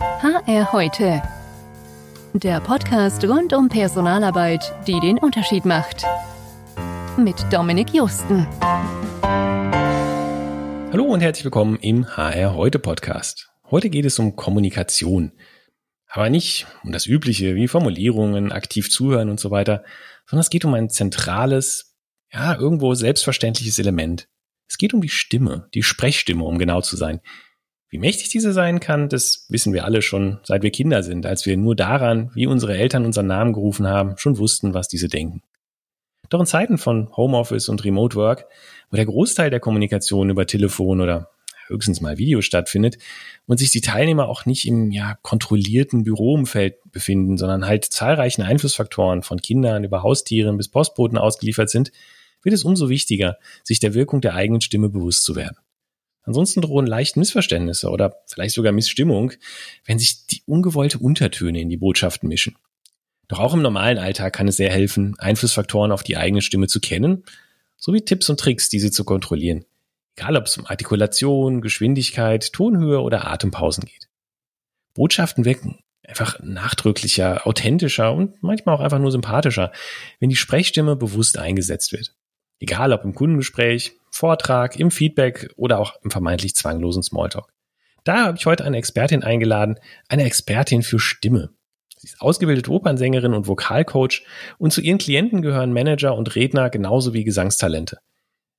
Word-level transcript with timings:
HR 0.00 0.72
heute. 0.72 1.22
Der 2.32 2.60
Podcast 2.60 3.24
rund 3.24 3.52
um 3.52 3.68
Personalarbeit, 3.68 4.74
die 4.86 4.98
den 4.98 5.18
Unterschied 5.18 5.64
macht. 5.64 6.04
Mit 7.16 7.36
Dominik 7.52 7.94
Justen. 7.94 8.46
Hallo 10.90 11.04
und 11.04 11.20
herzlich 11.20 11.44
willkommen 11.44 11.78
im 11.80 12.16
HR 12.16 12.54
heute 12.54 12.78
Podcast. 12.78 13.50
Heute 13.70 13.90
geht 13.90 14.04
es 14.04 14.18
um 14.18 14.34
Kommunikation. 14.36 15.32
Aber 16.08 16.28
nicht 16.28 16.66
um 16.82 16.92
das 16.92 17.06
Übliche 17.06 17.54
wie 17.54 17.68
Formulierungen, 17.68 18.52
aktiv 18.52 18.90
zuhören 18.90 19.30
und 19.30 19.38
so 19.38 19.50
weiter, 19.50 19.84
sondern 20.26 20.40
es 20.40 20.50
geht 20.50 20.64
um 20.64 20.74
ein 20.74 20.90
zentrales, 20.90 21.96
ja, 22.32 22.54
irgendwo 22.54 22.94
selbstverständliches 22.94 23.78
Element. 23.78 24.28
Es 24.68 24.78
geht 24.78 24.94
um 24.94 25.00
die 25.00 25.08
Stimme, 25.08 25.68
die 25.74 25.82
Sprechstimme, 25.82 26.44
um 26.44 26.58
genau 26.58 26.80
zu 26.80 26.96
sein. 26.96 27.20
Wie 27.94 27.98
mächtig 27.98 28.28
diese 28.28 28.52
sein 28.52 28.80
kann, 28.80 29.08
das 29.08 29.46
wissen 29.50 29.72
wir 29.72 29.84
alle 29.84 30.02
schon, 30.02 30.40
seit 30.42 30.64
wir 30.64 30.72
Kinder 30.72 31.04
sind, 31.04 31.26
als 31.26 31.46
wir 31.46 31.56
nur 31.56 31.76
daran, 31.76 32.32
wie 32.34 32.48
unsere 32.48 32.76
Eltern 32.76 33.04
unseren 33.04 33.28
Namen 33.28 33.52
gerufen 33.52 33.86
haben, 33.86 34.18
schon 34.18 34.36
wussten, 34.36 34.74
was 34.74 34.88
diese 34.88 35.06
denken. 35.06 35.42
Doch 36.28 36.40
in 36.40 36.46
Zeiten 36.46 36.76
von 36.76 37.16
Homeoffice 37.16 37.68
und 37.68 37.84
Remote 37.84 38.16
Work, 38.16 38.46
wo 38.90 38.96
der 38.96 39.06
Großteil 39.06 39.48
der 39.48 39.60
Kommunikation 39.60 40.28
über 40.28 40.44
Telefon 40.44 41.00
oder 41.00 41.30
höchstens 41.68 42.00
mal 42.00 42.18
Video 42.18 42.40
stattfindet 42.40 42.98
und 43.46 43.58
sich 43.58 43.70
die 43.70 43.80
Teilnehmer 43.80 44.26
auch 44.26 44.44
nicht 44.44 44.66
im 44.66 44.90
ja, 44.90 45.16
kontrollierten 45.22 46.02
Büroumfeld 46.02 46.78
befinden, 46.90 47.38
sondern 47.38 47.64
halt 47.64 47.84
zahlreichen 47.84 48.42
Einflussfaktoren 48.42 49.22
von 49.22 49.40
Kindern 49.40 49.84
über 49.84 50.02
Haustieren 50.02 50.56
bis 50.56 50.66
Postboten 50.66 51.16
ausgeliefert 51.16 51.70
sind, 51.70 51.92
wird 52.42 52.56
es 52.56 52.64
umso 52.64 52.88
wichtiger, 52.88 53.38
sich 53.62 53.78
der 53.78 53.94
Wirkung 53.94 54.20
der 54.20 54.34
eigenen 54.34 54.62
Stimme 54.62 54.88
bewusst 54.88 55.22
zu 55.22 55.36
werden. 55.36 55.58
Ansonsten 56.24 56.62
drohen 56.62 56.86
leicht 56.86 57.16
Missverständnisse 57.16 57.90
oder 57.90 58.16
vielleicht 58.26 58.54
sogar 58.54 58.72
Missstimmung, 58.72 59.32
wenn 59.84 59.98
sich 59.98 60.26
die 60.26 60.42
ungewollte 60.46 60.98
Untertöne 60.98 61.60
in 61.60 61.68
die 61.68 61.76
Botschaften 61.76 62.28
mischen. 62.28 62.56
Doch 63.28 63.38
auch 63.38 63.54
im 63.54 63.62
normalen 63.62 63.98
Alltag 63.98 64.34
kann 64.34 64.48
es 64.48 64.56
sehr 64.56 64.70
helfen, 64.70 65.14
Einflussfaktoren 65.18 65.92
auf 65.92 66.02
die 66.02 66.16
eigene 66.16 66.42
Stimme 66.42 66.66
zu 66.66 66.80
kennen, 66.80 67.24
sowie 67.76 68.02
Tipps 68.02 68.28
und 68.30 68.40
Tricks, 68.40 68.68
diese 68.68 68.90
zu 68.90 69.04
kontrollieren. 69.04 69.64
Egal 70.16 70.36
ob 70.36 70.46
es 70.46 70.56
um 70.56 70.66
Artikulation, 70.66 71.60
Geschwindigkeit, 71.60 72.52
Tonhöhe 72.52 73.00
oder 73.00 73.26
Atempausen 73.26 73.84
geht. 73.84 74.08
Botschaften 74.94 75.44
wirken 75.44 75.78
einfach 76.06 76.38
nachdrücklicher, 76.42 77.46
authentischer 77.46 78.12
und 78.12 78.42
manchmal 78.42 78.76
auch 78.76 78.80
einfach 78.80 78.98
nur 78.98 79.10
sympathischer, 79.10 79.72
wenn 80.20 80.28
die 80.28 80.36
Sprechstimme 80.36 80.96
bewusst 80.96 81.38
eingesetzt 81.38 81.92
wird. 81.92 82.14
Egal 82.60 82.92
ob 82.92 83.04
im 83.04 83.14
Kundengespräch, 83.14 83.96
Vortrag, 84.14 84.78
im 84.78 84.92
Feedback 84.92 85.52
oder 85.56 85.80
auch 85.80 85.94
im 86.04 86.10
vermeintlich 86.12 86.54
zwanglosen 86.54 87.02
Smalltalk. 87.02 87.52
Da 88.04 88.26
habe 88.26 88.38
ich 88.38 88.46
heute 88.46 88.64
eine 88.64 88.76
Expertin 88.76 89.24
eingeladen, 89.24 89.80
eine 90.08 90.22
Expertin 90.22 90.82
für 90.84 91.00
Stimme. 91.00 91.50
Sie 91.96 92.06
ist 92.06 92.20
ausgebildete 92.20 92.70
Opernsängerin 92.70 93.34
und 93.34 93.48
Vokalcoach 93.48 94.24
und 94.58 94.72
zu 94.72 94.80
ihren 94.80 94.98
Klienten 94.98 95.42
gehören 95.42 95.72
Manager 95.72 96.14
und 96.14 96.36
Redner 96.36 96.70
genauso 96.70 97.12
wie 97.12 97.24
Gesangstalente. 97.24 97.98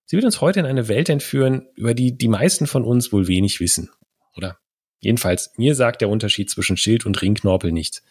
Sie 0.05 0.17
wird 0.17 0.25
uns 0.25 0.41
heute 0.41 0.59
in 0.59 0.65
eine 0.65 0.89
Welt 0.89 1.07
entführen, 1.07 1.67
über 1.75 1.93
die 1.93 2.17
die 2.17 2.27
meisten 2.27 2.67
von 2.67 2.83
uns 2.83 3.13
wohl 3.13 3.29
wenig 3.29 3.61
wissen. 3.61 3.89
Oder 4.35 4.57
jedenfalls, 4.99 5.53
mir 5.55 5.73
sagt 5.73 6.01
der 6.01 6.09
Unterschied 6.09 6.49
zwischen 6.49 6.75
Schild 6.75 7.05
und 7.05 7.21
Ringknorpel 7.21 7.71
nichts. 7.71 8.03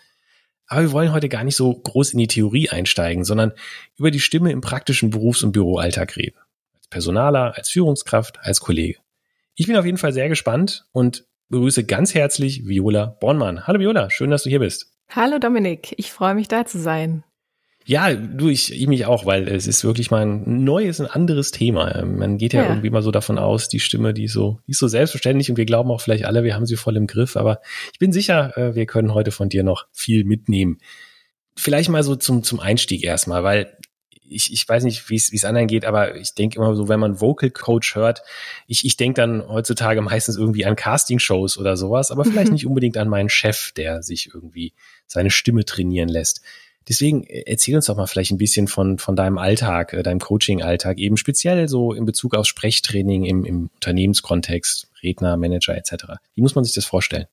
Aber 0.67 0.81
wir 0.81 0.93
wollen 0.93 1.13
heute 1.13 1.29
gar 1.29 1.45
nicht 1.45 1.57
so 1.57 1.75
groß 1.75 2.15
in 2.15 2.21
die 2.21 2.27
Theorie 2.27 2.71
einsteigen, 2.71 3.23
sondern 3.25 3.53
über 3.99 4.11
die 4.11 4.21
Stimme 4.21 4.51
im 4.51 4.63
praktischen 4.63 5.11
Berufs- 5.11 5.43
und 5.43 5.53
Büroalltag 5.53 6.17
reden. 6.17 6.39
Als 6.85 6.91
Personaler, 6.91 7.57
als 7.57 7.71
Führungskraft, 7.71 8.41
als 8.43 8.61
Kollege. 8.61 8.99
Ich 9.55 9.67
bin 9.67 9.77
auf 9.77 9.87
jeden 9.87 9.97
Fall 9.97 10.13
sehr 10.13 10.29
gespannt 10.29 10.85
und 10.93 11.25
begrüße 11.49 11.85
ganz 11.85 12.15
herzlich 12.15 12.67
Viola 12.67 13.07
Bornmann. 13.07 13.67
Hallo 13.67 13.81
Viola, 13.81 14.11
schön, 14.11 14.31
dass 14.31 14.43
du 14.43 14.51
hier 14.51 14.59
bist. 14.59 14.93
Hallo 15.09 15.39
Dominik, 15.39 15.95
ich 15.97 16.13
freue 16.13 16.35
mich 16.35 16.47
da 16.47 16.67
zu 16.67 16.79
sein. 16.79 17.25
Ja, 17.87 18.13
du, 18.13 18.51
ich, 18.51 18.71
ich 18.71 18.87
mich 18.87 19.07
auch, 19.07 19.25
weil 19.25 19.49
es 19.49 19.67
ist 19.67 19.83
wirklich 19.83 20.11
mal 20.11 20.27
ein 20.27 20.65
neues, 20.65 21.01
ein 21.01 21.07
anderes 21.07 21.53
Thema. 21.53 22.05
Man 22.05 22.37
geht 22.37 22.53
ja, 22.53 22.65
ja, 22.65 22.69
irgendwie 22.69 22.91
mal 22.91 23.03
so 23.03 23.11
davon 23.11 23.39
aus, 23.39 23.71
die 23.71 23.81
Stimme, 23.81 24.13
die 24.13 24.25
ist 24.25 24.35
so, 24.35 24.61
die 24.67 24.73
ist 24.73 24.79
so 24.79 24.89
selbstverständlich 24.89 25.51
und 25.51 25.57
wir 25.57 25.65
glauben 25.65 25.91
auch 25.91 26.03
vielleicht 26.03 26.27
alle, 26.27 26.45
wir 26.45 26.55
haben 26.55 26.67
sie 26.67 26.77
voll 26.77 26.99
im 26.99 27.07
Griff, 27.07 27.35
aber 27.37 27.63
ich 27.95 27.99
bin 27.99 28.13
sicher, 28.13 28.59
äh, 28.59 28.75
wir 28.75 28.85
können 28.85 29.15
heute 29.15 29.31
von 29.31 29.49
dir 29.49 29.63
noch 29.63 29.87
viel 29.91 30.25
mitnehmen. 30.25 30.81
Vielleicht 31.57 31.89
mal 31.89 32.03
so 32.03 32.15
zum, 32.15 32.43
zum 32.43 32.61
Einstieg 32.61 33.05
erstmal, 33.05 33.43
weil 33.43 33.79
ich, 34.29 34.53
ich 34.53 34.69
weiß 34.69 34.85
nicht, 34.85 35.09
wie 35.11 35.17
es 35.17 35.45
anderen 35.45 35.67
geht, 35.67 35.85
aber 35.85 36.17
ich 36.17 36.35
denke 36.35 36.57
immer 36.57 36.75
so, 36.75 36.89
wenn 36.89 37.01
man 37.01 37.21
Vocal 37.21 37.51
Coach 37.51 37.95
hört, 37.95 38.23
ich, 38.67 38.85
ich 38.85 38.97
denke 38.97 39.21
dann 39.21 39.47
heutzutage 39.49 40.01
meistens 40.01 40.37
irgendwie 40.37 40.65
an 40.65 40.77
Casting-Shows 40.77 41.59
oder 41.59 41.77
sowas, 41.77 42.11
aber 42.11 42.25
vielleicht 42.25 42.53
nicht 42.53 42.67
unbedingt 42.67 42.97
an 42.97 43.09
meinen 43.09 43.29
Chef, 43.29 43.73
der 43.73 44.03
sich 44.03 44.31
irgendwie 44.33 44.73
seine 45.07 45.31
Stimme 45.31 45.65
trainieren 45.65 46.09
lässt. 46.09 46.43
Deswegen 46.89 47.25
äh, 47.25 47.45
erzähl 47.47 47.77
uns 47.77 47.87
doch 47.87 47.97
mal 47.97 48.07
vielleicht 48.07 48.31
ein 48.31 48.39
bisschen 48.39 48.69
von, 48.69 48.99
von 48.99 49.17
deinem 49.17 49.39
Alltag, 49.39 49.93
äh, 49.93 50.03
deinem 50.03 50.21
Coaching-Alltag, 50.21 50.99
eben 50.99 51.17
speziell 51.17 51.69
so 51.69 51.93
in 51.93 52.05
Bezug 52.05 52.35
auf 52.35 52.47
Sprechtraining 52.47 53.25
im, 53.25 53.45
im 53.45 53.71
Unternehmenskontext, 53.75 54.89
Redner, 55.03 55.37
Manager 55.37 55.77
etc. 55.77 56.05
Wie 56.35 56.43
muss 56.43 56.55
man 56.55 56.65
sich 56.65 56.75
das 56.75 56.85
vorstellen? 56.85 57.27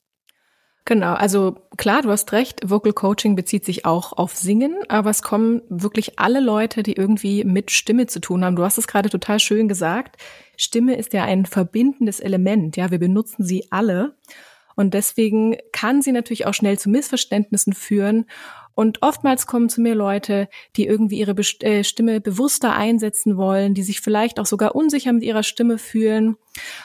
Genau, 0.84 1.14
also 1.14 1.56
klar, 1.76 2.02
du 2.02 2.10
hast 2.10 2.32
recht, 2.32 2.68
Vocal 2.68 2.92
Coaching 2.92 3.36
bezieht 3.36 3.64
sich 3.64 3.86
auch 3.86 4.12
auf 4.14 4.34
Singen, 4.34 4.78
aber 4.88 5.10
es 5.10 5.22
kommen 5.22 5.62
wirklich 5.68 6.18
alle 6.18 6.40
Leute, 6.40 6.82
die 6.82 6.94
irgendwie 6.94 7.44
mit 7.44 7.70
Stimme 7.70 8.08
zu 8.08 8.20
tun 8.20 8.44
haben. 8.44 8.56
Du 8.56 8.64
hast 8.64 8.78
es 8.78 8.88
gerade 8.88 9.08
total 9.08 9.38
schön 9.38 9.68
gesagt. 9.68 10.16
Stimme 10.56 10.96
ist 10.96 11.12
ja 11.12 11.24
ein 11.24 11.46
verbindendes 11.46 12.18
Element, 12.18 12.76
ja, 12.76 12.90
wir 12.90 12.98
benutzen 12.98 13.44
sie 13.44 13.70
alle. 13.70 14.16
Und 14.74 14.94
deswegen 14.94 15.56
kann 15.72 16.02
sie 16.02 16.12
natürlich 16.12 16.46
auch 16.46 16.54
schnell 16.54 16.78
zu 16.78 16.88
Missverständnissen 16.90 17.74
führen 17.74 18.26
und 18.74 19.02
oftmals 19.02 19.46
kommen 19.46 19.68
zu 19.68 19.80
mir 19.80 19.94
Leute, 19.94 20.48
die 20.76 20.86
irgendwie 20.86 21.18
ihre 21.18 21.34
Best 21.34 21.62
äh, 21.62 21.84
Stimme 21.84 22.20
bewusster 22.20 22.74
einsetzen 22.74 23.36
wollen, 23.36 23.74
die 23.74 23.82
sich 23.82 24.00
vielleicht 24.00 24.40
auch 24.40 24.46
sogar 24.46 24.74
unsicher 24.74 25.12
mit 25.12 25.22
ihrer 25.22 25.42
Stimme 25.42 25.78
fühlen 25.78 26.36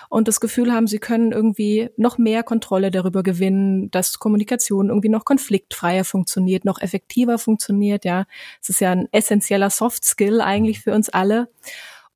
und 0.10 0.28
das 0.28 0.40
Gefühl 0.40 0.74
haben, 0.74 0.88
sie 0.88 1.00
können 1.00 1.32
irgendwie 1.32 1.90
noch 1.98 2.18
mehr 2.18 2.44
Kontrolle 2.44 2.92
darüber 2.92 3.24
gewinnen, 3.24 3.90
dass 3.92 4.20
Kommunikation 4.20 4.90
irgendwie 4.90 5.10
noch 5.10 5.26
konfliktfreier 5.26 6.04
funktioniert, 6.04 6.66
noch 6.66 6.82
effektiver 6.82 7.38
funktioniert. 7.38 8.06
Ja, 8.06 8.26
es 8.62 8.70
ist 8.70 8.82
ja 8.82 8.92
ein 8.92 9.08
essentieller 9.12 9.70
Soft 9.70 10.04
Skill 10.04 10.42
eigentlich 10.42 10.82
für 10.82 10.94
uns 10.94 11.10
alle. 11.10 11.50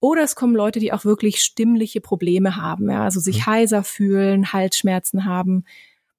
Oder 0.02 0.24
es 0.24 0.36
kommen 0.36 0.56
Leute, 0.56 0.80
die 0.80 0.92
auch 0.94 1.06
wirklich 1.06 1.42
stimmliche 1.44 2.02
Probleme 2.02 2.56
haben, 2.56 2.90
ja, 2.90 3.03
also 3.03 3.20
sich 3.20 3.46
mhm. 3.46 3.52
heiser 3.52 3.84
fühlen, 3.84 4.52
Halsschmerzen 4.52 5.26
haben, 5.26 5.64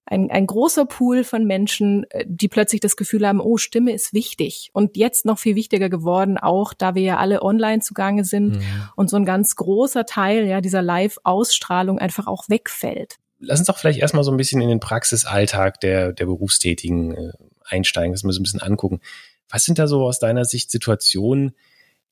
ein, 0.05 0.31
ein 0.31 0.47
großer 0.47 0.85
Pool 0.85 1.25
von 1.25 1.45
Menschen, 1.45 2.05
äh, 2.11 2.25
die 2.27 2.49
plötzlich 2.49 2.81
das 2.81 2.97
Gefühl 2.97 3.27
haben, 3.27 3.41
oh, 3.41 3.57
Stimme 3.57 3.93
ist 3.93 4.13
wichtig. 4.13 4.71
Und 4.73 4.97
jetzt 4.97 5.25
noch 5.25 5.39
viel 5.39 5.55
wichtiger 5.55 5.89
geworden, 5.89 6.39
auch 6.39 6.75
da 6.75 6.95
wir 6.95 7.03
ja 7.03 7.17
alle 7.19 7.43
online 7.43 7.81
zugange 7.81 8.25
sind 8.25 8.57
mhm. 8.57 8.89
und 8.97 9.11
so 9.11 9.17
ein 9.17 9.25
ganz 9.25 9.57
großer 9.57 10.05
Teil 10.05 10.47
ja 10.47 10.61
dieser 10.61 10.83
Live-Ausstrahlung 10.83 11.99
einfach 11.99 12.27
auch 12.27 12.49
wegfällt. 12.49 13.17
Lass 13.39 13.61
uns 13.61 13.67
doch 13.67 13.79
vielleicht 13.79 14.01
erstmal 14.01 14.25
so 14.25 14.31
ein 14.31 14.37
bisschen 14.37 14.61
in 14.61 14.69
den 14.69 14.81
Praxisalltag 14.81 15.81
der, 15.81 16.13
der 16.13 16.27
Berufstätigen 16.27 17.15
äh, 17.15 17.33
einsteigen, 17.65 18.13
das 18.13 18.25
mal 18.25 18.33
so 18.33 18.41
ein 18.41 18.45
bisschen 18.45 18.63
angucken. 18.63 19.01
Was 19.49 19.65
sind 19.65 19.79
da 19.79 19.87
so 19.87 20.05
aus 20.05 20.19
deiner 20.19 20.45
Sicht 20.45 20.71
Situationen, 20.71 21.55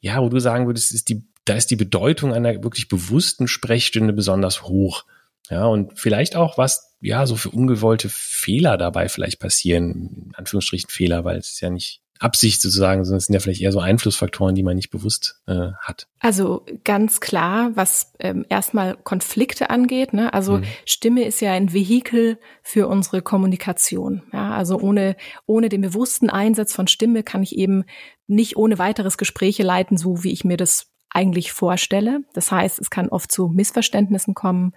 ja, 0.01 0.23
wo 0.23 0.29
du 0.29 0.39
sagen 0.39 0.67
würdest, 0.67 0.93
ist 0.93 1.09
die, 1.09 1.25
da 1.45 1.55
ist 1.55 1.71
die 1.71 1.77
Bedeutung 1.77 2.33
einer 2.33 2.63
wirklich 2.63 2.89
bewussten 2.89 3.49
Sprechstunde 3.49 4.13
besonders 4.13 4.63
hoch? 4.63 5.05
Ja, 5.49 5.67
und 5.67 5.99
vielleicht 5.99 6.37
auch, 6.37 6.59
was 6.59 6.97
ja 7.01 7.27
so 7.27 7.37
für 7.37 7.51
ungewollte 7.51 8.09
Fehler 8.09 8.77
dabei 8.77 9.09
vielleicht 9.09 9.41
passieren, 9.41 10.27
in 10.27 10.35
Anführungsstrichen 10.35 10.91
Fehler, 10.91 11.25
weil 11.25 11.39
es 11.39 11.51
ist 11.51 11.61
ja 11.61 11.71
nicht 11.71 12.03
Absicht 12.21 12.61
sozusagen, 12.61 13.03
sondern 13.03 13.17
es 13.17 13.27
sind 13.27 13.35
ja 13.35 13.41
vielleicht 13.41 13.63
eher 13.63 13.73
so 13.73 13.81
Einflussfaktoren, 13.81 14.55
die 14.55 14.63
man 14.63 14.77
nicht 14.77 14.91
bewusst 14.91 15.41
äh, 15.47 15.71
hat. 15.81 16.07
Also 16.21 16.67
ganz 16.85 17.21
klar, 17.21 17.71
was 17.75 18.13
ähm, 18.19 18.45
erstmal 18.51 18.97
Konflikte 18.97 19.71
angeht. 19.71 20.13
Ne? 20.13 20.33
Also 20.35 20.59
mhm. 20.59 20.65
Stimme 20.85 21.25
ist 21.25 21.41
ja 21.41 21.53
ein 21.53 21.73
Vehikel 21.73 22.39
für 22.63 22.89
unsere 22.89 23.23
Kommunikation. 23.23 24.23
Ja? 24.35 24.53
Also 24.53 24.79
ohne 24.79 25.17
ohne 25.47 25.71
den 25.71 25.81
bewussten 25.81 26.29
Einsatz 26.29 26.75
von 26.75 26.89
Stimme 26.89 27.23
kann 27.23 27.43
ich 27.43 27.57
eben 27.57 27.85
nicht 28.27 28.57
ohne 28.57 28.79
weiteres 28.79 29.17
Gespräche 29.17 29.63
leiten, 29.63 29.97
so 29.97 30.23
wie 30.23 30.33
ich 30.33 30.45
mir 30.45 30.59
das 30.59 30.93
eigentlich 31.09 31.53
vorstelle. 31.53 32.21
Das 32.35 32.53
heißt, 32.53 32.79
es 32.79 32.91
kann 32.91 33.09
oft 33.09 33.33
zu 33.33 33.49
Missverständnissen 33.49 34.35
kommen. 34.35 34.75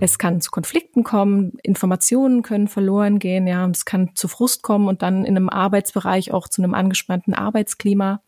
Es 0.00 0.18
kann 0.18 0.40
zu 0.40 0.50
Konflikten 0.50 1.04
kommen, 1.04 1.52
Informationen 1.62 2.42
können 2.42 2.68
verloren 2.68 3.18
gehen, 3.18 3.46
ja, 3.46 3.64
und 3.64 3.76
es 3.76 3.84
kann 3.84 4.10
zu 4.14 4.28
Frust 4.28 4.62
kommen 4.62 4.88
und 4.88 5.02
dann 5.02 5.24
in 5.24 5.36
einem 5.36 5.48
Arbeitsbereich 5.48 6.32
auch 6.32 6.48
zu 6.48 6.62
einem 6.62 6.74
angespannten 6.74 7.34
Arbeitsklima. 7.34 8.22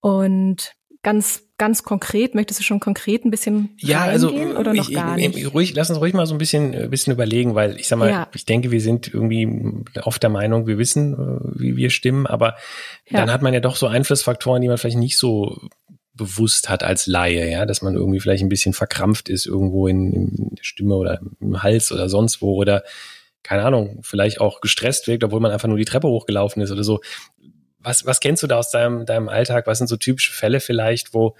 Und 0.00 0.74
ganz 1.02 1.46
ganz 1.58 1.82
konkret, 1.82 2.34
möchtest 2.34 2.60
du 2.60 2.64
schon 2.64 2.80
konkret 2.80 3.24
ein 3.24 3.30
bisschen 3.30 3.70
ja, 3.78 4.02
also 4.02 4.30
oder 4.30 4.74
noch 4.74 4.88
ich, 4.88 4.94
gar 4.94 5.16
nicht? 5.16 5.54
Ruhig, 5.54 5.74
lass 5.74 5.88
uns 5.88 6.00
ruhig 6.00 6.12
mal 6.12 6.26
so 6.26 6.34
ein 6.34 6.38
bisschen, 6.38 6.74
ein 6.74 6.84
äh, 6.84 6.88
bisschen 6.88 7.12
überlegen, 7.12 7.54
weil 7.54 7.78
ich 7.78 7.88
sag 7.88 7.98
mal, 7.98 8.10
ja. 8.10 8.28
ich 8.34 8.44
denke, 8.44 8.70
wir 8.70 8.80
sind 8.80 9.12
irgendwie 9.12 9.48
oft 10.02 10.22
der 10.22 10.30
Meinung, 10.30 10.66
wir 10.66 10.78
wissen, 10.78 11.14
äh, 11.14 11.60
wie 11.60 11.76
wir 11.76 11.90
stimmen, 11.90 12.26
aber 12.26 12.56
ja. 13.08 13.20
dann 13.20 13.30
hat 13.30 13.42
man 13.42 13.54
ja 13.54 13.60
doch 13.60 13.76
so 13.76 13.86
Einflussfaktoren, 13.86 14.60
die 14.60 14.68
man 14.68 14.76
vielleicht 14.76 14.98
nicht 14.98 15.16
so 15.16 15.58
bewusst 16.16 16.68
hat 16.68 16.82
als 16.82 17.06
Laie, 17.06 17.50
ja, 17.50 17.66
dass 17.66 17.82
man 17.82 17.94
irgendwie 17.94 18.20
vielleicht 18.20 18.42
ein 18.42 18.48
bisschen 18.48 18.72
verkrampft 18.72 19.28
ist 19.28 19.46
irgendwo 19.46 19.86
in, 19.86 20.12
in 20.12 20.54
der 20.54 20.64
Stimme 20.64 20.94
oder 20.94 21.20
im 21.40 21.62
Hals 21.62 21.92
oder 21.92 22.08
sonst 22.08 22.40
wo 22.42 22.56
oder 22.56 22.82
keine 23.42 23.62
Ahnung, 23.62 24.00
vielleicht 24.02 24.40
auch 24.40 24.60
gestresst 24.60 25.06
wirkt, 25.06 25.22
obwohl 25.22 25.38
man 25.38 25.52
einfach 25.52 25.68
nur 25.68 25.78
die 25.78 25.84
Treppe 25.84 26.08
hochgelaufen 26.08 26.62
ist 26.62 26.72
oder 26.72 26.82
so. 26.82 27.00
Was, 27.78 28.04
was 28.04 28.18
kennst 28.18 28.42
du 28.42 28.48
da 28.48 28.58
aus 28.58 28.72
deinem, 28.72 29.06
deinem 29.06 29.28
Alltag? 29.28 29.68
Was 29.68 29.78
sind 29.78 29.86
so 29.86 29.96
typische 29.96 30.32
Fälle 30.32 30.58
vielleicht, 30.58 31.14
wo, 31.14 31.36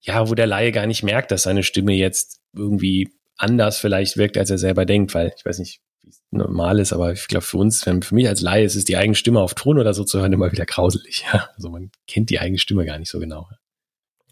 ja, 0.00 0.28
wo 0.28 0.34
der 0.36 0.46
Laie 0.46 0.70
gar 0.70 0.86
nicht 0.86 1.02
merkt, 1.02 1.32
dass 1.32 1.42
seine 1.42 1.64
Stimme 1.64 1.94
jetzt 1.94 2.40
irgendwie 2.54 3.12
anders 3.36 3.78
vielleicht 3.78 4.16
wirkt, 4.16 4.38
als 4.38 4.50
er 4.50 4.58
selber 4.58 4.84
denkt, 4.86 5.14
weil 5.14 5.32
ich 5.36 5.44
weiß 5.44 5.58
nicht, 5.58 5.80
wie 6.02 6.10
es 6.10 6.22
normal 6.30 6.78
ist, 6.78 6.92
aber 6.92 7.12
ich 7.12 7.26
glaube 7.26 7.44
für 7.44 7.56
uns, 7.56 7.82
für 7.82 8.14
mich 8.14 8.28
als 8.28 8.40
Laie 8.40 8.64
ist 8.64 8.76
es 8.76 8.84
die 8.84 8.96
eigene 8.96 9.16
Stimme 9.16 9.40
auf 9.40 9.54
Ton 9.54 9.80
oder 9.80 9.94
so 9.94 10.04
zu 10.04 10.20
hören 10.20 10.32
immer 10.32 10.52
wieder 10.52 10.66
grauselig. 10.66 11.24
Ja? 11.32 11.48
Also 11.56 11.70
man 11.70 11.90
kennt 12.06 12.30
die 12.30 12.38
eigene 12.38 12.58
Stimme 12.58 12.84
gar 12.84 13.00
nicht 13.00 13.10
so 13.10 13.18
genau. 13.18 13.48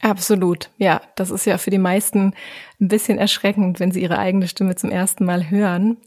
Absolut, 0.02 0.70
ja. 0.78 1.02
Das 1.14 1.30
ist 1.30 1.44
ja 1.44 1.58
für 1.58 1.70
die 1.70 1.78
meisten 1.78 2.32
ein 2.80 2.88
bisschen 2.88 3.18
erschreckend, 3.18 3.80
wenn 3.80 3.92
sie 3.92 4.00
ihre 4.00 4.18
eigene 4.18 4.48
Stimme 4.48 4.74
zum 4.76 4.90
ersten 4.90 5.26
Mal 5.26 5.50
hören. 5.50 5.98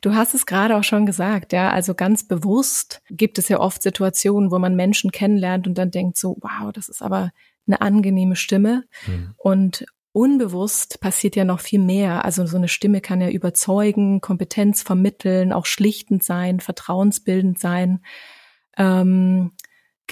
Du 0.00 0.14
hast 0.14 0.34
es 0.34 0.46
gerade 0.46 0.76
auch 0.76 0.84
schon 0.84 1.04
gesagt, 1.04 1.52
ja. 1.52 1.70
Also 1.70 1.94
ganz 1.94 2.26
bewusst 2.26 3.02
gibt 3.10 3.38
es 3.38 3.48
ja 3.48 3.60
oft 3.60 3.82
Situationen, 3.82 4.50
wo 4.50 4.58
man 4.58 4.74
Menschen 4.74 5.12
kennenlernt 5.12 5.66
und 5.66 5.76
dann 5.76 5.90
denkt 5.90 6.16
so, 6.16 6.38
wow, 6.40 6.72
das 6.72 6.88
ist 6.88 7.02
aber 7.02 7.30
eine 7.66 7.80
angenehme 7.82 8.36
Stimme. 8.36 8.84
Mhm. 9.06 9.34
Und 9.36 9.84
unbewusst 10.12 11.00
passiert 11.00 11.36
ja 11.36 11.44
noch 11.44 11.60
viel 11.60 11.80
mehr. 11.80 12.24
Also 12.24 12.46
so 12.46 12.56
eine 12.56 12.68
Stimme 12.68 13.00
kann 13.02 13.20
ja 13.20 13.28
überzeugen, 13.28 14.20
Kompetenz 14.20 14.82
vermitteln, 14.82 15.52
auch 15.52 15.66
schlichtend 15.66 16.22
sein, 16.22 16.60
vertrauensbildend 16.60 17.58
sein. 17.58 18.00
Ähm, 18.78 19.52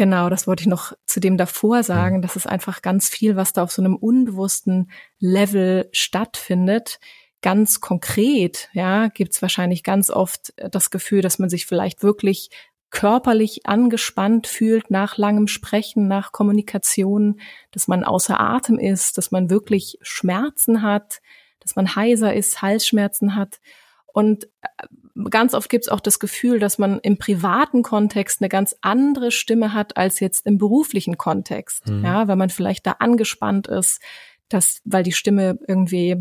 Genau, 0.01 0.31
das 0.31 0.47
wollte 0.47 0.63
ich 0.63 0.67
noch 0.67 0.95
zu 1.05 1.21
dem 1.21 1.37
davor 1.37 1.83
sagen. 1.83 2.17
Mhm. 2.17 2.23
Das 2.23 2.35
ist 2.35 2.47
einfach 2.47 2.81
ganz 2.81 3.11
viel, 3.11 3.37
was 3.37 3.53
da 3.53 3.63
auf 3.63 3.71
so 3.71 3.83
einem 3.83 3.97
unbewussten 3.97 4.91
Level 5.19 5.91
stattfindet. 5.93 7.01
Ganz 7.43 7.83
konkret, 7.83 8.71
ja, 8.73 9.09
gibt's 9.09 9.43
wahrscheinlich 9.43 9.83
ganz 9.83 10.09
oft 10.09 10.55
das 10.57 10.89
Gefühl, 10.89 11.21
dass 11.21 11.39
man 11.39 11.51
sich 11.51 11.67
vielleicht 11.67 12.03
wirklich 12.03 12.49
körperlich 12.89 13.67
angespannt 13.67 14.47
fühlt 14.47 14.91
nach 14.91 15.19
langem 15.19 15.49
Sprechen, 15.49 16.09
nach 16.09 16.33
Kommunikation, 16.33 17.39
dass 17.71 17.87
man 17.87 18.03
außer 18.03 18.41
Atem 18.41 18.79
ist, 18.79 19.19
dass 19.19 19.31
man 19.31 19.51
wirklich 19.51 19.99
Schmerzen 20.01 20.81
hat, 20.81 21.21
dass 21.59 21.77
man 21.77 21.95
heiser 21.95 22.33
ist, 22.33 22.63
Halsschmerzen 22.63 23.37
hat. 23.37 23.61
Und 24.07 24.45
äh, 24.63 24.87
ganz 25.31 25.55
oft 25.55 25.69
gibt 25.69 25.85
es 25.85 25.89
auch 25.89 26.01
das 26.01 26.19
Gefühl, 26.19 26.59
dass 26.59 26.79
man 26.79 26.99
im 27.01 27.19
privaten 27.19 27.83
Kontext 27.83 28.41
eine 28.41 28.49
ganz 28.49 28.77
andere 28.81 29.31
Stimme 29.31 29.73
hat 29.73 29.97
als 29.97 30.21
jetzt 30.21 30.47
im 30.47 30.59
beruflichen 30.59 31.19
Kontext. 31.19 31.89
Mhm. 31.89 32.05
Ja, 32.05 32.29
weil 32.29 32.37
man 32.37 32.51
vielleicht 32.51 32.87
da 32.87 32.93
angespannt 32.99 33.67
ist, 33.67 34.01
dass, 34.49 34.81
weil 34.85 35.03
die 35.03 35.13
Stimme 35.13 35.59
irgendwie, 35.67 36.17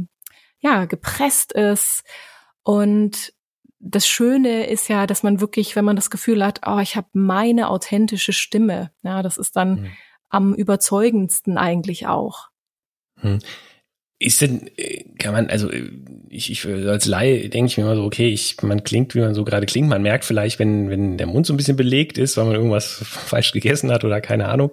ja, 0.59 0.85
gepresst 0.85 1.51
ist. 1.51 2.03
Und 2.63 3.33
das 3.79 4.07
Schöne 4.07 4.67
ist 4.67 4.89
ja, 4.89 5.07
dass 5.07 5.23
man 5.23 5.39
wirklich, 5.39 5.75
wenn 5.75 5.85
man 5.85 5.95
das 5.95 6.09
Gefühl 6.09 6.45
hat, 6.45 6.61
oh, 6.65 6.79
ich 6.79 6.95
habe 6.95 7.07
meine 7.13 7.69
authentische 7.69 8.33
Stimme, 8.33 8.91
ja, 9.03 9.23
das 9.23 9.37
ist 9.37 9.55
dann 9.55 9.81
mhm. 9.81 9.91
am 10.29 10.53
überzeugendsten 10.53 11.57
eigentlich 11.57 12.07
auch. 12.07 12.49
Mhm. 13.21 13.39
Ist 14.21 14.41
denn, 14.41 14.69
äh, 14.75 15.05
kann 15.17 15.33
man, 15.33 15.49
also 15.49 15.71
äh, 15.71 15.89
ich, 16.29 16.51
ich 16.51 16.65
als 16.65 17.05
Laie 17.05 17.49
denke 17.49 17.71
ich 17.71 17.77
mir 17.77 17.83
immer 17.83 17.95
so, 17.95 18.03
okay, 18.03 18.27
ich, 18.27 18.61
man 18.61 18.83
klingt, 18.83 19.15
wie 19.15 19.21
man 19.21 19.33
so 19.33 19.45
gerade 19.45 19.65
klingt. 19.65 19.87
Man 19.87 20.01
merkt 20.01 20.25
vielleicht, 20.25 20.59
wenn, 20.59 20.89
wenn 20.89 21.17
der 21.17 21.25
Mund 21.27 21.45
so 21.45 21.53
ein 21.53 21.57
bisschen 21.57 21.77
belegt 21.77 22.17
ist, 22.17 22.35
weil 22.37 22.45
man 22.45 22.55
irgendwas 22.55 22.85
falsch 23.03 23.53
gegessen 23.53 23.91
hat 23.91 24.03
oder 24.03 24.19
keine 24.19 24.49
Ahnung. 24.49 24.71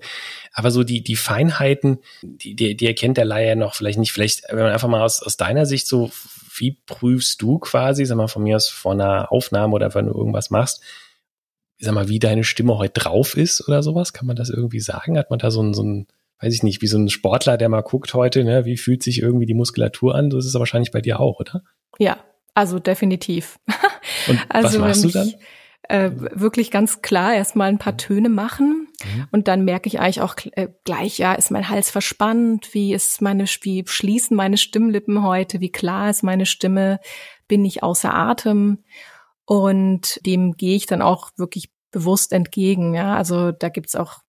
Aber 0.52 0.70
so 0.70 0.82
die, 0.82 1.02
die 1.02 1.16
Feinheiten, 1.16 1.98
die, 2.22 2.56
die, 2.56 2.76
die 2.76 2.86
erkennt 2.86 3.18
der 3.18 3.24
Laie 3.24 3.56
noch 3.56 3.74
vielleicht 3.74 3.98
nicht. 3.98 4.12
Vielleicht, 4.12 4.44
wenn 4.48 4.64
man 4.64 4.72
einfach 4.72 4.88
mal 4.88 5.02
aus, 5.02 5.22
aus 5.22 5.36
deiner 5.36 5.64
Sicht 5.64 5.86
so, 5.86 6.10
wie 6.56 6.78
prüfst 6.86 7.40
du 7.40 7.58
quasi, 7.58 8.04
sag 8.04 8.16
mal, 8.16 8.28
von 8.28 8.42
mir 8.42 8.56
aus 8.56 8.68
vor 8.68 8.92
einer 8.92 9.30
Aufnahme 9.30 9.74
oder 9.74 9.94
wenn 9.94 10.06
du 10.06 10.12
irgendwas 10.12 10.50
machst, 10.50 10.82
sag 11.78 11.94
mal, 11.94 12.08
wie 12.08 12.18
deine 12.18 12.44
Stimme 12.44 12.78
heute 12.78 13.00
drauf 13.00 13.36
ist 13.36 13.68
oder 13.68 13.82
sowas? 13.82 14.12
Kann 14.12 14.26
man 14.26 14.36
das 14.36 14.50
irgendwie 14.50 14.80
sagen? 14.80 15.18
Hat 15.18 15.30
man 15.30 15.38
da 15.38 15.50
so 15.50 15.62
ein, 15.62 15.74
so 15.74 15.82
ein 15.82 16.06
weiß 16.40 16.52
ich 16.52 16.62
nicht, 16.62 16.82
wie 16.82 16.86
so 16.86 16.98
ein 16.98 17.08
Sportler, 17.08 17.56
der 17.56 17.68
mal 17.68 17.82
guckt 17.82 18.14
heute, 18.14 18.44
ne, 18.44 18.64
wie 18.64 18.76
fühlt 18.76 19.02
sich 19.02 19.20
irgendwie 19.20 19.46
die 19.46 19.54
Muskulatur 19.54 20.14
an? 20.14 20.30
So 20.30 20.38
ist 20.38 20.46
es 20.46 20.54
wahrscheinlich 20.54 20.90
bei 20.90 21.00
dir 21.00 21.20
auch, 21.20 21.40
oder? 21.40 21.62
Ja, 21.98 22.18
also 22.54 22.78
definitiv. 22.78 23.58
Und 24.28 24.40
also 24.48 24.80
was 24.80 25.02
machst 25.02 25.04
du 25.04 25.08
dann? 25.08 25.34
Äh, 25.88 26.10
wirklich 26.32 26.72
ganz 26.72 27.00
klar 27.00 27.34
erstmal 27.34 27.68
ein 27.68 27.78
paar 27.78 27.92
mhm. 27.92 27.98
Töne 27.98 28.28
machen 28.28 28.88
mhm. 29.04 29.28
und 29.30 29.46
dann 29.46 29.64
merke 29.64 29.86
ich 29.86 30.00
eigentlich 30.00 30.20
auch 30.20 30.34
äh, 30.52 30.68
gleich, 30.82 31.18
ja, 31.18 31.34
ist 31.34 31.52
mein 31.52 31.68
Hals 31.68 31.90
verspannt, 31.90 32.74
wie 32.74 32.92
ist 32.92 33.22
meine, 33.22 33.44
wie 33.44 33.84
schließen 33.86 34.36
meine 34.36 34.56
Stimmlippen 34.56 35.22
heute, 35.22 35.60
wie 35.60 35.70
klar 35.70 36.10
ist 36.10 36.24
meine 36.24 36.44
Stimme, 36.44 36.98
bin 37.46 37.64
ich 37.64 37.84
außer 37.84 38.12
Atem 38.12 38.82
und 39.44 40.18
dem 40.26 40.56
gehe 40.56 40.74
ich 40.74 40.86
dann 40.86 41.02
auch 41.02 41.30
wirklich 41.36 41.70
bewusst 41.92 42.32
entgegen, 42.32 42.94
ja, 42.94 43.14
also 43.14 43.52
da 43.52 43.68
gibt's 43.68 43.94
auch 43.94 44.22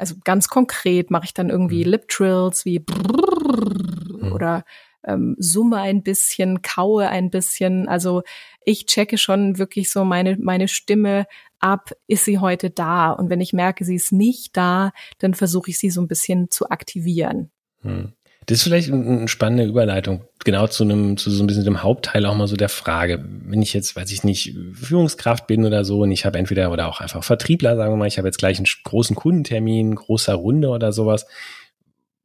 also 0.00 0.14
ganz 0.24 0.48
konkret 0.48 1.10
mache 1.10 1.26
ich 1.26 1.34
dann 1.34 1.50
irgendwie 1.50 1.84
mhm. 1.84 1.90
Lip 1.90 2.08
Trills 2.08 2.64
wie 2.64 2.80
mhm. 2.80 4.32
oder 4.32 4.64
ähm, 5.04 5.36
summe 5.38 5.78
ein 5.78 6.02
bisschen, 6.02 6.62
kaue 6.62 7.08
ein 7.08 7.30
bisschen. 7.30 7.88
Also 7.88 8.22
ich 8.64 8.86
checke 8.86 9.18
schon 9.18 9.58
wirklich 9.58 9.90
so 9.90 10.04
meine, 10.04 10.36
meine 10.38 10.68
Stimme 10.68 11.26
ab, 11.58 11.92
ist 12.06 12.24
sie 12.24 12.38
heute 12.38 12.70
da? 12.70 13.10
Und 13.10 13.30
wenn 13.30 13.40
ich 13.40 13.52
merke, 13.52 13.84
sie 13.84 13.96
ist 13.96 14.12
nicht 14.12 14.56
da, 14.56 14.92
dann 15.18 15.34
versuche 15.34 15.70
ich 15.70 15.78
sie 15.78 15.90
so 15.90 16.00
ein 16.00 16.08
bisschen 16.08 16.50
zu 16.50 16.70
aktivieren. 16.70 17.50
Hm. 17.82 18.12
Das 18.50 18.58
ist 18.58 18.64
vielleicht 18.64 18.92
eine 18.92 19.28
spannende 19.28 19.62
Überleitung, 19.62 20.24
genau 20.44 20.66
zu 20.66 20.82
einem, 20.82 21.16
zu 21.16 21.30
so 21.30 21.40
ein 21.40 21.46
bisschen 21.46 21.64
dem 21.64 21.84
Hauptteil 21.84 22.26
auch 22.26 22.34
mal 22.34 22.48
so 22.48 22.56
der 22.56 22.68
Frage. 22.68 23.24
Wenn 23.44 23.62
ich 23.62 23.72
jetzt, 23.72 23.94
weiß 23.94 24.10
ich 24.10 24.24
nicht, 24.24 24.56
Führungskraft 24.74 25.46
bin 25.46 25.64
oder 25.64 25.84
so 25.84 26.00
und 26.00 26.10
ich 26.10 26.26
habe 26.26 26.36
entweder 26.36 26.72
oder 26.72 26.88
auch 26.88 27.00
einfach 27.00 27.22
Vertriebler, 27.22 27.76
sagen 27.76 27.92
wir 27.92 27.96
mal, 27.96 28.08
ich 28.08 28.18
habe 28.18 28.26
jetzt 28.26 28.38
gleich 28.38 28.58
einen 28.58 28.66
großen 28.82 29.14
Kundentermin, 29.14 29.94
großer 29.94 30.34
Runde 30.34 30.70
oder 30.70 30.90
sowas. 30.90 31.26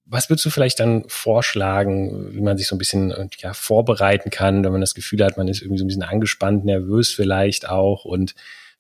Was 0.08 0.28
würdest 0.28 0.48
du 0.48 0.50
vielleicht 0.50 0.80
dann 0.80 1.04
vorschlagen, 1.06 2.34
wie 2.34 2.42
man 2.42 2.58
sich 2.58 2.66
so 2.66 2.76
ein 2.76 2.80
bisschen 2.80 3.14
ja, 3.38 3.54
vorbereiten 3.54 4.32
kann, 4.32 4.64
wenn 4.64 4.72
man 4.72 4.82
das 4.82 4.96
Gefühl 4.96 5.24
hat, 5.24 5.38
man 5.38 5.48
ist 5.48 5.62
irgendwie 5.62 5.78
so 5.78 5.86
ein 5.86 5.90
bisschen 5.90 6.02
angespannt, 6.02 6.66
nervös 6.66 7.12
vielleicht 7.14 7.70
auch 7.70 8.04
und 8.04 8.34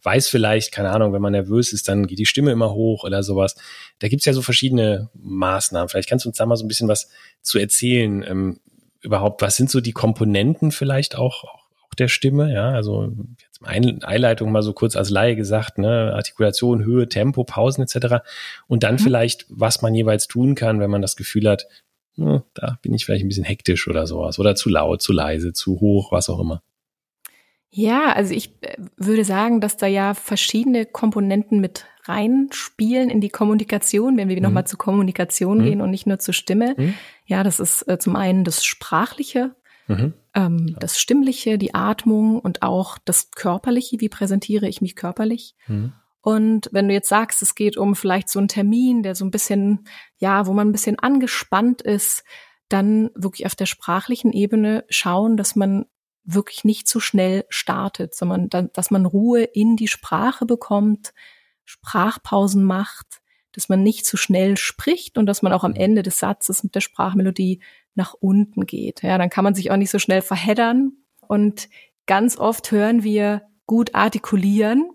weiß 0.06 0.30
vielleicht, 0.30 0.72
keine 0.72 0.92
Ahnung, 0.92 1.14
wenn 1.14 1.22
man 1.22 1.32
nervös 1.32 1.74
ist, 1.74 1.88
dann 1.88 2.06
geht 2.08 2.20
die 2.20 2.26
Stimme 2.26 2.52
immer 2.52 2.74
hoch 2.74 3.04
oder 3.04 3.24
sowas. 3.24 3.56
Da 4.00 4.08
gibt's 4.08 4.26
ja 4.26 4.34
so 4.34 4.42
verschiedene 4.42 5.10
Maßnahmen. 5.16 5.90
Vielleicht 5.90 6.10
kannst 6.10 6.26
du 6.26 6.30
uns 6.30 6.38
da 6.38 6.46
mal 6.46 6.56
so 6.56 6.64
ein 6.64 6.68
bisschen 6.68 6.88
was 6.88 7.10
zu 7.42 7.58
erzählen. 7.58 8.24
Ähm, 8.28 8.60
überhaupt, 9.02 9.42
was 9.42 9.56
sind 9.56 9.70
so 9.70 9.82
die 9.82 9.94
Komponenten 9.94 10.72
vielleicht 10.72 11.18
auch, 11.18 11.44
auch, 11.44 11.66
auch 11.88 11.96
der 11.96 12.08
Stimme? 12.08 12.54
Ja, 12.54 12.70
also 12.70 13.12
jetzt 13.42 13.62
mal 13.62 13.70
Einleitung 13.70 14.52
mal 14.52 14.62
so 14.62 14.74
kurz 14.74 14.96
als 14.96 15.10
Laie 15.10 15.36
gesagt, 15.36 15.78
ne, 15.78 16.14
Artikulation, 16.14 16.84
Höhe, 16.84 17.10
Tempo, 17.10 17.44
Pausen 17.44 17.82
etc. 17.82 18.24
Und 18.68 18.84
dann 18.84 18.96
mhm. 18.96 19.00
vielleicht, 19.00 19.46
was 19.50 19.82
man 19.82 19.96
jeweils 19.96 20.28
tun 20.28 20.56
kann, 20.56 20.80
wenn 20.80 20.92
man 20.92 21.02
das 21.02 21.16
Gefühl 21.16 21.50
hat, 21.50 21.68
hm, 22.16 22.44
da 22.54 22.78
bin 22.82 22.94
ich 22.94 23.06
vielleicht 23.06 23.26
ein 23.26 23.28
bisschen 23.28 23.44
hektisch 23.44 23.88
oder 23.88 24.08
sowas 24.08 24.40
oder 24.40 24.56
zu 24.56 24.70
laut, 24.70 25.02
zu 25.02 25.12
leise, 25.12 25.52
zu 25.54 25.80
hoch, 25.80 26.12
was 26.12 26.30
auch 26.30 26.40
immer. 26.40 26.62
Ja, 27.78 28.14
also 28.14 28.34
ich 28.34 28.54
äh, 28.62 28.78
würde 28.96 29.26
sagen, 29.26 29.60
dass 29.60 29.76
da 29.76 29.86
ja 29.86 30.14
verschiedene 30.14 30.86
Komponenten 30.86 31.60
mit 31.60 31.86
reinspielen 32.06 33.10
in 33.10 33.20
die 33.20 33.30
Kommunikation, 33.30 34.16
wenn 34.16 34.30
wir 34.30 34.38
mhm. 34.38 34.44
nochmal 34.44 34.66
zur 34.66 34.80
Kommunikation 34.80 35.58
mhm. 35.58 35.64
gehen 35.64 35.82
und 35.82 35.92
nicht 35.92 36.08
nur 36.08 36.18
zur 36.18 36.34
Stimme. 36.34 36.76
Mhm. 36.78 36.94
Ja, 37.26 37.44
das 37.44 37.60
ist 37.60 37.82
äh, 37.90 38.00
zum 38.00 38.16
einen 38.16 38.46
das 38.46 38.64
Sprachliche, 38.64 39.56
mhm. 39.88 40.14
ähm, 40.34 40.68
ja. 40.70 40.80
das 40.80 41.02
Stimmliche, 41.02 41.58
die 41.58 41.74
Atmung 41.74 42.40
und 42.40 42.62
auch 42.62 42.98
das 43.04 43.32
Körperliche. 43.32 44.00
Wie 44.00 44.08
präsentiere 44.08 44.70
ich 44.70 44.80
mich 44.80 44.96
körperlich? 44.96 45.54
Mhm. 45.68 45.92
Und 46.22 46.70
wenn 46.72 46.88
du 46.88 46.94
jetzt 46.94 47.10
sagst, 47.10 47.42
es 47.42 47.56
geht 47.56 47.76
um 47.76 47.94
vielleicht 47.94 48.30
so 48.30 48.40
einen 48.40 48.48
Termin, 48.48 49.04
der 49.04 49.16
so 49.16 49.26
ein 49.26 49.32
bisschen, 49.32 49.86
ja, 50.18 50.48
wo 50.48 50.54
man 50.54 50.70
ein 50.70 50.72
bisschen 50.72 50.98
angespannt 50.98 51.82
ist, 51.82 52.24
dann 52.70 53.10
wirklich 53.16 53.46
auf 53.46 53.56
der 53.56 53.66
sprachlichen 53.66 54.32
Ebene 54.32 54.86
schauen, 54.90 55.36
dass 55.36 55.58
man 55.58 55.86
wirklich 56.26 56.64
nicht 56.64 56.88
zu 56.88 57.00
schnell 57.00 57.46
startet, 57.50 58.16
sondern 58.16 58.70
dass 58.74 58.92
man 58.92 59.06
Ruhe 59.06 59.44
in 59.44 59.76
die 59.76 59.88
Sprache 59.88 60.46
bekommt, 60.46 61.14
Sprachpausen 61.64 62.64
macht, 62.64 63.22
dass 63.52 63.70
man 63.70 63.84
nicht 63.84 64.06
zu 64.06 64.18
schnell 64.18 64.58
spricht 64.58 65.18
und 65.18 65.26
dass 65.28 65.42
man 65.42 65.54
auch 65.54 65.64
am 65.64 65.74
Ende 65.74 66.04
des 66.04 66.20
Satzes 66.20 66.64
mit 66.64 66.76
der 66.76 66.82
Sprachmelodie 66.82 67.62
nach 67.94 68.14
unten 68.14 68.66
geht. 68.66 69.02
Ja, 69.04 69.18
dann 69.18 69.30
kann 69.30 69.44
man 69.44 69.56
sich 69.56 69.72
auch 69.72 69.78
nicht 69.78 69.92
so 69.92 70.00
schnell 70.00 70.22
verheddern 70.22 70.94
und 71.28 71.70
ganz 72.06 72.38
oft 72.38 72.72
hören 72.72 73.04
wir 73.04 73.44
gut 73.66 73.96
artikulieren. 73.96 74.90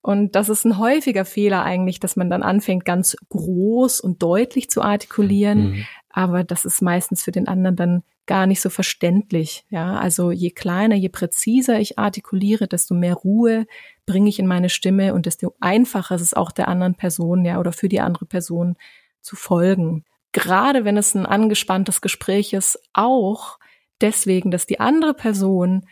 Und 0.00 0.36
das 0.36 0.48
ist 0.48 0.64
ein 0.64 0.78
häufiger 0.78 1.24
Fehler 1.24 1.64
eigentlich, 1.64 1.98
dass 1.98 2.16
man 2.16 2.30
dann 2.30 2.42
anfängt, 2.42 2.84
ganz 2.84 3.16
groß 3.30 4.00
und 4.00 4.22
deutlich 4.22 4.70
zu 4.70 4.82
artikulieren. 4.82 5.70
Mhm. 5.70 5.86
Aber 6.10 6.44
das 6.44 6.64
ist 6.64 6.82
meistens 6.82 7.22
für 7.22 7.32
den 7.32 7.48
anderen 7.48 7.76
dann 7.76 8.02
gar 8.28 8.46
nicht 8.46 8.60
so 8.60 8.70
verständlich. 8.70 9.64
Ja, 9.70 9.98
also 9.98 10.30
je 10.30 10.50
kleiner, 10.50 10.94
je 10.94 11.08
präziser 11.08 11.80
ich 11.80 11.98
artikuliere, 11.98 12.68
desto 12.68 12.94
mehr 12.94 13.14
Ruhe 13.14 13.66
bringe 14.06 14.28
ich 14.28 14.38
in 14.38 14.46
meine 14.46 14.68
Stimme 14.68 15.14
und 15.14 15.26
desto 15.26 15.56
einfacher 15.58 16.14
ist 16.14 16.22
es 16.22 16.34
auch 16.34 16.52
der 16.52 16.68
anderen 16.68 16.94
Person, 16.94 17.44
ja, 17.44 17.58
oder 17.58 17.72
für 17.72 17.88
die 17.88 18.00
andere 18.00 18.26
Person 18.26 18.76
zu 19.20 19.34
folgen. 19.34 20.04
Gerade 20.32 20.84
wenn 20.84 20.96
es 20.96 21.14
ein 21.14 21.26
angespanntes 21.26 22.00
Gespräch 22.00 22.52
ist, 22.52 22.78
auch 22.92 23.58
deswegen, 24.00 24.50
dass 24.50 24.66
die 24.66 24.78
andere 24.78 25.14
Person 25.14 25.86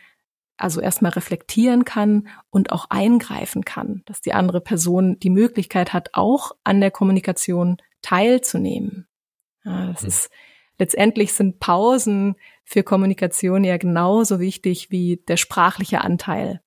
also 0.57 0.79
erstmal 0.79 1.11
reflektieren 1.11 1.85
kann 1.85 2.27
und 2.49 2.71
auch 2.71 2.85
eingreifen 2.89 3.65
kann, 3.65 4.03
dass 4.05 4.21
die 4.21 4.33
andere 4.33 4.61
Person 4.61 5.19
die 5.19 5.29
Möglichkeit 5.29 5.91
hat, 5.91 6.09
auch 6.13 6.51
an 6.63 6.81
der 6.81 6.91
Kommunikation 6.91 7.77
teilzunehmen. 8.03 9.07
Ja, 9.63 9.87
das 9.87 10.03
mhm. 10.03 10.07
ist 10.07 10.29
letztendlich 10.79 11.33
sind 11.33 11.59
Pausen 11.59 12.35
für 12.63 12.83
Kommunikation 12.83 13.63
ja 13.63 13.77
genauso 13.77 14.39
wichtig 14.39 14.91
wie 14.91 15.21
der 15.27 15.37
sprachliche 15.37 16.01
Anteil. 16.01 16.61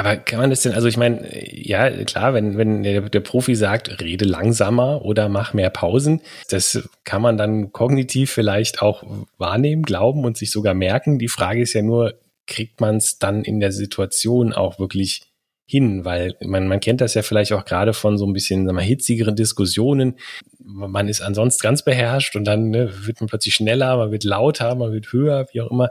Aber 0.00 0.16
kann 0.16 0.40
man 0.40 0.48
das 0.48 0.62
denn, 0.62 0.72
also 0.72 0.88
ich 0.88 0.96
meine, 0.96 1.28
ja, 1.52 1.90
klar, 2.04 2.32
wenn, 2.32 2.56
wenn 2.56 2.82
der, 2.82 3.02
der, 3.02 3.20
Profi 3.20 3.54
sagt, 3.54 4.00
rede 4.00 4.24
langsamer 4.24 5.04
oder 5.04 5.28
mach 5.28 5.52
mehr 5.52 5.68
Pausen, 5.68 6.22
das 6.48 6.88
kann 7.04 7.20
man 7.20 7.36
dann 7.36 7.70
kognitiv 7.70 8.30
vielleicht 8.30 8.80
auch 8.80 9.02
wahrnehmen, 9.36 9.82
glauben 9.82 10.24
und 10.24 10.38
sich 10.38 10.50
sogar 10.52 10.72
merken. 10.72 11.18
Die 11.18 11.28
Frage 11.28 11.60
ist 11.60 11.74
ja 11.74 11.82
nur, 11.82 12.14
kriegt 12.46 12.80
man 12.80 12.96
es 12.96 13.18
dann 13.18 13.44
in 13.44 13.60
der 13.60 13.72
Situation 13.72 14.54
auch 14.54 14.78
wirklich 14.78 15.29
hin, 15.70 16.04
weil 16.04 16.34
man, 16.42 16.66
man 16.66 16.80
kennt 16.80 17.00
das 17.00 17.14
ja 17.14 17.22
vielleicht 17.22 17.52
auch 17.52 17.64
gerade 17.64 17.92
von 17.92 18.18
so 18.18 18.26
ein 18.26 18.32
bisschen 18.32 18.66
sagen 18.66 18.76
wir, 18.76 18.82
hitzigeren 18.82 19.36
Diskussionen. 19.36 20.18
Man 20.58 21.06
ist 21.06 21.20
ansonsten 21.20 21.62
ganz 21.62 21.84
beherrscht 21.84 22.34
und 22.34 22.44
dann 22.44 22.70
ne, 22.70 22.90
wird 23.06 23.20
man 23.20 23.28
plötzlich 23.28 23.54
schneller, 23.54 23.96
man 23.96 24.10
wird 24.10 24.24
lauter, 24.24 24.74
man 24.74 24.92
wird 24.92 25.12
höher, 25.12 25.46
wie 25.52 25.60
auch 25.60 25.70
immer. 25.70 25.90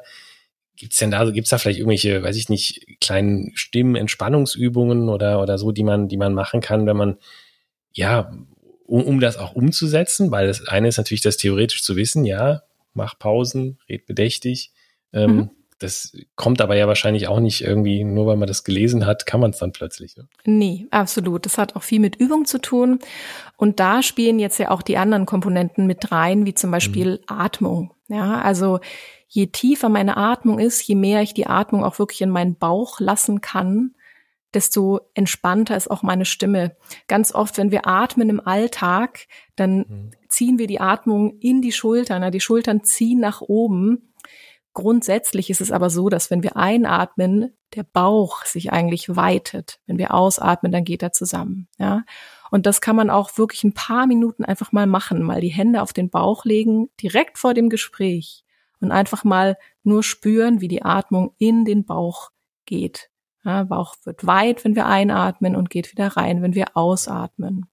Gibt's 0.75 0.97
denn 0.97 1.11
da, 1.11 1.29
gibt's 1.29 1.49
da 1.49 1.57
vielleicht 1.57 1.79
irgendwelche, 1.79 2.21
weiß 2.21 2.35
ich 2.35 2.49
nicht, 2.49 2.85
kleinen 2.99 3.51
Stimmen-Entspannungsübungen 3.55 5.07
oder, 5.07 5.41
oder 5.41 5.57
so, 5.57 5.71
die 5.71 5.83
man, 5.83 6.09
die 6.09 6.17
man 6.17 6.33
machen 6.33 6.59
kann, 6.59 6.85
wenn 6.85 6.97
man, 6.97 7.17
ja, 7.93 8.31
um, 8.85 9.03
um 9.03 9.19
das 9.21 9.37
auch 9.37 9.53
umzusetzen, 9.53 10.29
weil 10.31 10.47
das 10.47 10.67
eine 10.67 10.89
ist 10.89 10.97
natürlich 10.97 11.21
das 11.21 11.37
theoretisch 11.37 11.83
zu 11.83 11.95
wissen, 11.95 12.25
ja, 12.25 12.63
mach 12.93 13.17
Pausen, 13.17 13.77
red 13.87 14.05
bedächtig. 14.05 14.71
Ähm, 15.13 15.35
mhm. 15.35 15.49
Das 15.79 16.11
kommt 16.35 16.59
aber 16.59 16.75
ja 16.75 16.87
wahrscheinlich 16.87 17.27
auch 17.29 17.39
nicht 17.39 17.61
irgendwie, 17.61 18.03
nur 18.03 18.27
weil 18.27 18.35
man 18.35 18.47
das 18.47 18.65
gelesen 18.65 19.05
hat, 19.05 19.25
kann 19.25 19.39
man 19.39 19.51
es 19.51 19.59
dann 19.59 19.71
plötzlich. 19.71 20.17
Ne? 20.17 20.27
Nee, 20.43 20.87
absolut. 20.91 21.45
Das 21.45 21.57
hat 21.57 21.75
auch 21.75 21.83
viel 21.83 22.01
mit 22.01 22.17
Übung 22.17 22.45
zu 22.45 22.59
tun. 22.59 22.99
Und 23.55 23.79
da 23.79 24.03
spielen 24.03 24.39
jetzt 24.39 24.59
ja 24.59 24.71
auch 24.71 24.81
die 24.81 24.97
anderen 24.97 25.25
Komponenten 25.25 25.87
mit 25.87 26.11
rein, 26.11 26.45
wie 26.45 26.53
zum 26.53 26.69
Beispiel 26.71 27.13
mhm. 27.13 27.23
Atmung. 27.27 27.93
Ja, 28.09 28.41
also 28.41 28.79
je 29.29 29.47
tiefer 29.47 29.87
meine 29.89 30.17
Atmung 30.17 30.59
ist, 30.59 30.85
je 30.85 30.95
mehr 30.95 31.21
ich 31.21 31.33
die 31.33 31.47
Atmung 31.47 31.83
auch 31.83 31.97
wirklich 31.97 32.21
in 32.21 32.29
meinen 32.29 32.55
Bauch 32.55 32.99
lassen 32.99 33.41
kann, 33.41 33.95
desto 34.53 34.99
entspannter 35.13 35.77
ist 35.77 35.89
auch 35.89 36.01
meine 36.01 36.25
Stimme. 36.25 36.75
Ganz 37.07 37.33
oft, 37.33 37.57
wenn 37.57 37.71
wir 37.71 37.87
atmen 37.87 38.29
im 38.29 38.45
Alltag, 38.45 39.27
dann 39.55 39.77
mhm. 39.77 40.11
ziehen 40.27 40.57
wir 40.57 40.67
die 40.67 40.79
Atmung 40.79 41.37
in 41.39 41.61
die 41.61 41.71
Schultern. 41.71 42.31
Die 42.31 42.39
Schultern 42.39 42.83
ziehen 42.83 43.19
nach 43.19 43.41
oben 43.41 44.08
Grundsätzlich 44.73 45.49
ist 45.49 45.61
es 45.61 45.71
aber 45.71 45.89
so, 45.89 46.09
dass 46.09 46.29
wenn 46.29 46.43
wir 46.43 46.55
einatmen, 46.55 47.53
der 47.75 47.83
Bauch 47.83 48.45
sich 48.45 48.71
eigentlich 48.71 49.15
weitet. 49.15 49.79
Wenn 49.87 49.97
wir 49.97 50.13
ausatmen, 50.13 50.71
dann 50.71 50.83
geht 50.83 51.03
er 51.03 51.11
zusammen. 51.11 51.67
Ja. 51.77 52.03
Und 52.51 52.65
das 52.65 52.81
kann 52.81 52.95
man 52.95 53.09
auch 53.09 53.37
wirklich 53.37 53.63
ein 53.63 53.73
paar 53.73 54.07
Minuten 54.07 54.43
einfach 54.45 54.71
mal 54.71 54.87
machen, 54.87 55.21
mal 55.21 55.41
die 55.41 55.49
Hände 55.49 55.81
auf 55.81 55.93
den 55.93 56.09
Bauch 56.09 56.45
legen, 56.45 56.89
direkt 57.01 57.37
vor 57.37 57.53
dem 57.53 57.69
Gespräch 57.69 58.43
und 58.79 58.91
einfach 58.91 59.23
mal 59.23 59.57
nur 59.83 60.03
spüren, 60.03 60.61
wie 60.61 60.67
die 60.67 60.83
Atmung 60.83 61.33
in 61.37 61.65
den 61.65 61.85
Bauch 61.85 62.29
geht. 62.65 63.09
Ja, 63.43 63.63
Bauch 63.63 63.95
wird 64.03 64.25
weit, 64.25 64.63
wenn 64.65 64.75
wir 64.75 64.85
einatmen 64.85 65.55
und 65.55 65.69
geht 65.69 65.91
wieder 65.91 66.07
rein, 66.07 66.41
wenn 66.41 66.55
wir 66.55 66.75
ausatmen 66.75 67.69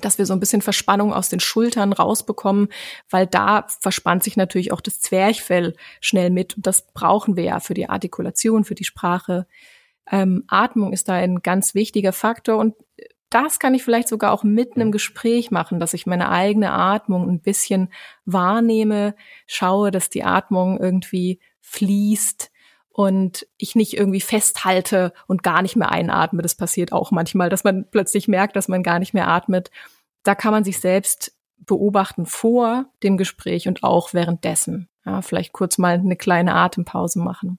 dass 0.00 0.18
wir 0.18 0.26
so 0.26 0.32
ein 0.32 0.40
bisschen 0.40 0.62
Verspannung 0.62 1.12
aus 1.12 1.28
den 1.28 1.40
Schultern 1.40 1.92
rausbekommen, 1.92 2.68
weil 3.10 3.26
da 3.26 3.66
verspannt 3.80 4.24
sich 4.24 4.36
natürlich 4.36 4.72
auch 4.72 4.80
das 4.80 5.00
Zwerchfell 5.00 5.74
schnell 6.00 6.30
mit. 6.30 6.56
Und 6.56 6.66
das 6.66 6.86
brauchen 6.92 7.36
wir 7.36 7.44
ja 7.44 7.60
für 7.60 7.74
die 7.74 7.88
Artikulation, 7.88 8.64
für 8.64 8.74
die 8.74 8.84
Sprache. 8.84 9.46
Ähm, 10.10 10.44
Atmung 10.48 10.92
ist 10.92 11.08
da 11.08 11.14
ein 11.14 11.42
ganz 11.42 11.74
wichtiger 11.74 12.12
Faktor 12.12 12.58
und 12.58 12.74
das 13.30 13.58
kann 13.58 13.74
ich 13.74 13.82
vielleicht 13.82 14.08
sogar 14.08 14.32
auch 14.32 14.44
mitten 14.44 14.80
im 14.80 14.92
Gespräch 14.92 15.50
machen, 15.50 15.80
dass 15.80 15.94
ich 15.94 16.06
meine 16.06 16.30
eigene 16.30 16.72
Atmung 16.72 17.28
ein 17.28 17.40
bisschen 17.40 17.88
wahrnehme, 18.24 19.16
schaue, 19.46 19.90
dass 19.90 20.10
die 20.10 20.22
Atmung 20.22 20.78
irgendwie 20.78 21.40
fließt, 21.60 22.52
und 22.96 23.46
ich 23.58 23.74
nicht 23.74 23.94
irgendwie 23.94 24.22
festhalte 24.22 25.12
und 25.26 25.42
gar 25.42 25.60
nicht 25.60 25.76
mehr 25.76 25.92
einatme. 25.92 26.40
Das 26.40 26.54
passiert 26.54 26.92
auch 26.92 27.10
manchmal, 27.10 27.50
dass 27.50 27.62
man 27.62 27.84
plötzlich 27.90 28.26
merkt, 28.26 28.56
dass 28.56 28.68
man 28.68 28.82
gar 28.82 28.98
nicht 28.98 29.12
mehr 29.12 29.28
atmet. 29.28 29.70
Da 30.22 30.34
kann 30.34 30.50
man 30.50 30.64
sich 30.64 30.80
selbst 30.80 31.36
beobachten 31.58 32.24
vor 32.24 32.86
dem 33.02 33.18
Gespräch 33.18 33.68
und 33.68 33.84
auch 33.84 34.14
währenddessen. 34.14 34.88
Ja, 35.04 35.20
vielleicht 35.20 35.52
kurz 35.52 35.76
mal 35.76 35.92
eine 35.92 36.16
kleine 36.16 36.54
Atempause 36.54 37.18
machen. 37.18 37.58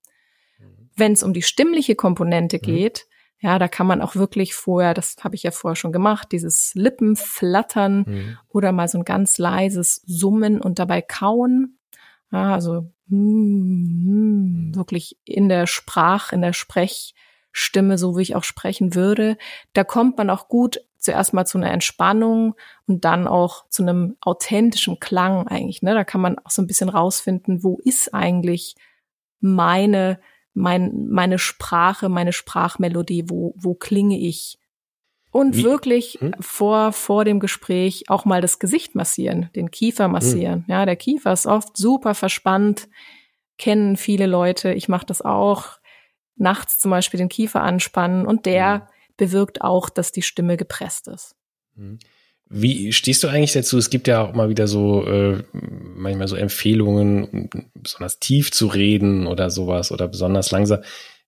Mhm. 0.58 0.90
Wenn 0.96 1.12
es 1.12 1.22
um 1.22 1.34
die 1.34 1.44
stimmliche 1.44 1.94
Komponente 1.94 2.58
mhm. 2.58 2.62
geht, 2.62 3.06
mhm. 3.40 3.48
ja, 3.48 3.60
da 3.60 3.68
kann 3.68 3.86
man 3.86 4.02
auch 4.02 4.16
wirklich 4.16 4.56
vorher, 4.56 4.96
das 4.96 5.18
habe 5.24 5.36
ich 5.36 5.44
ja 5.44 5.52
vorher 5.52 5.76
schon 5.76 5.92
gemacht, 5.92 6.32
dieses 6.32 6.74
Lippenflattern 6.74 8.06
mhm. 8.08 8.38
oder 8.50 8.72
mal 8.72 8.88
so 8.88 8.98
ein 8.98 9.06
ganz 9.06 9.38
leises 9.38 10.02
Summen 10.08 10.60
und 10.62 10.80
dabei 10.80 11.04
kauen. 11.04 11.77
Ja, 12.32 12.54
also 12.54 12.92
mm, 13.08 14.76
wirklich 14.76 15.18
in 15.24 15.50
der 15.50 15.68
Sprach, 15.68 16.32
in 16.32 16.42
der 16.42 16.54
Sprechstimme, 16.54 17.98
so 17.98 18.18
wie 18.18 18.22
ich 18.22 18.36
auch 18.36 18.44
sprechen 18.44 18.96
würde. 18.96 19.38
Da 19.74 19.84
kommt 19.84 20.18
man 20.18 20.30
auch 20.30 20.48
gut 20.48 20.82
zuerst 20.98 21.34
mal 21.34 21.46
zu 21.46 21.58
einer 21.58 21.72
Entspannung 21.72 22.56
und 22.86 23.06
dann 23.06 23.28
auch 23.28 23.70
zu 23.70 23.84
einem 23.84 24.18
authentischen 24.22 25.00
Klang 25.00 25.48
eigentlich. 25.48 25.82
Ne? 25.82 25.94
Da 25.94 26.04
kann 26.04 26.22
man 26.22 26.38
auch 26.40 26.52
so 26.52 26.62
ein 26.62 26.68
bisschen 26.68 26.90
rausfinden, 26.90 27.64
wo 27.64 27.80
ist 27.84 28.14
eigentlich 28.14 28.76
meine, 29.40 30.20
mein, 30.54 31.08
meine 31.08 31.40
Sprache, 31.40 32.10
meine 32.10 32.34
Sprachmelodie, 32.34 33.30
wo, 33.30 33.54
wo 33.56 33.76
klinge 33.76 34.18
ich 34.18 34.60
und 35.38 35.56
Wie? 35.56 35.64
wirklich 35.64 36.18
hm? 36.20 36.34
vor, 36.40 36.92
vor 36.94 37.24
dem 37.24 37.40
Gespräch 37.40 38.06
auch 38.08 38.26
mal 38.26 38.42
das 38.42 38.58
Gesicht 38.58 38.96
massieren, 38.96 39.52
den 39.56 39.70
Kiefer 39.70 40.06
hm. 40.06 40.12
massieren. 40.12 40.66
Hm. 40.66 40.66
Ja, 40.68 40.86
der 40.88 40.96
Kiefer 40.96 41.32
ist 41.32 41.46
oft 41.46 41.78
super 41.78 42.16
verspannt, 42.16 42.90
kennen 43.60 43.98
viele 43.98 44.26
Leute. 44.26 44.74
Ich 44.74 44.90
mache 44.90 45.06
das 45.06 45.22
auch. 45.22 45.78
Nachts 46.38 46.80
zum 46.80 46.90
Beispiel 46.90 47.20
den 47.20 47.30
Kiefer 47.30 47.62
anspannen 47.62 48.26
und 48.26 48.48
der 48.48 48.74
hm. 48.74 48.82
bewirkt 49.18 49.62
auch, 49.62 49.92
dass 49.92 50.12
die 50.12 50.24
Stimme 50.24 50.58
gepresst 50.58 51.08
ist. 51.08 51.36
Hm. 51.76 52.00
Wie 52.50 52.92
stehst 52.92 53.24
du 53.24 53.28
eigentlich 53.28 53.54
dazu? 53.54 53.78
Es 53.78 53.92
gibt 53.92 54.08
ja 54.08 54.24
auch 54.24 54.34
mal 54.34 54.50
wieder 54.50 54.68
so 54.68 55.06
äh, 55.06 55.44
manchmal 55.52 56.30
so 56.30 56.36
Empfehlungen, 56.36 57.50
besonders 57.76 58.18
tief 58.18 58.52
zu 58.52 58.66
reden 58.66 59.28
oder 59.28 59.52
sowas 59.52 59.92
oder 59.92 60.08
besonders 60.08 60.50
langsam. 60.50 60.80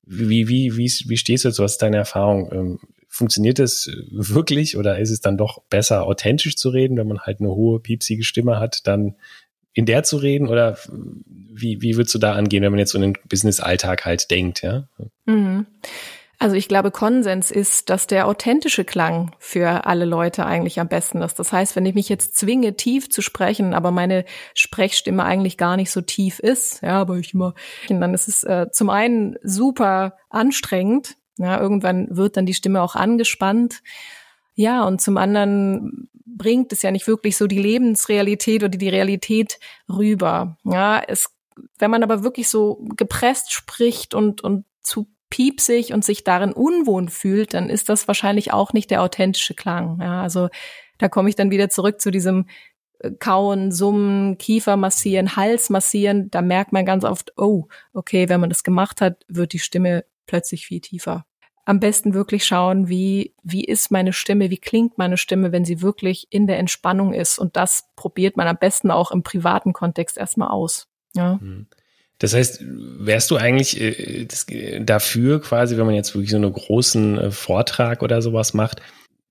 Wie, 0.04 0.48
wie, 0.48 0.78
wie, 0.78 0.92
wie 1.06 1.18
stehst 1.18 1.46
du 1.46 1.50
dazu? 1.50 1.62
Was 1.62 1.74
ist 1.74 1.82
deine 1.84 1.98
Erfahrung? 1.98 2.50
Ähm, 2.52 2.80
funktioniert 3.10 3.60
es 3.60 3.92
wirklich 4.12 4.78
oder 4.78 5.00
ist 5.00 5.10
es 5.10 5.20
dann 5.20 5.38
doch 5.38 5.64
besser, 5.70 6.06
authentisch 6.06 6.56
zu 6.56 6.70
reden, 6.70 6.96
wenn 6.98 7.08
man 7.08 7.20
halt 7.20 7.42
eine 7.42 7.50
hohe, 7.50 7.80
piepsige 7.80 8.24
Stimme 8.24 8.60
hat, 8.60 8.88
dann 8.88 9.16
in 9.74 9.86
der 9.86 10.04
zu 10.04 10.18
reden 10.18 10.48
oder 10.48 10.78
wie, 11.52 11.82
wie 11.82 11.98
würdest 11.98 12.16
du 12.16 12.20
da 12.20 12.34
angehen, 12.34 12.64
wenn 12.64 12.72
man 12.72 12.80
jetzt 12.80 12.92
so 12.92 12.98
in 12.98 13.14
den 13.14 13.18
Business-Alltag 13.28 14.06
halt 14.06 14.32
denkt, 14.32 14.62
ja? 14.62 14.88
Mhm. 15.26 15.66
Also 16.42 16.56
ich 16.56 16.70
glaube, 16.70 16.90
Konsens 16.90 17.52
ist, 17.52 17.90
dass 17.90 18.08
der 18.08 18.26
authentische 18.26 18.86
Klang 18.86 19.36
für 19.40 19.86
alle 19.86 20.06
Leute 20.06 20.46
eigentlich 20.46 20.80
am 20.80 20.88
besten 20.88 21.22
ist. 21.22 21.38
Das 21.38 21.52
heißt, 21.52 21.76
wenn 21.76 21.86
ich 21.86 21.96
mich 21.96 22.08
jetzt 22.08 22.38
zwinge, 22.38 22.78
tief 22.78 23.10
zu 23.10 23.22
sprechen, 23.22 23.74
aber 23.74 23.92
meine 23.92 24.24
Sprechstimme 24.54 25.26
eigentlich 25.26 25.58
gar 25.58 25.76
nicht 25.76 25.92
so 25.92 26.00
tief 26.00 26.40
ist, 26.40 26.82
ja, 26.82 27.02
aber 27.02 27.18
ich 27.18 27.34
immer, 27.34 27.56
dann 27.90 28.14
ist 28.14 28.30
es 28.30 28.46
äh, 28.46 28.68
zum 28.72 28.90
einen 28.90 29.36
super 29.44 30.16
anstrengend, 30.30 31.18
ja, 31.40 31.60
irgendwann 31.60 32.08
wird 32.16 32.38
dann 32.38 32.46
die 32.46 32.54
Stimme 32.54 32.82
auch 32.82 32.96
angespannt. 32.96 33.82
Ja, 34.56 34.84
und 34.84 35.02
zum 35.02 35.18
anderen 35.18 36.10
bringt 36.26 36.72
es 36.74 36.82
ja 36.82 36.92
nicht 36.92 37.08
wirklich 37.08 37.38
so 37.38 37.48
die 37.48 37.60
Lebensrealität 37.60 38.62
oder 38.62 38.78
die 38.78 38.90
Realität 38.90 39.58
rüber. 39.88 40.58
Ja, 40.66 41.02
es, 41.08 41.34
wenn 41.78 41.92
man 41.92 42.04
aber 42.04 42.24
wirklich 42.24 42.50
so 42.50 42.86
gepresst 42.96 43.54
spricht 43.54 44.14
und, 44.14 44.42
und 44.42 44.66
zu 44.82 45.08
piepsig 45.30 45.94
und 45.94 46.04
sich 46.04 46.24
darin 46.24 46.52
unwohn 46.52 47.08
fühlt, 47.08 47.54
dann 47.54 47.70
ist 47.70 47.88
das 47.88 48.08
wahrscheinlich 48.08 48.52
auch 48.52 48.74
nicht 48.74 48.92
der 48.92 49.02
authentische 49.02 49.54
Klang. 49.54 50.00
Ja, 50.02 50.22
also 50.22 50.50
da 50.98 51.08
komme 51.08 51.30
ich 51.30 51.36
dann 51.36 51.52
wieder 51.52 51.70
zurück 51.70 52.02
zu 52.02 52.12
diesem 52.12 52.48
äh, 53.00 53.12
Kauen, 53.12 53.72
Summen, 53.72 54.38
Kiefer 54.38 54.76
massieren, 54.76 55.38
Hals 55.38 55.70
massieren. 55.70 56.30
Da 56.32 56.42
merkt 56.42 56.74
man 56.74 56.86
ganz 56.86 57.06
oft, 57.06 57.32
oh, 57.38 57.68
okay, 57.94 58.28
wenn 58.28 58.42
man 58.42 58.50
das 58.50 58.64
gemacht 58.64 59.00
hat, 59.02 59.24
wird 59.30 59.54
die 59.54 59.60
Stimme 59.60 60.04
plötzlich 60.30 60.66
viel 60.66 60.80
tiefer 60.80 61.26
am 61.70 61.80
besten 61.80 62.16
wirklich 62.16 62.46
schauen, 62.46 62.90
wie, 62.90 63.36
wie 63.44 63.64
ist 63.64 63.92
meine 63.92 64.12
Stimme, 64.12 64.50
wie 64.50 64.58
klingt 64.58 64.98
meine 64.98 65.18
Stimme, 65.18 65.52
wenn 65.52 65.66
sie 65.66 65.84
wirklich 65.84 66.26
in 66.32 66.48
der 66.48 66.58
Entspannung 66.58 67.14
ist. 67.14 67.38
Und 67.38 67.56
das 67.58 67.84
probiert 67.96 68.38
man 68.38 68.48
am 68.48 68.58
besten 68.58 68.90
auch 68.90 69.12
im 69.12 69.22
privaten 69.22 69.72
Kontext 69.72 70.18
erstmal 70.18 70.48
aus. 70.48 70.88
Ja. 71.16 71.38
Mhm. 71.40 71.68
Das 72.18 72.34
heißt, 72.34 72.64
wärst 72.66 73.30
du 73.30 73.38
eigentlich 73.38 73.80
äh, 73.80 74.26
das, 74.26 74.48
dafür 74.80 75.42
quasi, 75.42 75.78
wenn 75.78 75.86
man 75.86 75.94
jetzt 75.94 76.16
wirklich 76.16 76.32
so 76.32 76.38
einen 76.38 76.52
großen 76.52 77.20
äh, 77.20 77.32
Vortrag 77.32 78.02
oder 78.02 78.24
sowas 78.24 78.56
macht, 78.56 78.82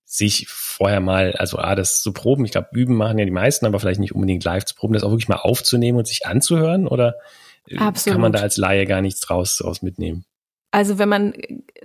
sich 0.05 0.47
vorher 0.47 1.01
mal, 1.01 1.33
also 1.33 1.57
ah, 1.57 1.75
das 1.75 2.01
zu 2.01 2.13
proben, 2.13 2.45
ich 2.45 2.51
glaube, 2.51 2.69
üben 2.71 2.95
machen 2.95 3.19
ja 3.19 3.25
die 3.25 3.31
meisten, 3.31 3.65
aber 3.65 3.81
vielleicht 3.81 3.99
nicht 3.99 4.15
unbedingt 4.15 4.45
live 4.45 4.63
zu 4.63 4.75
proben, 4.75 4.93
das 4.93 5.03
auch 5.03 5.11
wirklich 5.11 5.27
mal 5.27 5.35
aufzunehmen 5.35 5.97
und 5.97 6.07
sich 6.07 6.25
anzuhören 6.25 6.87
oder 6.87 7.15
Absolut. 7.75 8.13
kann 8.13 8.21
man 8.21 8.31
da 8.31 8.39
als 8.39 8.55
Laie 8.55 8.85
gar 8.85 9.01
nichts 9.01 9.19
draus, 9.19 9.57
draus 9.57 9.81
mitnehmen? 9.81 10.23
Also 10.71 10.99
wenn 10.99 11.09
man 11.09 11.33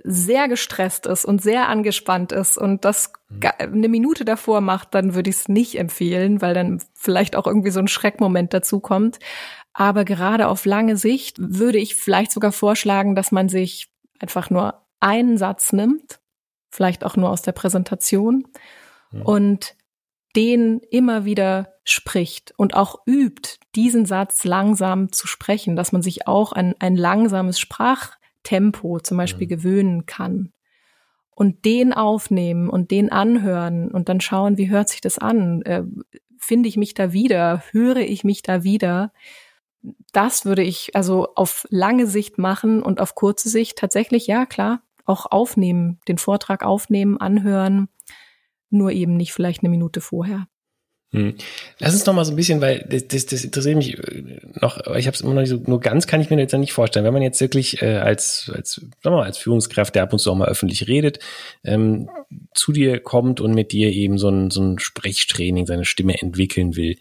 sehr 0.03 0.47
gestresst 0.47 1.07
ist 1.07 1.25
und 1.25 1.41
sehr 1.41 1.69
angespannt 1.69 2.31
ist 2.31 2.57
und 2.57 2.85
das 2.85 3.11
mhm. 3.29 3.39
eine 3.57 3.89
Minute 3.89 4.25
davor 4.25 4.61
macht, 4.61 4.93
dann 4.93 5.15
würde 5.15 5.29
ich 5.31 5.37
es 5.37 5.47
nicht 5.47 5.79
empfehlen, 5.79 6.41
weil 6.41 6.53
dann 6.53 6.81
vielleicht 6.93 7.35
auch 7.35 7.47
irgendwie 7.47 7.71
so 7.71 7.79
ein 7.79 7.87
Schreckmoment 7.87 8.53
dazu 8.53 8.79
kommt. 8.79 9.19
Aber 9.73 10.05
gerade 10.05 10.47
auf 10.47 10.65
lange 10.65 10.97
Sicht 10.97 11.37
würde 11.39 11.79
ich 11.79 11.95
vielleicht 11.95 12.31
sogar 12.31 12.51
vorschlagen, 12.51 13.15
dass 13.15 13.31
man 13.31 13.49
sich 13.49 13.89
einfach 14.19 14.49
nur 14.49 14.85
einen 14.99 15.37
Satz 15.37 15.73
nimmt, 15.73 16.19
vielleicht 16.69 17.03
auch 17.03 17.15
nur 17.15 17.29
aus 17.29 17.41
der 17.41 17.51
Präsentation 17.51 18.47
mhm. 19.11 19.21
und 19.23 19.75
den 20.35 20.79
immer 20.91 21.25
wieder 21.25 21.73
spricht 21.85 22.53
und 22.57 22.75
auch 22.75 22.99
übt, 23.05 23.57
diesen 23.75 24.05
Satz 24.05 24.43
langsam 24.43 25.11
zu 25.11 25.27
sprechen, 25.27 25.75
dass 25.75 25.91
man 25.91 26.01
sich 26.01 26.27
auch 26.27 26.51
an 26.51 26.75
ein 26.79 26.95
langsames 26.95 27.59
Sprach 27.59 28.15
Tempo 28.45 28.99
zum 28.99 29.17
Beispiel 29.17 29.47
mhm. 29.47 29.49
gewöhnen 29.49 30.05
kann. 30.05 30.53
Und 31.31 31.65
den 31.65 31.91
aufnehmen 31.91 32.69
und 32.69 32.91
den 32.91 33.11
anhören 33.11 33.91
und 33.91 34.07
dann 34.07 34.21
schauen, 34.21 34.57
wie 34.57 34.69
hört 34.69 34.87
sich 34.87 35.01
das 35.01 35.17
an? 35.17 35.63
Äh, 35.63 35.83
Finde 36.37 36.69
ich 36.69 36.77
mich 36.77 36.93
da 36.93 37.11
wieder? 37.11 37.61
Höre 37.71 37.97
ich 37.97 38.23
mich 38.23 38.41
da 38.41 38.63
wieder? 38.63 39.11
Das 40.13 40.45
würde 40.45 40.63
ich 40.63 40.95
also 40.95 41.33
auf 41.35 41.67
lange 41.69 42.07
Sicht 42.07 42.37
machen 42.37 42.81
und 42.81 43.01
auf 43.01 43.15
kurze 43.15 43.49
Sicht 43.49 43.77
tatsächlich, 43.77 44.27
ja 44.27 44.45
klar, 44.45 44.81
auch 45.05 45.25
aufnehmen, 45.25 45.99
den 46.07 46.17
Vortrag 46.17 46.63
aufnehmen, 46.63 47.19
anhören, 47.19 47.89
nur 48.69 48.91
eben 48.91 49.17
nicht 49.17 49.33
vielleicht 49.33 49.61
eine 49.61 49.69
Minute 49.69 49.99
vorher. 49.99 50.47
Hm. 51.15 51.35
Lass 51.79 51.93
uns 51.93 52.05
noch 52.05 52.13
mal 52.13 52.25
so 52.25 52.33
ein 52.33 52.35
bisschen, 52.35 52.61
weil 52.61 52.85
das, 52.89 53.07
das, 53.07 53.25
das 53.25 53.43
interessiert 53.43 53.77
mich 53.77 53.97
äh, 53.97 54.39
noch, 54.61 54.77
ich 54.95 55.07
habe 55.07 55.15
es 55.15 55.21
immer 55.21 55.33
noch 55.33 55.41
nicht 55.41 55.49
so, 55.49 55.61
nur 55.65 55.79
ganz 55.79 56.07
kann 56.07 56.21
ich 56.21 56.29
mir 56.29 56.37
jetzt 56.37 56.53
nicht 56.53 56.73
vorstellen. 56.73 57.05
Wenn 57.05 57.13
man 57.13 57.21
jetzt 57.21 57.41
wirklich 57.41 57.81
äh, 57.81 57.97
als, 57.97 58.51
als, 58.53 58.75
sagen 58.75 58.91
wir 59.01 59.11
mal, 59.11 59.23
als 59.23 59.37
Führungskraft, 59.37 59.95
der 59.95 60.03
ab 60.03 60.13
und 60.13 60.19
zu 60.19 60.31
auch 60.31 60.35
mal 60.35 60.47
öffentlich 60.47 60.87
redet, 60.87 61.19
ähm, 61.63 62.09
zu 62.53 62.71
dir 62.71 62.99
kommt 62.99 63.39
und 63.39 63.53
mit 63.53 63.71
dir 63.71 63.91
eben 63.91 64.17
so 64.17 64.29
ein, 64.29 64.51
so 64.51 64.61
ein 64.61 64.79
Sprechtraining, 64.79 65.65
seine 65.65 65.85
Stimme 65.85 66.21
entwickeln 66.21 66.75
will. 66.75 66.97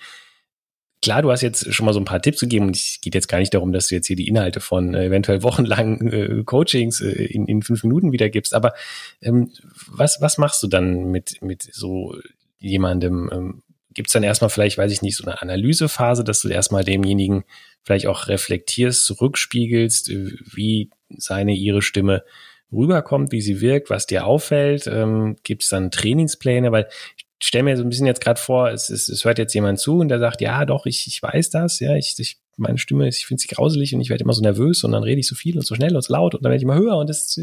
Klar, 1.02 1.20
du 1.20 1.30
hast 1.30 1.42
jetzt 1.42 1.70
schon 1.74 1.84
mal 1.84 1.92
so 1.92 2.00
ein 2.00 2.06
paar 2.06 2.22
Tipps 2.22 2.40
gegeben 2.40 2.68
und 2.68 2.76
es 2.76 2.98
geht 3.02 3.14
jetzt 3.14 3.28
gar 3.28 3.38
nicht 3.38 3.52
darum, 3.52 3.72
dass 3.72 3.88
du 3.88 3.94
jetzt 3.94 4.06
hier 4.06 4.16
die 4.16 4.26
Inhalte 4.26 4.60
von 4.60 4.94
äh, 4.94 5.06
eventuell 5.06 5.42
wochenlangen 5.42 6.12
äh, 6.12 6.42
Coachings 6.44 7.00
äh, 7.02 7.10
in, 7.10 7.46
in 7.46 7.62
fünf 7.62 7.82
Minuten 7.82 8.12
wiedergibst, 8.12 8.54
aber 8.54 8.72
ähm, 9.20 9.50
was, 9.86 10.22
was 10.22 10.38
machst 10.38 10.62
du 10.62 10.66
dann 10.66 11.10
mit, 11.10 11.42
mit 11.42 11.62
so 11.62 12.14
jemandem, 12.58 13.28
ähm, 13.32 13.62
gibt 13.94 14.08
es 14.08 14.12
dann 14.12 14.22
erstmal 14.22 14.50
vielleicht, 14.50 14.78
weiß 14.78 14.92
ich 14.92 15.02
nicht, 15.02 15.16
so 15.16 15.24
eine 15.24 15.40
Analysephase, 15.40 16.24
dass 16.24 16.42
du 16.42 16.48
erstmal 16.48 16.84
demjenigen 16.84 17.44
vielleicht 17.82 18.06
auch 18.06 18.28
reflektierst, 18.28 19.04
zurückspiegelst, 19.06 20.10
äh, 20.10 20.32
wie 20.52 20.90
seine, 21.16 21.54
ihre 21.54 21.82
Stimme 21.82 22.24
rüberkommt, 22.72 23.32
wie 23.32 23.40
sie 23.40 23.60
wirkt, 23.60 23.90
was 23.90 24.06
dir 24.06 24.26
auffällt. 24.26 24.86
Ähm, 24.86 25.36
gibt 25.44 25.62
es 25.62 25.68
dann 25.68 25.90
Trainingspläne? 25.90 26.72
Weil 26.72 26.88
ich 27.16 27.46
stelle 27.46 27.64
mir 27.64 27.76
so 27.76 27.82
ein 27.82 27.88
bisschen 27.88 28.06
jetzt 28.06 28.20
gerade 28.20 28.40
vor, 28.40 28.70
es, 28.70 28.90
es, 28.90 29.08
es 29.08 29.24
hört 29.24 29.38
jetzt 29.38 29.54
jemand 29.54 29.78
zu 29.78 29.98
und 29.98 30.08
der 30.08 30.18
sagt, 30.18 30.40
ja, 30.40 30.64
doch, 30.64 30.86
ich, 30.86 31.06
ich 31.06 31.22
weiß 31.22 31.50
das, 31.50 31.80
ja, 31.80 31.94
ich, 31.94 32.14
ich 32.18 32.38
meine 32.56 32.78
Stimme, 32.78 33.08
ich 33.08 33.26
finde 33.26 33.42
sie 33.42 33.48
grauselig 33.48 33.94
und 33.94 34.00
ich 34.00 34.10
werde 34.10 34.24
immer 34.24 34.32
so 34.32 34.42
nervös 34.42 34.84
und 34.84 34.92
dann 34.92 35.02
rede 35.02 35.20
ich 35.20 35.26
so 35.26 35.34
viel 35.34 35.56
und 35.56 35.66
so 35.66 35.74
schnell 35.74 35.94
und 35.94 36.02
so 36.02 36.12
laut 36.12 36.34
und 36.34 36.44
dann 36.44 36.50
werde 36.50 36.58
ich 36.58 36.62
immer 36.62 36.76
höher 36.76 36.96
und 36.96 37.10
das 37.10 37.38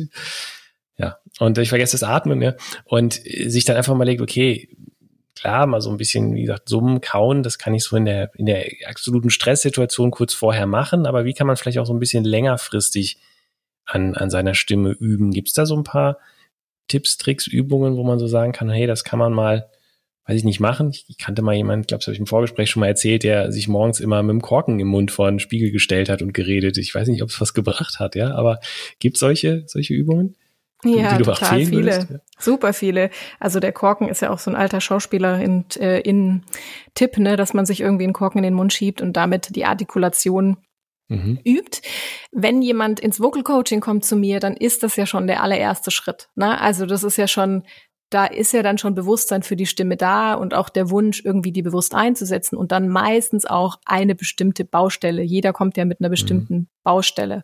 ja, 0.97 1.17
und 1.39 1.57
ich 1.57 1.69
vergesse 1.69 1.93
das 1.93 2.03
Atmen, 2.03 2.41
ja. 2.41 2.53
Und 2.85 3.13
sich 3.13 3.65
dann 3.65 3.75
einfach 3.75 3.95
mal 3.95 4.03
legt, 4.03 4.21
okay, 4.21 4.69
klar, 5.41 5.65
mal 5.65 5.81
so 5.81 5.89
ein 5.89 5.97
bisschen, 5.97 6.35
wie 6.35 6.41
gesagt, 6.41 6.69
summen, 6.69 7.01
kauen, 7.01 7.41
das 7.41 7.57
kann 7.57 7.73
ich 7.73 7.83
so 7.83 7.95
in 7.95 8.05
der, 8.05 8.31
in 8.35 8.45
der 8.45 8.63
absoluten 8.87 9.31
Stresssituation 9.31 10.11
kurz 10.11 10.35
vorher 10.35 10.67
machen, 10.67 11.07
aber 11.07 11.25
wie 11.25 11.33
kann 11.33 11.47
man 11.47 11.57
vielleicht 11.57 11.79
auch 11.79 11.87
so 11.87 11.93
ein 11.93 11.99
bisschen 11.99 12.23
längerfristig 12.23 13.17
an, 13.85 14.13
an 14.13 14.29
seiner 14.29 14.53
Stimme 14.53 14.91
üben? 14.91 15.31
Gibt 15.31 15.47
es 15.47 15.55
da 15.55 15.65
so 15.65 15.75
ein 15.75 15.83
paar 15.83 16.19
Tipps, 16.87 17.17
Tricks, 17.17 17.47
Übungen, 17.47 17.97
wo 17.97 18.03
man 18.03 18.19
so 18.19 18.27
sagen 18.27 18.51
kann, 18.51 18.69
hey, 18.69 18.85
das 18.85 19.03
kann 19.03 19.17
man 19.17 19.33
mal, 19.33 19.67
weiß 20.27 20.37
ich 20.37 20.43
nicht, 20.43 20.59
machen? 20.59 20.91
Ich, 20.91 21.05
ich 21.07 21.17
kannte 21.17 21.41
mal 21.41 21.55
jemanden, 21.55 21.81
ich 21.81 21.87
glaube, 21.87 22.01
das 22.01 22.07
habe 22.07 22.13
ich 22.13 22.19
im 22.19 22.27
Vorgespräch 22.27 22.69
schon 22.69 22.81
mal 22.81 22.87
erzählt, 22.87 23.23
der 23.23 23.51
sich 23.51 23.67
morgens 23.67 23.99
immer 23.99 24.21
mit 24.21 24.33
dem 24.33 24.41
Korken 24.43 24.79
im 24.79 24.89
Mund 24.89 25.09
vor 25.09 25.27
einen 25.27 25.39
Spiegel 25.39 25.71
gestellt 25.71 26.07
hat 26.07 26.21
und 26.21 26.33
geredet. 26.33 26.77
Ich 26.77 26.93
weiß 26.93 27.07
nicht, 27.07 27.23
ob 27.23 27.29
es 27.29 27.41
was 27.41 27.55
gebracht 27.55 27.99
hat, 27.99 28.13
ja, 28.13 28.35
aber 28.35 28.59
gibt 28.99 29.17
solche, 29.17 29.63
solche 29.65 29.95
Übungen? 29.95 30.35
Ja, 30.83 31.17
total 31.17 31.65
viele. 31.65 32.07
Würdest, 32.07 32.07
Super 32.39 32.73
viele. 32.73 33.09
Also 33.39 33.59
der 33.59 33.71
Korken 33.71 34.09
ist 34.09 34.21
ja 34.21 34.31
auch 34.31 34.39
so 34.39 34.49
ein 34.49 34.55
alter 34.55 34.81
Schauspieler 34.81 35.39
in, 35.39 35.65
äh, 35.77 35.99
in 36.01 36.43
Tipp, 36.95 37.17
ne, 37.17 37.35
dass 37.35 37.53
man 37.53 37.65
sich 37.65 37.81
irgendwie 37.81 38.05
einen 38.05 38.13
Korken 38.13 38.39
in 38.39 38.43
den 38.43 38.53
Mund 38.53 38.73
schiebt 38.73 39.01
und 39.01 39.13
damit 39.13 39.55
die 39.55 39.65
Artikulation 39.65 40.57
mhm. 41.07 41.39
übt. 41.43 41.81
Wenn 42.31 42.61
jemand 42.61 42.99
ins 42.99 43.19
Vocal 43.19 43.43
Coaching 43.43 43.79
kommt 43.79 44.05
zu 44.05 44.15
mir, 44.15 44.39
dann 44.39 44.55
ist 44.55 44.81
das 44.83 44.95
ja 44.95 45.05
schon 45.05 45.27
der 45.27 45.43
allererste 45.43 45.91
Schritt. 45.91 46.29
Ne? 46.35 46.59
Also 46.59 46.85
das 46.85 47.03
ist 47.03 47.17
ja 47.17 47.27
schon, 47.27 47.63
da 48.09 48.25
ist 48.25 48.53
ja 48.53 48.63
dann 48.63 48.77
schon 48.77 48.95
Bewusstsein 48.95 49.43
für 49.43 49.55
die 49.55 49.67
Stimme 49.67 49.97
da 49.97 50.33
und 50.33 50.53
auch 50.53 50.69
der 50.69 50.89
Wunsch, 50.89 51.23
irgendwie 51.23 51.51
die 51.51 51.61
bewusst 51.61 51.93
einzusetzen 51.93 52.57
und 52.57 52.71
dann 52.71 52.89
meistens 52.89 53.45
auch 53.45 53.77
eine 53.85 54.15
bestimmte 54.15 54.65
Baustelle. 54.65 55.21
Jeder 55.21 55.53
kommt 55.53 55.77
ja 55.77 55.85
mit 55.85 55.99
einer 55.99 56.09
bestimmten 56.09 56.55
mhm. 56.55 56.67
Baustelle. 56.83 57.43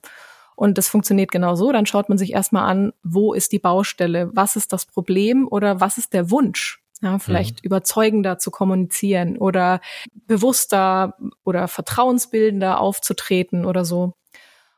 Und 0.58 0.80
das 0.80 0.90
funktioniert 0.90 1.32
genau 1.32 1.54
so. 1.54 1.72
Dann 1.72 1.86
schaut 1.86 2.10
man 2.10 2.18
sich 2.18 2.34
erstmal 2.34 2.68
an, 2.68 2.92
wo 3.04 3.34
ist 3.34 3.52
die 3.52 3.60
Baustelle? 3.60 4.32
Was 4.34 4.56
ist 4.56 4.74
das 4.74 4.88
Problem 4.88 5.48
oder 5.48 5.80
was 5.82 6.00
ist 6.00 6.14
der 6.14 6.32
Wunsch? 6.32 6.82
Ja, 7.00 7.20
vielleicht 7.20 7.58
mhm. 7.58 7.68
überzeugender 7.68 8.40
zu 8.40 8.50
kommunizieren 8.50 9.38
oder 9.38 9.82
bewusster 10.26 11.16
oder 11.44 11.68
vertrauensbildender 11.68 12.80
aufzutreten 12.80 13.66
oder 13.66 13.86
so. 13.86 14.14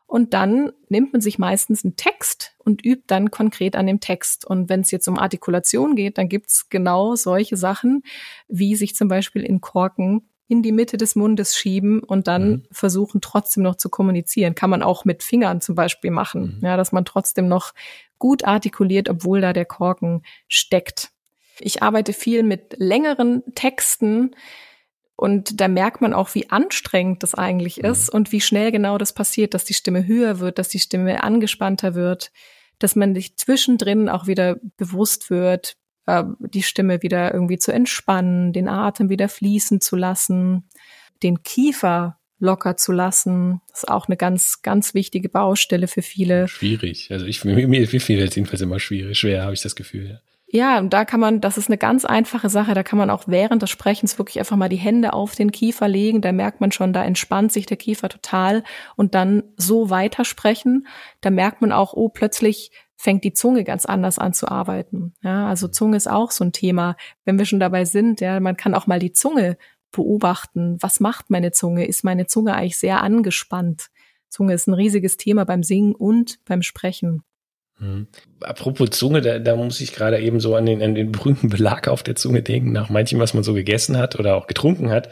Und 0.06 0.34
dann 0.34 0.74
nimmt 0.90 1.14
man 1.14 1.22
sich 1.22 1.40
meistens 1.40 1.86
einen 1.86 1.96
Text 1.96 2.56
und 2.58 2.84
übt 2.84 3.06
dann 3.08 3.32
konkret 3.32 3.78
an 3.78 3.88
dem 3.88 4.02
Text. 4.02 4.44
Und 4.44 4.68
wenn 4.68 4.82
es 4.82 4.92
jetzt 4.92 5.08
um 5.08 5.18
Artikulation 5.18 5.96
geht, 5.96 6.18
dann 6.18 6.28
gibt's 6.28 6.68
genau 6.68 7.16
solche 7.16 7.56
Sachen, 7.56 8.04
wie 8.50 8.76
sich 8.76 8.96
zum 8.96 9.08
Beispiel 9.08 9.44
in 9.44 9.62
Korken 9.62 10.28
in 10.50 10.64
die 10.64 10.72
Mitte 10.72 10.98
des 10.98 11.16
Mundes 11.16 11.56
schieben 11.56 12.02
und 12.04 12.28
dann 12.28 12.50
mhm. 12.50 12.64
versuchen 12.72 13.22
trotzdem 13.22 13.62
noch 13.62 13.76
zu 13.76 13.88
kommunizieren. 13.88 14.56
Kann 14.56 14.72
man 14.72 14.82
auch 14.82 15.06
mit 15.06 15.22
Fingern 15.22 15.62
zum 15.62 15.76
Beispiel 15.76 16.10
machen, 16.10 16.58
mhm. 16.58 16.66
ja, 16.66 16.76
dass 16.76 16.92
man 16.92 17.06
trotzdem 17.06 17.48
noch 17.48 17.74
gut 18.18 18.44
artikuliert, 18.44 19.10
obwohl 19.10 19.42
da 19.42 19.54
der 19.54 19.66
Korken 19.66 20.24
steckt. 20.48 21.12
Ich 21.60 21.84
arbeite 21.84 22.14
viel 22.14 22.42
mit 22.42 22.76
längeren 22.78 23.44
Texten 23.54 24.32
und 25.16 25.62
da 25.62 25.68
merkt 25.68 26.02
man 26.02 26.14
auch, 26.14 26.34
wie 26.34 26.50
anstrengend 26.50 27.22
das 27.22 27.36
eigentlich 27.36 27.78
mhm. 27.78 27.86
ist 27.86 28.10
und 28.10 28.32
wie 28.32 28.42
schnell 28.42 28.72
genau 28.72 28.98
das 28.98 29.14
passiert, 29.14 29.54
dass 29.54 29.66
die 29.66 29.76
Stimme 29.76 30.08
höher 30.08 30.40
wird, 30.40 30.58
dass 30.58 30.70
die 30.70 30.80
Stimme 30.80 31.24
angespannter 31.24 31.94
wird, 31.94 32.32
dass 32.80 32.96
man 32.96 33.14
sich 33.14 33.38
zwischendrin 33.38 34.10
auch 34.10 34.26
wieder 34.26 34.58
bewusst 34.78 35.30
wird, 35.30 35.76
äh, 36.10 36.24
die 36.40 36.64
Stimme 36.64 37.02
wieder 37.04 37.34
irgendwie 37.34 37.58
zu 37.58 37.72
entspannen, 37.72 38.54
den 38.54 38.68
Atem 38.68 39.10
wieder 39.10 39.30
fließen 39.30 39.82
zu 39.82 39.96
lassen, 39.96 40.64
den 41.24 41.44
Kiefer 41.44 42.18
locker 42.40 42.78
zu 42.78 42.92
lassen. 42.92 43.62
Das 43.70 43.84
ist 43.84 43.90
auch 43.90 44.08
eine 44.08 44.18
ganz, 44.18 44.62
ganz 44.62 44.94
wichtige 44.94 45.30
Baustelle 45.30 45.88
für 45.88 46.02
viele. 46.02 46.48
Schwierig. 46.48 47.12
Also 47.12 47.26
ich, 47.26 47.44
mir, 47.44 47.68
mir 47.68 47.82
es 47.82 48.08
jedenfalls 48.08 48.62
immer 48.62 48.80
schwierig, 48.80 49.18
schwer, 49.18 49.44
habe 49.44 49.54
ich 49.54 49.62
das 49.62 49.76
Gefühl. 49.76 50.22
Ja, 50.52 50.80
und 50.80 50.94
da 50.94 51.06
kann 51.06 51.20
man, 51.20 51.42
das 51.42 51.60
ist 51.60 51.70
eine 51.70 51.78
ganz 51.78 52.06
einfache 52.06 52.50
Sache, 52.50 52.74
da 52.74 52.82
kann 52.82 52.98
man 52.98 53.12
auch 53.12 53.26
während 53.28 53.62
des 53.62 53.70
Sprechens 53.70 54.18
wirklich 54.18 54.40
einfach 54.40 54.56
mal 54.56 54.68
die 54.68 54.78
Hände 54.78 55.14
auf 55.14 55.36
den 55.36 55.52
Kiefer 55.52 55.88
legen, 55.88 56.22
da 56.22 56.32
merkt 56.32 56.60
man 56.60 56.72
schon, 56.72 56.92
da 56.92 57.04
entspannt 57.04 57.52
sich 57.52 57.68
der 57.68 57.78
Kiefer 57.78 58.10
total 58.10 58.64
und 58.96 59.14
dann 59.14 59.44
so 59.58 59.92
weitersprechen, 59.92 60.88
da 61.22 61.30
merkt 61.30 61.62
man 61.62 61.72
auch, 61.72 61.94
oh, 61.94 62.10
plötzlich 62.10 62.72
fängt 63.00 63.24
die 63.24 63.32
Zunge 63.32 63.64
ganz 63.64 63.86
anders 63.86 64.20
an 64.20 64.34
zu 64.34 64.50
arbeiten. 64.50 65.14
Ja, 65.22 65.48
also. 65.48 65.70
Zunge 65.70 65.96
ist 65.96 66.10
auch 66.10 66.32
so 66.32 66.44
ein 66.44 66.52
Thema. 66.52 66.98
Wenn 67.24 67.40
wir 67.40 67.46
schon 67.46 67.62
dabei 67.62 67.86
sind, 67.86 68.20
ja, 68.20 68.42
man 68.42 68.58
kann 68.58 68.76
auch 68.76 68.88
mal 68.88 69.00
die 69.00 69.14
Zunge 69.14 69.58
beobachten. 69.92 70.76
Was 70.82 71.00
macht 71.00 71.30
meine 71.30 71.54
Zunge? 71.54 71.86
Ist 71.86 72.04
meine 72.04 72.28
Zunge 72.28 72.56
eigentlich 72.56 72.78
sehr 72.78 73.02
angespannt? 73.02 73.90
Zunge 74.28 74.54
ist 74.54 74.68
ein 74.68 74.74
riesiges 74.74 75.16
Thema 75.16 75.46
beim 75.46 75.64
Singen 75.64 75.96
und 75.96 76.44
beim 76.44 76.62
Sprechen. 76.62 77.24
Mhm. 77.80 78.08
Apropos 78.42 78.90
Zunge, 78.92 79.22
da, 79.22 79.40
da 79.40 79.56
muss 79.56 79.80
ich 79.80 79.94
gerade 79.94 80.20
eben 80.20 80.40
so 80.40 80.56
an 80.56 80.66
den, 80.66 80.84
an 80.84 80.96
den 80.96 81.12
berühmten 81.12 81.50
Belag 81.50 81.88
auf 81.88 82.04
der 82.04 82.16
Zunge 82.16 82.42
denken, 82.42 82.72
nach 82.72 82.90
manchem, 82.90 83.20
was 83.20 83.34
man 83.34 83.44
so 83.44 83.54
gegessen 83.54 83.98
hat 83.98 84.20
oder 84.20 84.36
auch 84.36 84.48
getrunken 84.48 84.90
hat. 84.90 85.10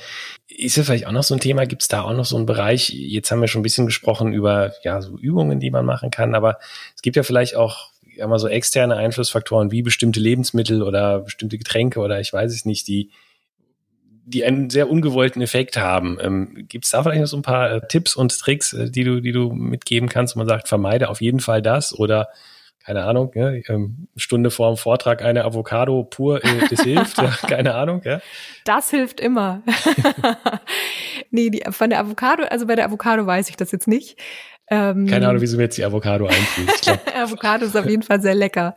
Ist 0.47 0.75
ja 0.75 0.83
vielleicht 0.83 1.07
auch 1.07 1.11
noch 1.11 1.23
so 1.23 1.33
ein 1.33 1.39
Thema, 1.39 1.65
gibt 1.65 1.83
es 1.83 1.87
da 1.87 2.01
auch 2.01 2.13
noch 2.13 2.25
so 2.25 2.35
einen 2.35 2.45
Bereich, 2.45 2.89
jetzt 2.89 3.31
haben 3.31 3.41
wir 3.41 3.47
schon 3.47 3.61
ein 3.61 3.63
bisschen 3.63 3.85
gesprochen 3.85 4.33
über 4.33 4.73
ja 4.83 5.01
so 5.01 5.17
Übungen, 5.17 5.59
die 5.59 5.71
man 5.71 5.85
machen 5.85 6.11
kann, 6.11 6.35
aber 6.35 6.57
es 6.95 7.01
gibt 7.01 7.15
ja 7.15 7.23
vielleicht 7.23 7.55
auch 7.55 7.91
ja 8.15 8.27
mal 8.27 8.39
so 8.39 8.47
externe 8.47 8.95
Einflussfaktoren 8.95 9.71
wie 9.71 9.81
bestimmte 9.81 10.19
Lebensmittel 10.19 10.81
oder 10.81 11.19
bestimmte 11.19 11.57
Getränke 11.57 11.99
oder 11.99 12.19
ich 12.19 12.33
weiß 12.33 12.53
es 12.53 12.65
nicht, 12.65 12.87
die 12.87 13.11
die 14.29 14.43
einen 14.43 14.69
sehr 14.69 14.89
ungewollten 14.89 15.41
Effekt 15.41 15.77
haben. 15.77 16.17
Ähm, 16.21 16.65
Gibt 16.67 16.83
es 16.83 16.91
da 16.91 17.01
vielleicht 17.01 17.21
noch 17.21 17.27
so 17.27 17.37
ein 17.37 17.43
paar 17.43 17.71
äh, 17.71 17.87
Tipps 17.87 18.13
und 18.13 18.37
Tricks, 18.37 18.73
äh, 18.73 18.91
die 18.91 19.05
du, 19.05 19.21
die 19.21 19.31
du 19.31 19.53
mitgeben 19.53 20.09
kannst, 20.09 20.35
wo 20.35 20.39
man 20.39 20.47
sagt, 20.49 20.67
vermeide 20.67 21.07
auf 21.07 21.21
jeden 21.21 21.39
Fall 21.39 21.61
das 21.61 21.97
oder 21.97 22.27
keine 22.87 23.03
Ahnung, 23.03 23.33
ja, 23.35 23.51
ähm, 23.67 24.07
Stunde 24.15 24.49
vor 24.49 24.71
dem 24.71 24.77
Vortrag 24.77 25.21
eine 25.21 25.43
Avocado 25.43 26.05
pur, 26.05 26.41
äh, 26.41 26.69
das 26.69 26.83
hilft, 26.83 27.17
ja, 27.17 27.31
keine 27.47 27.75
Ahnung, 27.75 28.01
ja. 28.05 28.21
Das 28.63 28.91
hilft 28.91 29.19
immer. 29.19 29.61
nee, 31.29 31.49
die, 31.49 31.63
von 31.69 31.89
der 31.89 31.99
Avocado, 31.99 32.45
also 32.45 32.65
bei 32.65 32.77
der 32.77 32.85
Avocado 32.85 33.25
weiß 33.25 33.49
ich 33.49 33.57
das 33.57 33.73
jetzt 33.73 33.89
nicht. 33.89 34.17
Ähm, 34.69 35.05
Keine 35.07 35.27
Ahnung, 35.27 35.41
wieso 35.41 35.57
mir 35.57 35.63
jetzt 35.63 35.77
die 35.77 35.83
Avocado 35.83 36.27
einfühlt. 36.27 36.99
Avocado 37.15 37.65
ist 37.65 37.75
auf 37.75 37.89
jeden 37.89 38.03
Fall 38.03 38.21
sehr 38.21 38.35
lecker. 38.35 38.75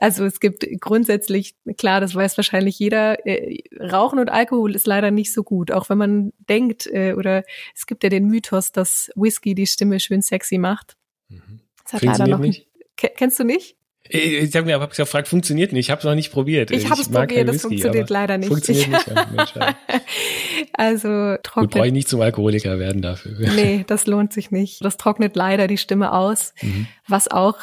Also 0.00 0.26
es 0.26 0.38
gibt 0.38 0.66
grundsätzlich, 0.80 1.54
klar, 1.78 2.02
das 2.02 2.14
weiß 2.14 2.36
wahrscheinlich 2.36 2.78
jeder, 2.78 3.26
äh, 3.26 3.62
Rauchen 3.80 4.18
und 4.18 4.30
Alkohol 4.30 4.74
ist 4.74 4.86
leider 4.86 5.10
nicht 5.10 5.32
so 5.32 5.44
gut. 5.44 5.72
Auch 5.72 5.88
wenn 5.88 5.98
man 5.98 6.32
denkt, 6.50 6.86
äh, 6.86 7.14
oder 7.14 7.44
es 7.74 7.86
gibt 7.86 8.02
ja 8.02 8.10
den 8.10 8.26
Mythos, 8.26 8.72
dass 8.72 9.10
Whisky 9.14 9.54
die 9.54 9.66
Stimme 9.66 9.98
schön 9.98 10.20
sexy 10.20 10.58
macht. 10.58 10.96
Mhm. 11.28 11.60
Das 11.84 11.94
hat 11.94 12.02
leider 12.02 12.26
noch 12.26 12.38
nicht. 12.38 12.66
Kennst 12.96 13.38
du 13.38 13.44
nicht? 13.44 13.76
Ich 14.06 14.54
habe 14.54 14.66
mir 14.66 14.76
aber 14.76 14.88
gefragt, 14.88 15.28
funktioniert 15.28 15.72
nicht. 15.72 15.86
Ich 15.86 15.90
habe 15.90 16.00
es 16.00 16.04
noch 16.04 16.14
nicht 16.14 16.30
probiert. 16.30 16.70
Ich 16.70 16.90
habe 16.90 17.00
es 17.00 17.08
probiert, 17.08 17.48
das 17.48 17.62
funktioniert 17.62 18.10
leider 18.10 18.36
nicht. 18.36 18.48
Funktioniert 18.48 18.88
nicht. 18.88 19.06
Ja, 19.06 19.26
Mensch, 19.34 19.54
ja. 19.54 19.74
Also 20.74 21.36
trocknet. 21.42 21.72
Du 21.72 21.78
brauche 21.78 21.86
ich 21.86 21.92
nicht 21.92 22.08
zum 22.08 22.20
Alkoholiker 22.20 22.78
werden 22.78 23.00
dafür. 23.00 23.38
Nee, 23.54 23.84
das 23.86 24.06
lohnt 24.06 24.32
sich 24.32 24.50
nicht. 24.50 24.84
Das 24.84 24.96
trocknet 24.96 25.36
leider 25.36 25.68
die 25.68 25.78
Stimme 25.78 26.12
aus. 26.12 26.52
Mhm. 26.60 26.86
Was 27.08 27.30
auch 27.30 27.58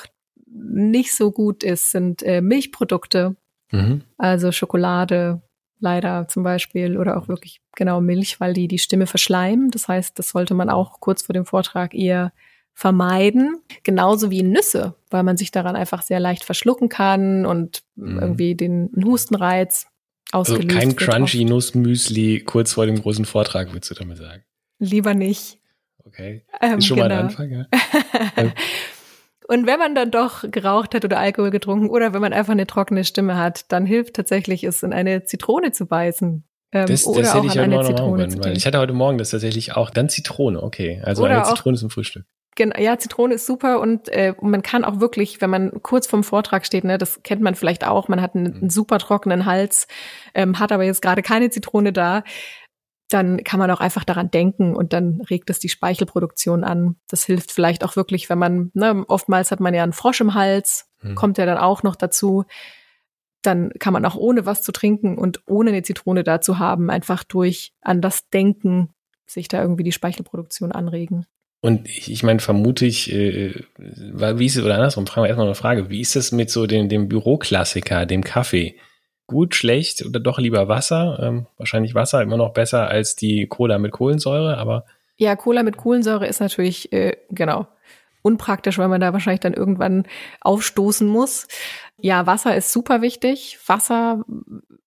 nicht 0.48 1.14
so 1.14 1.32
gut 1.32 1.64
ist, 1.64 1.92
sind 1.92 2.24
äh, 2.24 2.42
Milchprodukte. 2.42 3.36
Mhm. 3.72 4.04
Also 4.18 4.52
Schokolade, 4.52 5.42
leider 5.80 6.28
zum 6.28 6.44
Beispiel, 6.44 6.98
oder 6.98 7.18
auch 7.18 7.28
wirklich 7.28 7.62
genau 7.76 8.02
Milch, 8.02 8.40
weil 8.40 8.54
die 8.54 8.68
die 8.68 8.80
Stimme 8.80 9.06
verschleimen. 9.08 9.70
Das 9.70 9.88
heißt, 9.88 10.18
das 10.18 10.30
sollte 10.30 10.56
man 10.56 10.70
auch 10.70 11.00
kurz 11.00 11.22
vor 11.22 11.34
dem 11.34 11.46
Vortrag 11.46 11.94
eher 11.94 12.32
vermeiden. 12.74 13.62
Genauso 13.84 14.32
wie 14.32 14.44
Nüsse, 14.44 14.96
weil 15.10 15.24
man 15.24 15.38
sich 15.38 15.52
daran 15.52 15.76
einfach 15.76 16.02
sehr 16.02 16.20
leicht 16.20 16.44
verschlucken 16.44 16.90
kann 16.90 17.46
und 17.46 17.84
mhm. 17.96 18.20
irgendwie 18.20 18.56
den 18.56 18.90
Hustenreiz 19.04 19.88
ausgelöst 20.32 20.70
Also 20.70 20.80
kein 20.80 20.96
crunchy 20.96 21.46
Nussmüsli 21.46 22.44
kurz 22.46 22.74
vor 22.74 22.86
dem 22.86 23.02
großen 23.02 23.26
Vortrag, 23.26 23.74
würdest 23.74 23.92
du 23.92 23.96
damit 23.96 24.18
sagen? 24.18 24.44
Lieber 24.80 25.14
nicht. 25.14 25.60
Okay. 26.06 26.44
Ähm, 26.60 26.80
Ist 26.80 26.88
schon 26.88 26.98
genau. 26.98 27.10
mal 27.10 27.16
ein 27.16 27.26
Anfang, 27.26 27.52
ja. 27.52 27.66
Und 29.48 29.68
wenn 29.68 29.80
man 29.80 29.96
dann 29.96 30.12
doch 30.12 30.50
geraucht 30.50 30.96
hat 30.96 31.04
oder 31.04 31.20
Alkohol 31.20 31.52
getrunken 31.52 31.90
oder 31.90 32.14
wenn 32.14 32.22
man 32.22 32.32
einfach 32.32 32.54
eine 32.54 32.68
trockene 32.68 33.04
Stimme 33.04 33.38
hat, 33.38 33.72
dann 33.72 33.86
hilft 33.86 34.16
tatsächlich 34.16 34.64
es, 34.64 34.82
in 34.82 34.94
eine 34.94 35.26
Zitrone 35.26 35.74
zu 35.74 35.88
beißen. 35.88 36.46
Ähm, 36.72 36.88
das, 36.88 37.04
das 37.04 37.36
hätte 37.36 37.48
ich 37.48 37.58
heute 37.58 37.68
Morgen 37.68 37.94
machen 37.94 38.18
können, 38.18 38.44
weil 38.44 38.56
ich 38.56 38.66
hatte 38.66 38.80
heute 38.80 38.94
Morgen 38.94 39.18
das 39.18 39.32
tatsächlich 39.32 39.76
auch. 39.76 39.90
Dann 39.90 40.08
Zitrone, 40.08 40.64
okay. 40.64 41.02
Also 41.04 41.24
oder 41.24 41.44
eine 41.44 41.54
Zitrone 41.54 41.76
zum 41.76 41.90
Frühstück. 41.90 42.26
Ja, 42.60 42.98
Zitrone 42.98 43.36
ist 43.36 43.46
super 43.46 43.80
und 43.80 44.10
äh, 44.10 44.34
man 44.42 44.62
kann 44.62 44.84
auch 44.84 45.00
wirklich, 45.00 45.40
wenn 45.42 45.50
man 45.50 45.82
kurz 45.82 46.06
vorm 46.06 46.24
Vortrag 46.24 46.66
steht, 46.66 46.84
ne, 46.84 46.98
das 46.98 47.24
kennt 47.24 47.42
man 47.42 47.56
vielleicht 47.56 47.88
auch, 47.88 48.08
man 48.08 48.22
hat 48.22 48.36
einen, 48.36 48.48
einen 48.48 48.64
mhm. 48.64 48.70
super 48.70 49.00
trockenen 49.00 49.46
Hals, 49.46 49.88
ähm, 50.34 50.60
hat 50.60 50.72
aber 50.72 50.84
jetzt 50.84 51.02
gerade 51.02 51.22
keine 51.22 51.50
Zitrone 51.50 51.94
da, 51.94 52.24
dann 53.14 53.44
kann 53.44 53.60
man 53.60 53.72
auch 53.72 53.80
einfach 53.80 54.04
daran 54.04 54.32
denken 54.32 54.76
und 54.76 54.94
dann 54.94 55.22
regt 55.30 55.50
es 55.50 55.60
die 55.60 55.70
Speichelproduktion 55.70 56.64
an. 56.64 56.96
Das 57.10 57.24
hilft 57.24 57.52
vielleicht 57.52 57.84
auch 57.84 57.96
wirklich, 57.96 58.30
wenn 58.30 58.38
man, 58.38 58.72
ne, 58.74 59.06
oftmals 59.08 59.52
hat 59.52 59.60
man 59.60 59.74
ja 59.74 59.84
einen 59.84 59.94
Frosch 59.94 60.22
im 60.22 60.34
Hals, 60.34 60.90
hm. 61.00 61.16
kommt 61.16 61.38
ja 61.38 61.46
dann 61.46 61.58
auch 61.58 61.84
noch 61.84 61.96
dazu. 61.96 62.46
Dann 63.42 63.72
kann 63.80 63.94
man 63.94 64.06
auch 64.06 64.16
ohne 64.16 64.46
was 64.46 64.62
zu 64.62 64.72
trinken 64.72 65.18
und 65.18 65.42
ohne 65.48 65.72
eine 65.72 65.84
Zitrone 65.84 66.24
da 66.24 66.42
zu 66.42 66.60
haben, 66.60 66.90
einfach 66.90 67.24
durch 67.24 67.74
an 67.82 68.02
das 68.02 68.30
Denken 68.30 68.94
sich 69.26 69.48
da 69.48 69.62
irgendwie 69.62 69.84
die 69.84 69.92
Speichelproduktion 69.92 70.72
anregen. 70.72 71.26
Und 71.62 71.88
ich, 71.88 72.12
ich 72.12 72.24
meine, 72.24 72.40
vermute 72.40 72.88
ich, 72.88 73.14
äh, 73.14 73.54
wie 73.78 74.46
ist 74.46 74.58
es, 74.58 74.64
oder 74.64 74.76
andersrum, 74.76 75.06
fragen 75.06 75.24
wir 75.24 75.28
erstmal 75.28 75.46
eine 75.46 75.56
Frage, 75.56 75.90
wie 75.90 76.02
ist 76.02 76.16
es 76.16 76.32
mit 76.32 76.50
so 76.50 76.66
dem, 76.66 76.90
dem 76.90 77.08
Büroklassiker, 77.08 78.08
dem 78.08 78.24
Kaffee? 78.24 78.76
Gut, 79.28 79.54
schlecht 79.54 80.04
oder 80.04 80.20
doch 80.20 80.40
lieber 80.40 80.68
Wasser? 80.68 81.20
Ähm, 81.22 81.46
wahrscheinlich 81.58 81.94
Wasser 81.94 82.22
immer 82.24 82.38
noch 82.38 82.54
besser 82.54 82.88
als 82.88 83.16
die 83.16 83.46
Cola 83.48 83.78
mit 83.78 83.92
Kohlensäure, 83.92 84.58
aber. 84.58 84.86
Ja, 85.18 85.36
Cola 85.36 85.62
mit 85.62 85.78
Kohlensäure 85.78 86.26
ist 86.26 86.40
natürlich, 86.40 86.92
äh, 86.92 87.16
genau, 87.30 87.68
unpraktisch, 88.24 88.80
weil 88.80 88.88
man 88.88 89.02
da 89.02 89.14
wahrscheinlich 89.14 89.40
dann 89.42 89.54
irgendwann 89.54 90.06
aufstoßen 90.42 91.08
muss. 91.08 91.48
Ja, 91.98 92.26
Wasser 92.26 92.56
ist 92.56 92.74
super 92.74 93.04
wichtig. 93.04 93.60
Wasser, 93.68 94.26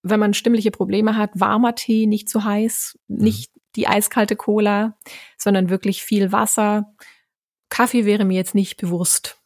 wenn 0.03 0.21
man 0.21 0.35
stimmliche 0.35 0.73
Probleme 0.73 1.17
hat, 1.17 1.31
warmer 1.35 1.77
Tee, 1.77 2.07
nicht 2.07 2.29
zu 2.29 2.45
heiß, 2.45 2.99
nicht 3.07 3.54
die 3.77 3.87
eiskalte 3.87 4.37
Cola, 4.37 4.97
sondern 5.37 5.71
wirklich 5.71 6.03
viel 6.03 6.33
Wasser. 6.33 6.95
Kaffee 7.69 8.05
wäre 8.05 8.25
mir 8.25 8.37
jetzt 8.37 8.55
nicht 8.55 8.77
bewusst. 8.77 9.39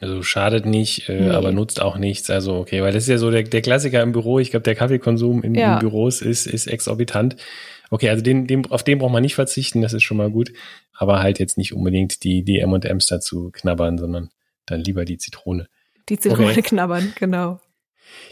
Also 0.00 0.22
schadet 0.22 0.64
nicht, 0.64 1.08
äh, 1.10 1.20
nee. 1.20 1.30
aber 1.30 1.52
nutzt 1.52 1.80
auch 1.82 1.98
nichts. 1.98 2.30
Also 2.30 2.56
okay, 2.56 2.82
weil 2.82 2.92
das 2.92 3.04
ist 3.04 3.10
ja 3.10 3.18
so 3.18 3.30
der, 3.30 3.42
der 3.42 3.60
Klassiker 3.60 4.02
im 4.02 4.12
Büro. 4.12 4.38
Ich 4.38 4.50
glaube, 4.50 4.62
der 4.62 4.74
Kaffeekonsum 4.74 5.42
in, 5.42 5.54
ja. 5.54 5.74
in, 5.74 5.78
Büros 5.80 6.22
ist, 6.22 6.46
ist 6.46 6.66
exorbitant. 6.66 7.36
Okay, 7.90 8.08
also 8.08 8.22
den, 8.22 8.46
den, 8.46 8.70
auf 8.70 8.82
den 8.82 8.98
braucht 8.98 9.12
man 9.12 9.22
nicht 9.22 9.34
verzichten, 9.34 9.82
das 9.82 9.92
ist 9.92 10.02
schon 10.02 10.16
mal 10.16 10.30
gut. 10.30 10.52
Aber 10.94 11.20
halt 11.20 11.38
jetzt 11.38 11.58
nicht 11.58 11.74
unbedingt 11.74 12.24
die, 12.24 12.42
die 12.42 12.60
M&M's 12.60 13.06
dazu 13.06 13.50
knabbern, 13.52 13.98
sondern 13.98 14.30
dann 14.64 14.80
lieber 14.80 15.04
die 15.04 15.18
Zitrone. 15.18 15.68
Die 16.08 16.18
Zitrone 16.18 16.52
okay. 16.52 16.62
knabbern, 16.62 17.12
genau. 17.16 17.60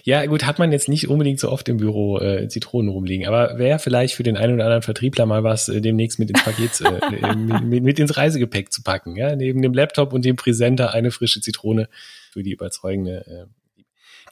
Ja, 0.05 0.25
gut, 0.27 0.47
hat 0.47 0.59
man 0.59 0.73
jetzt 0.73 0.89
nicht 0.89 1.09
unbedingt 1.09 1.41
so 1.41 1.51
oft 1.51 1.69
im 1.69 1.77
Büro 1.77 2.19
äh, 2.19 2.49
Zitronen 2.49 2.91
rumliegen, 2.91 3.27
aber 3.27 3.59
wäre 3.59 3.79
vielleicht 3.79 4.15
für 4.15 4.23
den 4.23 4.37
einen 4.37 4.55
oder 4.55 4.65
anderen 4.65 4.83
Vertriebler 4.83 5.27
mal 5.27 5.45
was, 5.45 5.69
äh, 5.69 5.81
demnächst 5.81 6.19
mit 6.19 6.31
ins 6.31 6.43
Paket, 6.43 6.81
äh, 6.81 7.17
äh 7.31 7.35
mit, 7.37 7.83
mit, 7.85 7.99
ins 7.99 8.17
Reisegepäck 8.17 8.73
zu 8.73 8.83
packen. 8.83 9.17
Ja, 9.17 9.37
neben 9.37 9.63
dem 9.63 9.75
Laptop 9.75 10.13
und 10.13 10.25
dem 10.25 10.37
Präsenter 10.37 10.95
eine 10.95 11.11
frische 11.11 11.41
Zitrone 11.41 11.89
für 12.33 12.43
die 12.43 12.53
überzeugende. 12.53 13.27
Äh. 13.27 13.83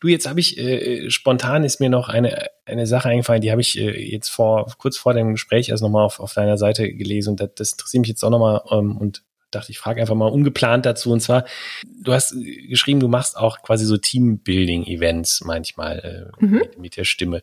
Du, 0.00 0.08
jetzt 0.08 0.28
habe 0.28 0.40
ich 0.40 0.58
äh, 0.58 1.10
spontan 1.10 1.64
ist 1.64 1.80
mir 1.80 1.88
noch 1.88 2.08
eine 2.08 2.48
eine 2.64 2.86
Sache 2.86 3.08
eingefallen, 3.08 3.40
die 3.40 3.50
habe 3.50 3.60
ich 3.60 3.78
äh, 3.78 4.10
jetzt 4.10 4.28
vor 4.28 4.66
kurz 4.78 4.96
vor 4.96 5.14
dem 5.14 5.32
Gespräch 5.32 5.68
erst 5.68 5.82
nochmal 5.82 6.04
auf, 6.04 6.20
auf 6.20 6.34
deiner 6.34 6.58
Seite 6.58 6.92
gelesen 6.92 7.30
und 7.30 7.40
das, 7.40 7.54
das 7.54 7.72
interessiert 7.72 8.00
mich 8.00 8.08
jetzt 8.08 8.24
auch 8.24 8.30
nochmal 8.30 8.62
ähm, 8.70 8.96
und 8.96 9.22
dachte, 9.50 9.70
ich 9.70 9.78
frage 9.78 10.00
einfach 10.00 10.14
mal 10.14 10.28
ungeplant 10.28 10.86
dazu. 10.86 11.10
Und 11.10 11.20
zwar, 11.20 11.44
du 12.02 12.12
hast 12.12 12.36
geschrieben, 12.68 13.00
du 13.00 13.08
machst 13.08 13.36
auch 13.36 13.62
quasi 13.62 13.84
so 13.84 13.96
Teambuilding-Events 13.96 15.42
manchmal 15.44 16.32
äh, 16.40 16.44
mhm. 16.44 16.58
mit, 16.58 16.78
mit, 16.78 16.96
der 16.96 17.04
Stimme. 17.04 17.42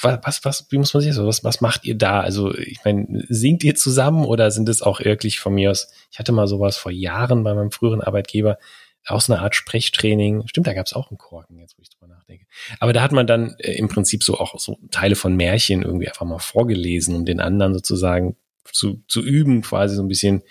Was, 0.00 0.20
was, 0.22 0.44
was, 0.44 0.66
wie 0.70 0.78
muss 0.78 0.94
man 0.94 1.02
sich 1.02 1.14
das, 1.14 1.24
was, 1.24 1.44
was 1.44 1.60
macht 1.60 1.84
ihr 1.84 1.96
da? 1.96 2.20
Also, 2.20 2.54
ich 2.54 2.78
meine, 2.84 3.24
singt 3.28 3.64
ihr 3.64 3.74
zusammen 3.74 4.24
oder 4.24 4.50
sind 4.50 4.68
es 4.68 4.82
auch 4.82 5.00
wirklich 5.00 5.40
von 5.40 5.54
mir 5.54 5.70
aus? 5.70 5.92
Ich 6.10 6.18
hatte 6.18 6.32
mal 6.32 6.48
sowas 6.48 6.76
vor 6.76 6.92
Jahren 6.92 7.44
bei 7.44 7.54
meinem 7.54 7.70
früheren 7.70 8.00
Arbeitgeber, 8.00 8.58
auch 9.06 9.20
so 9.20 9.32
eine 9.32 9.42
Art 9.42 9.54
Sprechtraining. 9.54 10.46
Stimmt, 10.46 10.66
da 10.66 10.74
gab 10.74 10.86
es 10.86 10.92
auch 10.92 11.10
einen 11.10 11.18
Korken, 11.18 11.58
jetzt 11.58 11.76
wo 11.76 11.82
ich 11.82 11.90
drüber 11.90 12.06
nachdenke. 12.06 12.46
Aber 12.78 12.92
da 12.92 13.02
hat 13.02 13.12
man 13.12 13.26
dann 13.26 13.56
äh, 13.58 13.72
im 13.72 13.88
Prinzip 13.88 14.22
so 14.22 14.38
auch 14.38 14.58
so 14.58 14.78
Teile 14.90 15.16
von 15.16 15.36
Märchen 15.36 15.82
irgendwie 15.82 16.08
einfach 16.08 16.26
mal 16.26 16.38
vorgelesen, 16.38 17.14
um 17.14 17.24
den 17.24 17.40
anderen 17.40 17.74
sozusagen 17.74 18.36
zu, 18.72 19.02
zu 19.08 19.22
üben, 19.22 19.62
quasi 19.62 19.96
so 19.96 20.02
ein 20.02 20.08
bisschen 20.08 20.42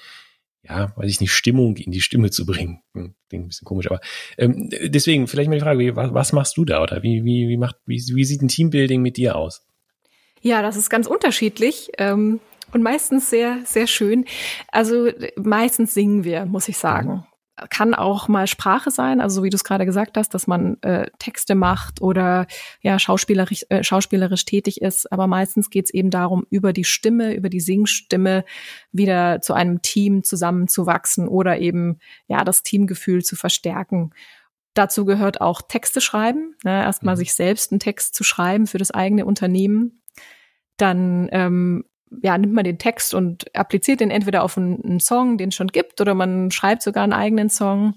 ja, 0.70 0.94
weiß 0.96 1.10
ich 1.10 1.20
nicht, 1.20 1.32
Stimmung 1.32 1.76
in 1.78 1.92
die 1.92 2.02
Stimme 2.02 2.30
zu 2.30 2.46
bringen. 2.46 2.82
Hm, 2.94 3.16
klingt 3.28 3.46
ein 3.46 3.48
bisschen 3.48 3.66
komisch, 3.66 3.88
aber 3.88 4.00
ähm, 4.38 4.70
deswegen 4.70 5.28
vielleicht 5.28 5.50
mal 5.50 5.56
die 5.56 5.62
Frage, 5.62 5.80
wie, 5.80 5.96
was, 5.96 6.14
was 6.14 6.32
machst 6.32 6.58
du 6.58 6.66
da 6.66 6.82
oder 6.84 7.02
wie, 7.02 7.26
wie, 7.26 7.50
wie, 7.50 7.58
macht, 7.58 7.78
wie, 7.86 8.02
wie 8.14 8.26
sieht 8.26 8.42
ein 8.42 8.48
Teambuilding 8.48 9.02
mit 9.02 9.18
dir 9.18 9.36
aus? 9.36 9.66
Ja, 10.42 10.62
das 10.62 10.76
ist 10.78 10.90
ganz 10.90 11.08
unterschiedlich. 11.08 11.92
Ähm, 11.98 12.40
und 12.72 12.84
meistens 12.84 13.30
sehr, 13.30 13.60
sehr 13.66 13.88
schön. 13.88 14.26
Also 14.68 15.10
meistens 15.36 15.96
singen 15.96 16.24
wir, 16.24 16.46
muss 16.46 16.70
ich 16.70 16.78
sagen. 16.78 17.26
Kann 17.70 17.94
auch 17.94 18.28
mal 18.28 18.48
Sprache 18.48 18.92
sein, 18.92 19.22
also 19.22 19.38
so 19.38 19.44
wie 19.44 19.50
du 19.50 19.56
es 19.56 19.64
gerade 19.64 19.86
gesagt 19.86 20.18
hast, 20.18 20.34
dass 20.34 20.48
man 20.48 20.82
äh, 20.82 21.10
Texte 21.20 21.56
macht 21.56 22.02
oder 22.02 22.48
ja 22.82 23.00
schauspielerisch, 23.00 23.66
äh, 23.70 23.84
schauspielerisch 23.84 24.46
tätig 24.46 24.82
ist. 24.82 25.12
Aber 25.12 25.28
meistens 25.28 25.70
geht 25.70 25.86
es 25.86 25.94
eben 25.94 26.10
darum, 26.10 26.46
über 26.50 26.74
die 26.74 26.84
Stimme, 26.84 27.34
über 27.34 27.50
die 27.50 27.60
Singstimme 27.60 28.46
wieder 28.92 29.42
zu 29.42 29.54
einem 29.54 29.82
Team 29.82 30.24
zusammenzuwachsen 30.24 31.28
oder 31.28 31.60
eben 31.60 32.00
ja 32.28 32.44
das 32.44 32.64
Teamgefühl 32.64 33.24
zu 33.24 33.36
verstärken. 33.36 34.12
Dazu 34.74 35.06
gehört 35.06 35.42
auch 35.42 35.62
Texte 35.62 36.00
schreiben, 36.00 36.56
ne? 36.64 36.84
erstmal 36.84 37.16
mhm. 37.16 37.20
sich 37.20 37.34
selbst 37.34 37.72
einen 37.72 37.80
Text 37.80 38.16
zu 38.16 38.24
schreiben 38.24 38.68
für 38.68 38.78
das 38.78 38.92
eigene 38.92 39.26
Unternehmen. 39.26 40.02
Dann 40.78 41.28
ähm, 41.32 41.84
ja, 42.22 42.38
nimmt 42.38 42.54
man 42.54 42.64
den 42.64 42.80
Text 42.80 43.14
und 43.14 43.56
appliziert 43.56 44.00
den 44.00 44.12
entweder 44.12 44.44
auf 44.44 44.58
einen, 44.58 44.84
einen, 44.84 45.00
Song, 45.00 45.38
den 45.38 45.50
es 45.50 45.56
schon 45.56 45.68
gibt, 45.68 46.02
oder 46.02 46.16
man 46.16 46.52
schreibt 46.52 46.82
sogar 46.82 47.04
einen 47.04 47.14
eigenen 47.14 47.50
Song 47.50 47.94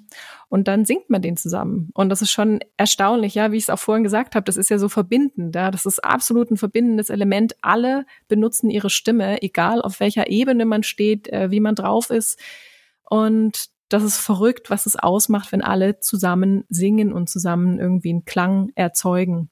und 0.48 0.68
dann 0.68 0.85
singt 0.85 1.09
man 1.09 1.22
den 1.22 1.37
zusammen. 1.37 1.90
Und 1.94 2.11
das 2.11 2.20
ist 2.20 2.31
schon 2.31 2.61
erstaunlich, 2.77 3.35
ja, 3.35 3.53
wie 3.53 3.57
ich 3.57 3.64
es 3.64 3.70
auch 3.70 3.79
vorhin 3.79 4.05
gesagt 4.05 4.35
habe, 4.35 4.44
das 4.44 4.57
ist 4.57 4.70
ja 4.70 4.79
so 4.79 4.88
verbindend, 4.88 5.55
ja, 5.55 5.70
das 5.70 5.87
ist 5.87 6.05
absolut 6.05 6.51
ein 6.51 6.57
verbindendes 6.57 7.11
Element. 7.11 7.57
Alle 7.62 8.05
benutzen 8.29 8.70
ihre 8.70 8.90
Stimme, 8.90 9.42
egal 9.42 9.81
auf 9.81 10.01
welcher 10.01 10.29
Ebene 10.29 10.66
man 10.66 10.83
steht, 10.83 11.29
äh, 11.29 11.51
wie 11.51 11.61
man 11.61 11.75
drauf 11.75 12.11
ist. 12.11 12.38
Und 13.09 13.70
das 13.88 14.03
ist 14.03 14.18
verrückt, 14.18 14.70
was 14.70 14.87
es 14.87 14.96
ausmacht, 14.96 15.53
wenn 15.53 15.62
alle 15.62 16.01
zusammen 16.01 16.64
singen 16.68 17.12
und 17.12 17.29
zusammen 17.29 17.79
irgendwie 17.79 18.11
einen 18.11 18.25
Klang 18.25 18.70
erzeugen. 18.75 19.51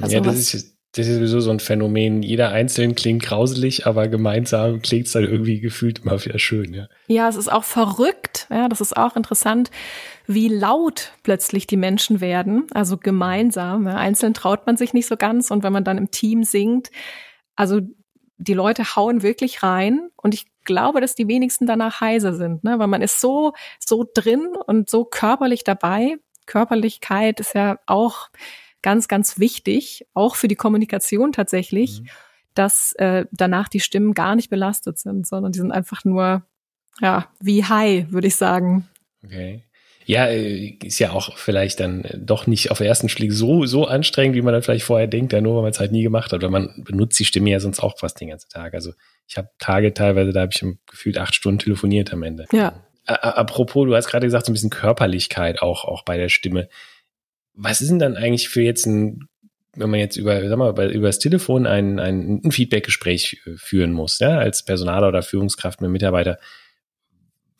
Also 0.00 0.16
ja, 0.16 0.20
das 0.20 0.52
ist 0.52 0.71
das 0.92 1.06
ist 1.06 1.16
sowieso 1.16 1.40
so 1.40 1.50
ein 1.50 1.60
Phänomen. 1.60 2.22
Jeder 2.22 2.50
einzeln 2.50 2.94
klingt 2.94 3.22
grauselig, 3.22 3.86
aber 3.86 4.08
gemeinsam 4.08 4.82
klingt 4.82 5.06
es 5.06 5.12
dann 5.12 5.24
irgendwie 5.24 5.60
gefühlt 5.60 6.00
immer 6.00 6.22
wieder 6.22 6.38
schön, 6.38 6.74
ja. 6.74 6.86
Ja, 7.06 7.28
es 7.30 7.36
ist 7.36 7.50
auch 7.50 7.64
verrückt, 7.64 8.46
ja, 8.50 8.68
das 8.68 8.82
ist 8.82 8.96
auch 8.96 9.16
interessant, 9.16 9.70
wie 10.26 10.48
laut 10.48 11.12
plötzlich 11.22 11.66
die 11.66 11.78
Menschen 11.78 12.20
werden. 12.20 12.66
Also 12.72 12.98
gemeinsam. 12.98 13.86
Ja. 13.86 13.94
Einzeln 13.94 14.34
traut 14.34 14.66
man 14.66 14.76
sich 14.76 14.92
nicht 14.92 15.06
so 15.06 15.16
ganz 15.16 15.50
und 15.50 15.62
wenn 15.62 15.72
man 15.72 15.84
dann 15.84 15.96
im 15.96 16.10
Team 16.10 16.44
singt, 16.44 16.90
also 17.56 17.80
die 18.36 18.54
Leute 18.54 18.96
hauen 18.96 19.22
wirklich 19.22 19.62
rein 19.62 20.10
und 20.16 20.34
ich 20.34 20.46
glaube, 20.64 21.00
dass 21.00 21.14
die 21.14 21.28
wenigsten 21.28 21.66
danach 21.66 22.00
heiser 22.00 22.34
sind, 22.34 22.64
ne? 22.64 22.78
weil 22.78 22.86
man 22.86 23.02
ist 23.02 23.20
so, 23.20 23.52
so 23.78 24.04
drin 24.12 24.48
und 24.66 24.90
so 24.90 25.04
körperlich 25.04 25.64
dabei. 25.64 26.16
Körperlichkeit 26.46 27.40
ist 27.40 27.54
ja 27.54 27.78
auch 27.86 28.28
ganz, 28.82 29.08
ganz 29.08 29.38
wichtig, 29.38 30.06
auch 30.14 30.36
für 30.36 30.48
die 30.48 30.56
Kommunikation 30.56 31.32
tatsächlich, 31.32 32.00
mhm. 32.00 32.06
dass 32.54 32.92
äh, 32.94 33.26
danach 33.32 33.68
die 33.68 33.80
Stimmen 33.80 34.14
gar 34.14 34.36
nicht 34.36 34.50
belastet 34.50 34.98
sind, 34.98 35.26
sondern 35.26 35.52
die 35.52 35.58
sind 35.58 35.72
einfach 35.72 36.04
nur, 36.04 36.44
ja, 37.00 37.28
wie 37.40 37.64
high, 37.64 38.10
würde 38.10 38.28
ich 38.28 38.36
sagen. 38.36 38.88
Okay. 39.24 39.62
Ja, 40.04 40.26
äh, 40.26 40.76
ist 40.82 40.98
ja 40.98 41.12
auch 41.12 41.36
vielleicht 41.36 41.80
dann 41.80 42.04
doch 42.16 42.46
nicht 42.46 42.70
auf 42.70 42.78
den 42.78 42.88
ersten 42.88 43.08
Schlag 43.08 43.30
so, 43.30 43.66
so 43.66 43.86
anstrengend, 43.86 44.36
wie 44.36 44.42
man 44.42 44.52
dann 44.52 44.62
vielleicht 44.62 44.84
vorher 44.84 45.06
denkt, 45.06 45.32
ja, 45.32 45.40
nur 45.40 45.56
weil 45.56 45.62
man 45.62 45.70
es 45.70 45.80
halt 45.80 45.92
nie 45.92 46.02
gemacht 46.02 46.32
hat. 46.32 46.38
Oder 46.38 46.50
man 46.50 46.82
benutzt 46.84 47.18
die 47.18 47.24
Stimme 47.24 47.50
ja 47.50 47.60
sonst 47.60 47.80
auch 47.80 47.98
fast 47.98 48.20
den 48.20 48.28
ganzen 48.28 48.50
Tag. 48.50 48.74
Also 48.74 48.92
ich 49.28 49.38
habe 49.38 49.48
Tage 49.58 49.94
teilweise, 49.94 50.32
da 50.32 50.40
habe 50.40 50.52
ich 50.52 50.64
gefühlt 50.86 51.18
acht 51.18 51.34
Stunden 51.34 51.60
telefoniert 51.60 52.12
am 52.12 52.22
Ende. 52.22 52.46
Ja. 52.52 52.82
Apropos, 53.06 53.86
du 53.86 53.94
hast 53.94 54.08
gerade 54.08 54.26
gesagt, 54.26 54.46
so 54.46 54.52
ein 54.52 54.54
bisschen 54.54 54.70
Körperlichkeit 54.70 55.60
auch, 55.60 55.84
auch 55.84 56.04
bei 56.04 56.16
der 56.16 56.28
Stimme 56.28 56.68
was 57.54 57.80
ist 57.80 57.90
denn 57.90 57.98
dann 57.98 58.16
eigentlich 58.16 58.48
für 58.48 58.62
jetzt 58.62 58.86
ein, 58.86 59.28
wenn 59.74 59.90
man 59.90 60.00
jetzt 60.00 60.16
über, 60.16 60.46
sag 60.48 60.58
mal, 60.58 60.92
über 60.92 61.06
das 61.06 61.18
Telefon 61.18 61.66
ein, 61.66 61.98
ein, 61.98 62.40
ein 62.44 62.52
Feedbackgespräch 62.52 63.42
äh, 63.46 63.56
führen 63.56 63.92
muss, 63.92 64.18
ja, 64.18 64.38
als 64.38 64.64
Personaler 64.64 65.08
oder 65.08 65.22
Führungskraft 65.22 65.80
mit 65.80 65.90
Mitarbeiter, 65.90 66.38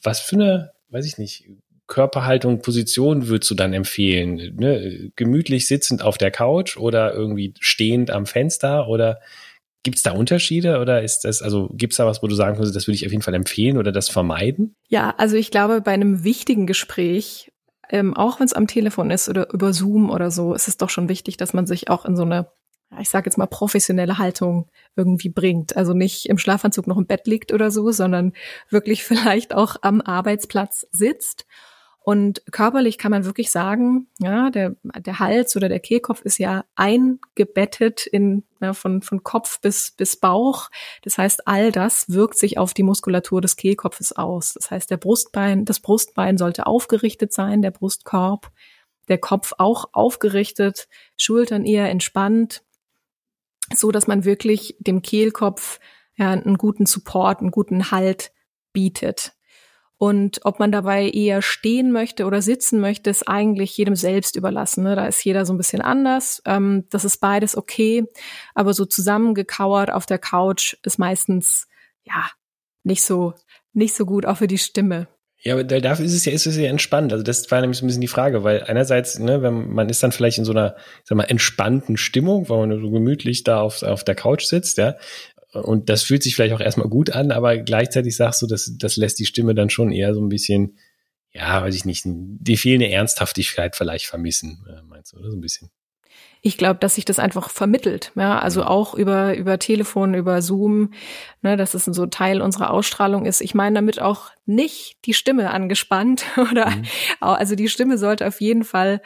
was 0.02 0.20
für 0.20 0.37
eine, 0.37 0.72
weiß 0.90 1.07
ich 1.07 1.18
nicht, 1.18 1.48
Körperhaltung, 1.87 2.62
Position 2.62 3.28
würdest 3.28 3.50
du 3.50 3.55
dann 3.55 3.74
empfehlen? 3.74 4.57
Ne? 4.57 5.11
Gemütlich 5.16 5.66
sitzend 5.66 6.02
auf 6.02 6.16
der 6.16 6.31
Couch 6.31 6.76
oder 6.76 7.12
irgendwie 7.12 7.55
stehend 7.61 8.11
am 8.11 8.24
Fenster 8.24 8.88
oder 8.88 9.20
Gibt 9.85 9.96
es 9.96 10.05
da 10.05 10.12
Unterschiede 10.12 10.78
oder 10.78 11.02
ist 11.02 11.24
das, 11.24 11.42
also 11.42 11.68
gibt 11.72 11.92
es 11.92 11.96
da 11.96 12.07
was, 12.07 12.22
wo 12.22 12.28
du 12.28 12.37
sagen 12.37 12.57
würdest, 12.57 12.76
das 12.76 12.87
würde 12.87 12.94
ich 12.94 13.05
auf 13.05 13.11
jeden 13.11 13.22
Fall 13.22 13.35
empfehlen 13.35 13.78
oder 13.78 13.90
das 13.90 14.09
vermeiden? 14.09 14.76
Ja, 14.88 15.14
also 15.18 15.35
ich 15.35 15.50
glaube, 15.50 15.81
bei 15.81 15.90
einem 15.90 16.22
wichtigen 16.22 16.68
Gespräch 16.68 17.51
ähm, 17.92 18.14
auch 18.14 18.40
wenn 18.40 18.46
es 18.46 18.55
am 18.55 18.66
Telefon 18.66 19.11
ist 19.11 19.28
oder 19.28 19.52
über 19.52 19.72
Zoom 19.72 20.11
oder 20.11 20.31
so, 20.31 20.55
ist 20.55 20.66
es 20.66 20.78
doch 20.78 20.90
schon 20.90 21.09
wichtig, 21.09 21.37
dass 21.37 21.52
man 21.52 21.66
sich 21.66 21.90
auch 21.90 22.05
in 22.07 22.16
so 22.16 22.22
eine, 22.22 22.48
ich 22.98 23.11
sage 23.11 23.26
jetzt 23.26 23.37
mal, 23.37 23.46
professionelle 23.46 24.18
Haltung 24.18 24.70
irgendwie 24.96 25.28
bringt. 25.28 25.76
Also 25.76 25.92
nicht 25.92 26.26
im 26.26 26.38
Schlafanzug 26.38 26.87
noch 26.87 26.96
im 26.96 27.07
Bett 27.07 27.26
liegt 27.26 27.52
oder 27.52 27.70
so, 27.70 27.92
sondern 27.92 28.33
wirklich 28.70 29.05
vielleicht 29.05 29.55
auch 29.55 29.76
am 29.83 30.00
Arbeitsplatz 30.00 30.87
sitzt 30.90 31.46
und 32.04 32.42
körperlich 32.50 32.98
kann 32.98 33.12
man 33.12 33.24
wirklich 33.24 33.52
sagen, 33.52 34.08
ja, 34.18 34.50
der, 34.50 34.74
der 34.82 35.20
Hals 35.20 35.54
oder 35.54 35.68
der 35.68 35.78
Kehlkopf 35.78 36.22
ist 36.22 36.38
ja 36.38 36.64
eingebettet 36.74 38.06
in, 38.06 38.42
ja, 38.60 38.72
von, 38.72 39.02
von 39.02 39.22
Kopf 39.22 39.60
bis, 39.60 39.92
bis 39.92 40.16
Bauch. 40.16 40.68
Das 41.02 41.16
heißt, 41.16 41.46
all 41.46 41.70
das 41.70 42.10
wirkt 42.10 42.38
sich 42.38 42.58
auf 42.58 42.74
die 42.74 42.82
Muskulatur 42.82 43.40
des 43.40 43.56
Kehlkopfes 43.56 44.12
aus. 44.12 44.54
Das 44.54 44.72
heißt, 44.72 44.90
der 44.90 44.96
Brustbein, 44.96 45.64
das 45.64 45.78
Brustbein 45.78 46.38
sollte 46.38 46.66
aufgerichtet 46.66 47.32
sein, 47.32 47.62
der 47.62 47.70
Brustkorb, 47.70 48.50
der 49.08 49.18
Kopf 49.18 49.52
auch 49.58 49.90
aufgerichtet, 49.92 50.88
Schultern 51.16 51.64
eher 51.64 51.88
entspannt, 51.88 52.64
so 53.72 53.92
dass 53.92 54.08
man 54.08 54.24
wirklich 54.24 54.76
dem 54.80 55.02
Kehlkopf 55.02 55.78
ja, 56.16 56.32
einen 56.32 56.58
guten 56.58 56.86
Support, 56.86 57.40
einen 57.40 57.52
guten 57.52 57.92
Halt 57.92 58.32
bietet. 58.72 59.34
Und 60.02 60.40
ob 60.42 60.58
man 60.58 60.72
dabei 60.72 61.08
eher 61.08 61.42
stehen 61.42 61.92
möchte 61.92 62.24
oder 62.24 62.42
sitzen 62.42 62.80
möchte, 62.80 63.08
ist 63.08 63.28
eigentlich 63.28 63.76
jedem 63.76 63.94
selbst 63.94 64.34
überlassen. 64.34 64.82
Ne? 64.82 64.96
Da 64.96 65.06
ist 65.06 65.24
jeder 65.24 65.46
so 65.46 65.54
ein 65.54 65.58
bisschen 65.58 65.80
anders. 65.80 66.42
Ähm, 66.44 66.86
das 66.90 67.04
ist 67.04 67.18
beides 67.18 67.56
okay. 67.56 68.02
Aber 68.52 68.74
so 68.74 68.84
zusammengekauert 68.84 69.92
auf 69.92 70.04
der 70.04 70.18
Couch 70.18 70.74
ist 70.82 70.98
meistens, 70.98 71.68
ja, 72.02 72.28
nicht 72.82 73.04
so, 73.04 73.34
nicht 73.74 73.94
so 73.94 74.04
gut, 74.04 74.26
auch 74.26 74.38
für 74.38 74.48
die 74.48 74.58
Stimme. 74.58 75.06
Ja, 75.44 75.54
aber 75.54 75.62
dafür 75.62 76.04
ist 76.04 76.14
es 76.14 76.24
ja, 76.24 76.32
ist 76.32 76.46
es 76.46 76.56
ja 76.56 76.68
entspannt. 76.68 77.12
Also 77.12 77.22
das 77.22 77.48
war 77.52 77.60
nämlich 77.60 77.78
so 77.78 77.84
ein 77.84 77.86
bisschen 77.86 78.00
die 78.00 78.08
Frage, 78.08 78.42
weil 78.42 78.64
einerseits, 78.64 79.20
ne, 79.20 79.40
wenn 79.40 79.68
man 79.72 79.88
ist 79.88 80.02
dann 80.02 80.10
vielleicht 80.10 80.38
in 80.38 80.44
so 80.44 80.50
einer, 80.50 80.74
sag 81.04 81.16
mal, 81.16 81.24
entspannten 81.24 81.96
Stimmung, 81.96 82.48
weil 82.48 82.66
man 82.66 82.80
so 82.80 82.90
gemütlich 82.90 83.44
da 83.44 83.60
auf, 83.60 83.84
auf 83.84 84.02
der 84.02 84.16
Couch 84.16 84.46
sitzt, 84.46 84.78
ja. 84.78 84.96
Und 85.52 85.88
das 85.88 86.02
fühlt 86.02 86.22
sich 86.22 86.34
vielleicht 86.34 86.54
auch 86.54 86.60
erstmal 86.60 86.88
gut 86.88 87.10
an, 87.10 87.30
aber 87.30 87.58
gleichzeitig 87.58 88.16
sagst 88.16 88.40
du, 88.40 88.46
das, 88.46 88.72
das 88.78 88.96
lässt 88.96 89.18
die 89.18 89.26
Stimme 89.26 89.54
dann 89.54 89.68
schon 89.68 89.92
eher 89.92 90.14
so 90.14 90.20
ein 90.20 90.30
bisschen, 90.30 90.78
ja, 91.30 91.62
weiß 91.62 91.74
ich 91.74 91.84
nicht, 91.84 92.04
die 92.06 92.56
fehlende 92.56 92.88
Ernsthaftigkeit 92.88 93.76
vielleicht 93.76 94.06
vermissen, 94.06 94.64
äh, 94.68 94.82
meinst 94.82 95.12
du, 95.12 95.18
oder 95.18 95.30
so 95.30 95.36
ein 95.36 95.42
bisschen? 95.42 95.70
Ich 96.44 96.58
glaube, 96.58 96.80
dass 96.80 96.96
sich 96.96 97.04
das 97.04 97.20
einfach 97.20 97.50
vermittelt, 97.50 98.10
ja, 98.16 98.38
also 98.38 98.64
auch 98.64 98.94
über 98.94 99.36
über 99.36 99.60
Telefon, 99.60 100.14
über 100.14 100.42
Zoom, 100.42 100.92
ne, 101.40 101.56
dass 101.56 101.74
es 101.74 101.84
so 101.84 102.06
Teil 102.06 102.42
unserer 102.42 102.70
Ausstrahlung 102.70 103.26
ist. 103.26 103.40
Ich 103.40 103.54
meine 103.54 103.76
damit 103.76 104.00
auch 104.00 104.30
nicht 104.44 104.96
die 105.04 105.14
Stimme 105.14 105.52
angespannt 105.52 106.24
oder 106.50 106.70
mhm. 106.70 106.84
also 107.20 107.54
die 107.54 107.68
Stimme 107.68 107.96
sollte 107.96 108.26
auf 108.26 108.40
jeden 108.40 108.64
Fall 108.64 109.02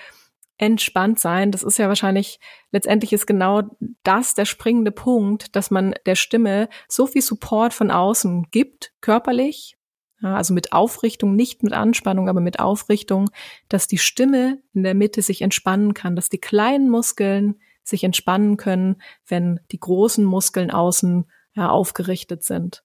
entspannt 0.59 1.19
sein. 1.19 1.53
Das 1.53 1.63
ist 1.63 1.79
ja 1.79 1.89
wahrscheinlich, 1.89 2.41
letztendlich 2.71 3.13
ist 3.13 3.27
genau 3.27 3.63
das 4.03 4.35
der 4.35 4.45
springende 4.45 4.91
Punkt, 4.91 5.55
dass 5.55 5.71
man 5.71 5.95
der 6.07 6.15
Stimme 6.15 6.69
so 6.89 7.07
viel 7.07 7.23
Support 7.23 7.75
von 7.75 7.91
außen 7.91 8.49
gibt, 8.51 8.93
körperlich, 9.01 9.77
ja, 10.23 10.35
also 10.35 10.55
mit 10.55 10.73
Aufrichtung, 10.73 11.37
nicht 11.37 11.63
mit 11.63 11.75
Anspannung, 11.75 12.29
aber 12.29 12.41
mit 12.41 12.59
Aufrichtung, 12.59 13.31
dass 13.69 13.87
die 13.87 13.99
Stimme 13.99 14.63
in 14.73 14.83
der 14.83 14.95
Mitte 14.95 15.21
sich 15.21 15.43
entspannen 15.43 15.93
kann, 15.93 16.17
dass 16.17 16.31
die 16.31 16.41
kleinen 16.41 16.89
Muskeln 16.89 17.61
sich 17.83 18.03
entspannen 18.03 18.57
können, 18.57 19.01
wenn 19.27 19.61
die 19.71 19.79
großen 19.79 20.25
Muskeln 20.25 20.71
außen 20.71 21.31
ja, 21.55 21.69
aufgerichtet 21.69 22.45
sind. 22.45 22.83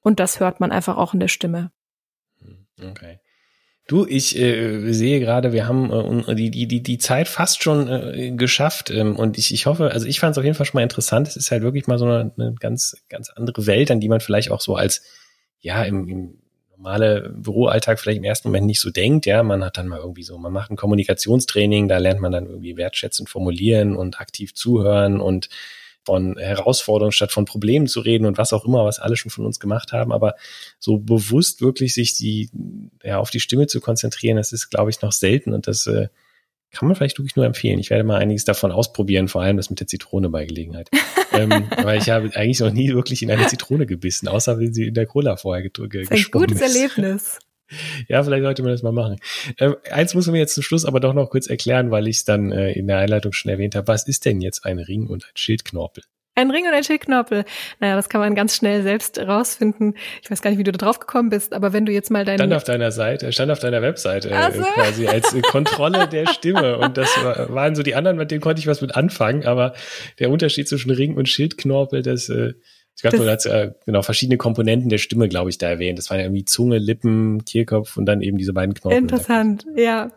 Und 0.00 0.20
das 0.20 0.38
hört 0.38 0.60
man 0.60 0.70
einfach 0.70 0.98
auch 0.98 1.14
in 1.14 1.20
der 1.20 1.28
Stimme. 1.28 1.72
Okay. 2.80 3.20
Du, 3.86 4.06
ich 4.06 4.38
äh, 4.38 4.92
sehe 4.92 5.20
gerade, 5.20 5.52
wir 5.52 5.68
haben 5.68 5.90
äh, 6.26 6.34
die, 6.34 6.50
die, 6.50 6.66
die, 6.66 6.82
die 6.82 6.98
Zeit 6.98 7.28
fast 7.28 7.62
schon 7.62 7.86
äh, 7.88 8.30
geschafft 8.30 8.90
ähm, 8.90 9.16
und 9.16 9.36
ich, 9.36 9.52
ich 9.52 9.66
hoffe, 9.66 9.90
also 9.90 10.06
ich 10.06 10.20
fand 10.20 10.32
es 10.32 10.38
auf 10.38 10.44
jeden 10.44 10.56
Fall 10.56 10.64
schon 10.64 10.78
mal 10.78 10.82
interessant. 10.82 11.28
Es 11.28 11.36
ist 11.36 11.50
halt 11.50 11.62
wirklich 11.62 11.86
mal 11.86 11.98
so 11.98 12.06
eine, 12.06 12.32
eine 12.38 12.54
ganz, 12.54 12.96
ganz 13.10 13.28
andere 13.28 13.66
Welt, 13.66 13.90
an 13.90 14.00
die 14.00 14.08
man 14.08 14.20
vielleicht 14.20 14.50
auch 14.50 14.62
so 14.62 14.74
als, 14.74 15.02
ja, 15.60 15.82
im, 15.84 16.08
im 16.08 16.38
normale 16.70 17.30
Büroalltag 17.34 18.00
vielleicht 18.00 18.18
im 18.18 18.24
ersten 18.24 18.48
Moment 18.48 18.66
nicht 18.66 18.80
so 18.80 18.90
denkt. 18.90 19.26
Ja, 19.26 19.42
man 19.42 19.62
hat 19.62 19.76
dann 19.76 19.88
mal 19.88 19.98
irgendwie 19.98 20.22
so, 20.22 20.38
man 20.38 20.52
macht 20.52 20.70
ein 20.70 20.76
Kommunikationstraining, 20.76 21.86
da 21.86 21.98
lernt 21.98 22.20
man 22.20 22.32
dann 22.32 22.46
irgendwie 22.46 22.78
wertschätzend 22.78 23.28
formulieren 23.28 23.96
und 23.96 24.18
aktiv 24.18 24.54
zuhören 24.54 25.20
und 25.20 25.50
von 26.04 26.36
Herausforderungen 26.38 27.12
statt 27.12 27.32
von 27.32 27.44
Problemen 27.44 27.86
zu 27.86 28.00
reden 28.00 28.26
und 28.26 28.38
was 28.38 28.52
auch 28.52 28.64
immer, 28.64 28.84
was 28.84 28.98
alle 28.98 29.16
schon 29.16 29.30
von 29.30 29.46
uns 29.46 29.60
gemacht 29.60 29.92
haben. 29.92 30.12
Aber 30.12 30.34
so 30.78 30.98
bewusst 30.98 31.60
wirklich 31.60 31.94
sich 31.94 32.16
die, 32.16 32.50
ja, 33.02 33.18
auf 33.18 33.30
die 33.30 33.40
Stimme 33.40 33.66
zu 33.66 33.80
konzentrieren, 33.80 34.36
das 34.36 34.52
ist, 34.52 34.70
glaube 34.70 34.90
ich, 34.90 35.00
noch 35.02 35.12
selten 35.12 35.52
und 35.52 35.66
das 35.66 35.86
äh, 35.86 36.08
kann 36.74 36.88
man 36.88 36.96
vielleicht 36.96 37.18
wirklich 37.18 37.36
nur 37.36 37.46
empfehlen. 37.46 37.78
Ich 37.78 37.90
werde 37.90 38.04
mal 38.04 38.18
einiges 38.18 38.44
davon 38.44 38.72
ausprobieren, 38.72 39.28
vor 39.28 39.42
allem 39.42 39.56
das 39.56 39.70
mit 39.70 39.80
der 39.80 39.86
Zitrone 39.86 40.28
bei 40.28 40.44
Gelegenheit. 40.44 40.90
ähm, 41.32 41.68
weil 41.82 41.98
ich 41.98 42.10
habe 42.10 42.30
eigentlich 42.34 42.60
noch 42.60 42.72
nie 42.72 42.92
wirklich 42.92 43.22
in 43.22 43.30
eine 43.30 43.46
Zitrone 43.46 43.86
gebissen, 43.86 44.28
außer 44.28 44.58
wenn 44.58 44.74
sie 44.74 44.88
in 44.88 44.94
der 44.94 45.06
Cola 45.06 45.36
vorher 45.36 45.62
gedrückt 45.62 45.94
ist. 45.94 46.10
Ein 46.10 46.24
gutes 46.30 46.60
ist. 46.60 46.76
Erlebnis. 46.76 47.38
Ja, 48.08 48.22
vielleicht 48.22 48.42
sollte 48.42 48.62
man 48.62 48.72
das 48.72 48.82
mal 48.82 48.92
machen. 48.92 49.16
Ähm, 49.58 49.76
eins 49.90 50.14
muss 50.14 50.26
man 50.26 50.34
mir 50.34 50.40
jetzt 50.40 50.54
zum 50.54 50.62
Schluss 50.62 50.84
aber 50.84 51.00
doch 51.00 51.14
noch 51.14 51.30
kurz 51.30 51.46
erklären, 51.46 51.90
weil 51.90 52.08
ich 52.08 52.18
es 52.18 52.24
dann 52.24 52.52
äh, 52.52 52.72
in 52.72 52.86
der 52.86 52.98
Einleitung 52.98 53.32
schon 53.32 53.50
erwähnt 53.50 53.74
habe. 53.74 53.88
Was 53.88 54.06
ist 54.06 54.24
denn 54.24 54.40
jetzt 54.40 54.64
ein 54.64 54.78
Ring 54.78 55.06
und 55.06 55.24
ein 55.24 55.36
Schildknorpel? 55.36 56.04
Ein 56.36 56.50
Ring 56.50 56.66
und 56.66 56.74
ein 56.74 56.82
Schildknorpel. 56.82 57.44
Naja, 57.78 57.94
das 57.94 58.08
kann 58.08 58.20
man 58.20 58.34
ganz 58.34 58.56
schnell 58.56 58.82
selbst 58.82 59.20
rausfinden. 59.20 59.94
Ich 60.20 60.28
weiß 60.28 60.42
gar 60.42 60.50
nicht, 60.50 60.58
wie 60.58 60.64
du 60.64 60.72
da 60.72 60.78
drauf 60.78 60.98
gekommen 60.98 61.30
bist, 61.30 61.52
aber 61.52 61.72
wenn 61.72 61.86
du 61.86 61.92
jetzt 61.92 62.10
mal 62.10 62.24
deinen... 62.24 62.38
Stand 62.38 62.54
auf 62.54 62.64
deiner 62.64 62.90
Seite, 62.90 63.32
stand 63.32 63.52
auf 63.52 63.60
deiner 63.60 63.82
Webseite 63.82 64.30
äh, 64.30 64.52
so. 64.52 64.62
quasi 64.62 65.06
als 65.06 65.32
äh, 65.32 65.42
Kontrolle 65.42 66.08
der 66.08 66.26
Stimme. 66.26 66.78
Und 66.78 66.96
das 66.96 67.08
waren 67.22 67.76
so 67.76 67.84
die 67.84 67.94
anderen, 67.94 68.16
mit 68.16 68.32
denen 68.32 68.40
konnte 68.40 68.58
ich 68.58 68.66
was 68.66 68.80
mit 68.80 68.96
anfangen, 68.96 69.44
aber 69.46 69.74
der 70.18 70.28
Unterschied 70.30 70.68
zwischen 70.68 70.90
Ring 70.90 71.16
und 71.16 71.28
Schildknorpel, 71.28 72.02
das... 72.02 72.28
Äh, 72.28 72.54
ich 72.96 73.02
glaube, 73.02 73.18
du 73.18 73.30
hast 73.30 73.46
äh, 73.46 73.72
genau 73.84 74.02
verschiedene 74.02 74.38
Komponenten 74.38 74.88
der 74.88 74.98
Stimme, 74.98 75.28
glaube 75.28 75.50
ich, 75.50 75.58
da 75.58 75.68
erwähnt. 75.68 75.98
Das 75.98 76.10
waren 76.10 76.18
ja 76.18 76.24
irgendwie 76.24 76.44
Zunge, 76.44 76.78
Lippen, 76.78 77.44
Kehlkopf 77.44 77.96
und 77.96 78.06
dann 78.06 78.20
eben 78.20 78.38
diese 78.38 78.52
beiden 78.52 78.74
Knorpel. 78.74 78.98
Interessant, 78.98 79.66
ja. 79.76 80.10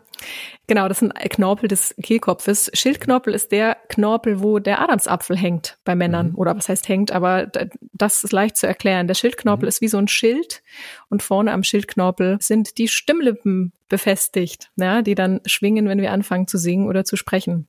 Genau, 0.66 0.88
das 0.88 0.98
sind 0.98 1.14
Knorpel 1.14 1.68
des 1.68 1.94
Kehlkopfes. 2.02 2.70
Schildknorpel 2.74 3.32
ist 3.32 3.52
der 3.52 3.76
Knorpel, 3.88 4.40
wo 4.40 4.58
der 4.58 4.80
Adamsapfel 4.82 5.36
hängt 5.36 5.78
bei 5.84 5.94
Männern. 5.94 6.30
Mhm. 6.30 6.34
Oder 6.36 6.56
was 6.56 6.68
heißt 6.68 6.88
hängt, 6.88 7.12
aber 7.12 7.50
das 7.92 8.24
ist 8.24 8.32
leicht 8.32 8.56
zu 8.56 8.66
erklären. 8.66 9.06
Der 9.06 9.14
Schildknorpel 9.14 9.66
mhm. 9.66 9.68
ist 9.68 9.80
wie 9.80 9.88
so 9.88 9.98
ein 9.98 10.08
Schild 10.08 10.62
und 11.08 11.22
vorne 11.22 11.52
am 11.52 11.62
Schildknorpel 11.62 12.38
sind 12.40 12.78
die 12.78 12.88
Stimmlippen 12.88 13.72
befestigt, 13.88 14.70
ja, 14.76 15.02
die 15.02 15.14
dann 15.14 15.40
schwingen, 15.46 15.88
wenn 15.88 16.00
wir 16.00 16.12
anfangen 16.12 16.46
zu 16.46 16.58
singen 16.58 16.88
oder 16.88 17.04
zu 17.04 17.16
sprechen. 17.16 17.68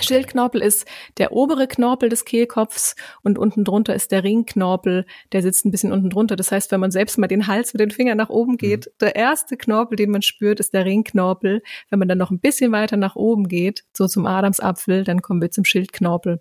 Schildknorpel 0.00 0.62
ist 0.62 0.86
der 1.18 1.32
obere 1.32 1.66
Knorpel 1.66 2.08
des 2.08 2.24
Kehlkopfs 2.24 2.96
und 3.22 3.38
unten 3.38 3.64
drunter 3.64 3.94
ist 3.94 4.12
der 4.12 4.24
Ringknorpel, 4.24 5.06
der 5.32 5.42
sitzt 5.42 5.64
ein 5.64 5.70
bisschen 5.70 5.92
unten 5.92 6.10
drunter. 6.10 6.36
Das 6.36 6.52
heißt, 6.52 6.70
wenn 6.72 6.80
man 6.80 6.90
selbst 6.90 7.18
mal 7.18 7.26
den 7.26 7.46
Hals 7.46 7.72
mit 7.72 7.80
den 7.80 7.90
Fingern 7.90 8.18
nach 8.18 8.28
oben 8.28 8.56
geht, 8.56 8.86
mhm. 8.86 8.90
der 9.00 9.16
erste 9.16 9.56
Knorpel, 9.56 9.96
den 9.96 10.10
man 10.10 10.22
spürt, 10.22 10.60
ist 10.60 10.74
der 10.74 10.84
Ringknorpel. 10.84 11.62
Wenn 11.90 11.98
man 11.98 12.08
dann 12.08 12.18
noch 12.18 12.30
ein 12.30 12.40
bisschen 12.40 12.72
weiter 12.72 12.96
nach 12.96 13.16
oben 13.16 13.48
geht, 13.48 13.84
so 13.92 14.06
zum 14.06 14.26
Adamsapfel, 14.26 15.04
dann 15.04 15.22
kommen 15.22 15.40
wir 15.40 15.50
zum 15.50 15.64
Schildknorpel. 15.64 16.40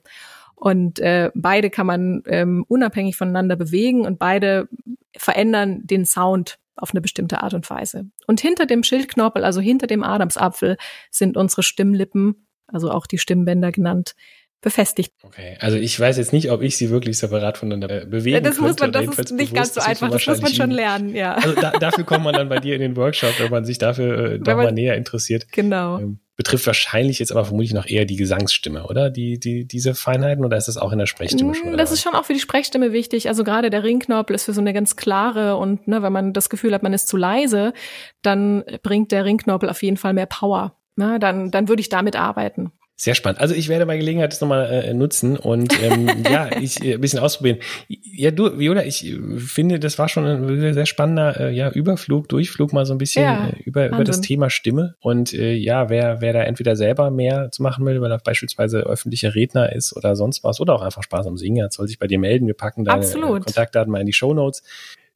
Und 0.56 1.00
äh, 1.00 1.32
beide 1.36 1.70
kann 1.70 1.86
man 1.86 2.24
ähm, 2.28 2.66
unabhängig 2.68 3.18
voneinander 3.18 3.56
bewegen 3.56 4.06
und 4.06 4.20
beide 4.20 4.70
verändern 5.18 5.82
den 5.84 6.06
Sound 6.06 6.60
auf 6.76 6.92
eine 6.92 7.02
bestimmte 7.02 7.42
Art 7.42 7.54
und 7.54 7.70
Weise. 7.70 8.10
Und 8.28 8.42
hinter 8.42 8.66
dem 8.66 8.84
Schildknorpel, 8.84 9.44
also 9.44 9.62
hinter 9.62 9.88
dem 9.88 10.04
Adamsapfel, 10.04 10.78
sind 11.10 11.38
unsere 11.38 11.64
Stimmlippen, 11.64 12.45
also 12.68 12.92
auch 12.92 13.08
die 13.08 13.18
Stimmbänder 13.18 13.72
genannt, 13.72 14.16
befestigt. 14.62 15.14
Okay, 15.22 15.58
also 15.60 15.78
ich 15.78 15.98
weiß 15.98 16.18
jetzt 16.18 16.34
nicht, 16.34 16.52
ob 16.52 16.62
ich 16.62 16.76
sie 16.76 16.90
wirklich 16.90 17.18
separat 17.18 17.58
voneinander 17.58 18.04
äh, 18.04 18.06
bewegen 18.06 18.44
Das 18.44 18.60
muss 18.60 18.80
man, 18.80 18.92
könnte. 18.92 19.06
das 19.06 19.20
ist 19.20 19.32
nicht 19.32 19.54
ganz 19.54 19.76
so 19.76 19.82
einfach, 19.82 20.10
das 20.10 20.26
muss 20.26 20.42
man 20.42 20.54
schon 20.54 20.72
lernen, 20.72 21.16
ja. 21.16 21.36
Also 21.36 21.54
da, 21.54 21.72
dafür 21.72 22.04
kommt 22.04 22.24
man 22.24 22.34
dann 22.34 22.50
bei 22.50 22.60
dir 22.60 22.74
in 22.74 22.82
den 22.82 22.96
Workshop, 22.98 23.40
wenn 23.40 23.52
man 23.52 23.64
sich 23.64 23.78
dafür 23.78 24.34
äh, 24.34 24.38
nochmal 24.40 24.72
näher 24.72 24.96
interessiert. 24.96 25.52
Genau. 25.52 26.00
Ähm, 26.00 26.20
betrifft 26.36 26.66
wahrscheinlich 26.68 27.20
jetzt 27.20 27.32
aber 27.32 27.46
vermutlich 27.46 27.74
noch 27.74 27.86
eher 27.86 28.06
die 28.06 28.18
Gesangsstimme, 28.18 28.88
oder? 28.88 29.10
Die, 29.10 29.40
die, 29.40 29.66
diese 29.66 29.94
Feinheiten 29.94 30.44
oder 30.44 30.58
ist 30.58 30.68
das 30.68 30.78
auch 30.78 30.92
in 30.92 31.00
der 31.00 31.06
Sprechstimme 31.06 31.54
schon? 31.54 31.78
Das 31.78 31.92
ist 31.92 32.02
schon 32.02 32.14
auch 32.14 32.26
für 32.26 32.34
die 32.34 32.40
Sprechstimme 32.40 32.92
wichtig. 32.92 33.30
Also 33.30 33.44
gerade 33.44 33.70
der 33.70 33.84
Ringknorpel 33.84 34.36
ist 34.36 34.46
für 34.46 34.54
so 34.54 34.62
eine 34.62 34.74
ganz 34.74 34.96
klare 34.96 35.56
und 35.56 35.88
ne, 35.88 36.02
wenn 36.04 36.12
man 36.12 36.34
das 36.34 36.50
Gefühl 36.50 36.74
hat, 36.74 36.84
man 36.84 36.94
ist 36.94 37.08
zu 37.08 37.18
leise, 37.18 37.74
dann 38.22 38.64
bringt 38.84 39.12
der 39.12 39.26
Ringknorpel 39.26 39.70
auf 39.70 39.82
jeden 39.82 39.98
Fall 39.98 40.14
mehr 40.14 40.26
Power. 40.26 40.76
Ne, 40.96 41.20
dann, 41.20 41.52
dann 41.52 41.68
würde 41.68 41.82
ich 41.82 41.90
damit 41.90 42.16
arbeiten. 42.16 42.72
Sehr 42.98 43.14
spannend. 43.14 43.42
Also 43.42 43.54
ich 43.54 43.68
werde 43.68 43.86
bei 43.86 43.98
Gelegenheit 43.98 44.32
das 44.32 44.40
nochmal 44.40 44.72
äh, 44.72 44.94
nutzen 44.94 45.36
und 45.36 45.78
ähm, 45.84 46.08
ja, 46.32 46.50
ich 46.62 46.82
äh, 46.82 46.94
ein 46.94 47.02
bisschen 47.02 47.20
ausprobieren. 47.20 47.58
Ja, 47.90 48.32
du, 48.32 48.58
Viola, 48.58 48.86
ich 48.86 49.06
äh, 49.06 49.38
finde, 49.38 49.80
das 49.80 50.00
war 50.00 50.08
schon 50.08 50.26
ein 50.26 50.74
sehr 50.74 50.86
spannender 50.86 51.38
äh, 51.38 51.52
ja, 51.52 51.70
Überflug, 51.70 52.30
Durchflug 52.30 52.72
mal 52.72 52.86
so 52.86 52.94
ein 52.94 52.98
bisschen 52.98 53.26
ja, 53.26 53.50
äh, 53.50 53.62
über, 53.66 53.88
über 53.90 54.06
das 54.06 54.22
Thema 54.22 54.50
Stimme. 54.50 54.96
Und 55.02 55.34
äh, 55.34 55.52
ja, 55.52 55.90
wer, 55.90 56.22
wer 56.22 56.32
da 56.32 56.44
entweder 56.44 56.78
selber 56.78 57.12
mehr 57.12 57.52
zu 57.52 57.64
machen 57.64 57.86
will, 57.86 58.00
weil 58.00 58.12
er 58.12 58.20
beispielsweise 58.20 58.80
öffentlicher 58.80 59.36
Redner 59.36 59.74
ist 59.74 59.94
oder 59.98 60.16
sonst 60.16 60.46
was, 60.46 60.62
oder 60.62 60.74
auch 60.74 60.82
einfach 60.82 61.04
Spaß 61.04 61.28
am 61.28 61.36
Singen 61.36 61.66
hat, 61.66 61.74
soll 61.74 61.90
sich 61.90 62.00
bei 62.00 62.08
dir 62.08 62.20
melden. 62.20 62.48
Wir 62.48 62.54
packen 62.54 62.86
deine 62.86 63.00
Absolut. 63.00 63.44
Kontaktdaten 63.44 63.92
mal 63.92 64.00
in 64.00 64.06
die 64.06 64.14
Show 64.14 64.34
Notes. 64.34 64.64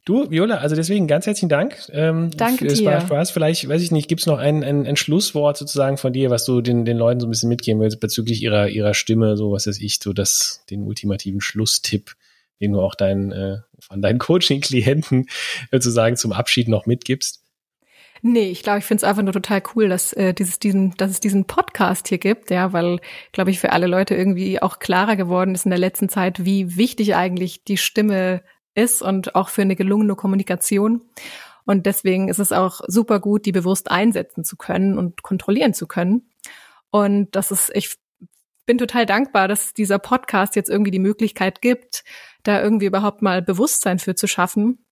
Du, 0.09 0.27
Viola, 0.31 0.55
also 0.55 0.75
deswegen 0.75 1.05
ganz 1.05 1.27
herzlichen 1.27 1.49
Dank. 1.49 1.87
Ähm, 1.91 2.31
Danke 2.35 2.65
dir. 2.65 2.99
Spaß. 2.99 3.29
Vielleicht, 3.29 3.69
weiß 3.69 3.79
ich 3.83 3.91
nicht, 3.91 4.07
gibt 4.07 4.21
es 4.21 4.25
noch 4.25 4.39
ein, 4.39 4.63
ein, 4.63 4.87
ein 4.87 4.95
Schlusswort 4.95 5.55
sozusagen 5.55 5.97
von 5.97 6.13
dir, 6.13 6.31
was 6.31 6.45
du 6.45 6.61
den, 6.61 6.83
den 6.83 6.97
Leuten 6.97 7.19
so 7.19 7.27
ein 7.27 7.29
bisschen 7.29 7.47
mitgeben 7.47 7.79
willst 7.79 7.99
bezüglich 7.99 8.41
ihrer, 8.41 8.69
ihrer 8.69 8.95
Stimme, 8.95 9.37
so 9.37 9.51
was 9.51 9.67
weiß 9.67 9.79
ich, 9.79 9.99
so 9.99 10.11
das, 10.11 10.65
den 10.71 10.81
ultimativen 10.81 11.41
Schlusstipp, 11.41 12.15
den 12.59 12.73
du 12.73 12.81
auch 12.81 12.95
deinen, 12.95 13.31
äh, 13.31 13.57
von 13.77 14.01
deinen 14.01 14.17
Coaching-Klienten 14.17 15.27
sozusagen 15.71 16.15
zum 16.15 16.31
Abschied 16.31 16.69
noch 16.69 16.87
mitgibst? 16.87 17.43
Nee, 18.23 18.49
ich 18.49 18.63
glaube, 18.63 18.79
ich 18.79 18.85
finde 18.85 19.01
es 19.01 19.07
einfach 19.07 19.21
nur 19.21 19.33
total 19.33 19.61
cool, 19.75 19.89
dass, 19.89 20.11
äh, 20.13 20.33
dieses, 20.33 20.57
diesen, 20.57 20.95
dass 20.97 21.11
es 21.11 21.19
diesen 21.19 21.45
Podcast 21.45 22.07
hier 22.07 22.17
gibt, 22.17 22.49
ja, 22.49 22.73
weil, 22.73 22.99
glaube 23.31 23.51
ich, 23.51 23.59
für 23.59 23.73
alle 23.73 23.85
Leute 23.85 24.15
irgendwie 24.15 24.59
auch 24.59 24.79
klarer 24.79 25.15
geworden 25.15 25.53
ist 25.53 25.65
in 25.67 25.69
der 25.69 25.77
letzten 25.77 26.09
Zeit, 26.09 26.43
wie 26.45 26.77
wichtig 26.77 27.13
eigentlich 27.13 27.63
die 27.63 27.77
Stimme 27.77 28.41
ist 28.79 29.01
und 29.01 29.35
auch 29.35 29.49
für 29.49 29.61
eine 29.61 29.75
gelungene 29.75 30.15
Kommunikation. 30.15 31.01
Und 31.65 31.85
deswegen 31.85 32.29
ist 32.29 32.39
es 32.39 32.51
auch 32.51 32.81
super 32.87 33.19
gut, 33.19 33.45
die 33.45 33.51
bewusst 33.51 33.91
einsetzen 33.91 34.43
zu 34.43 34.55
können 34.57 34.97
und 34.97 35.21
kontrollieren 35.21 35.73
zu 35.73 35.87
können. 35.87 36.29
Und 36.89 37.35
das 37.35 37.51
ist, 37.51 37.69
ich 37.75 37.95
bin 38.65 38.77
total 38.77 39.05
dankbar, 39.05 39.47
dass 39.47 39.73
dieser 39.73 39.99
Podcast 39.99 40.55
jetzt 40.55 40.69
irgendwie 40.69 40.91
die 40.91 40.99
Möglichkeit 40.99 41.61
gibt, 41.61 42.03
da 42.43 42.61
irgendwie 42.61 42.85
überhaupt 42.87 43.21
mal 43.21 43.41
Bewusstsein 43.41 43.99
für 43.99 44.15
zu 44.15 44.27
schaffen. 44.27 44.85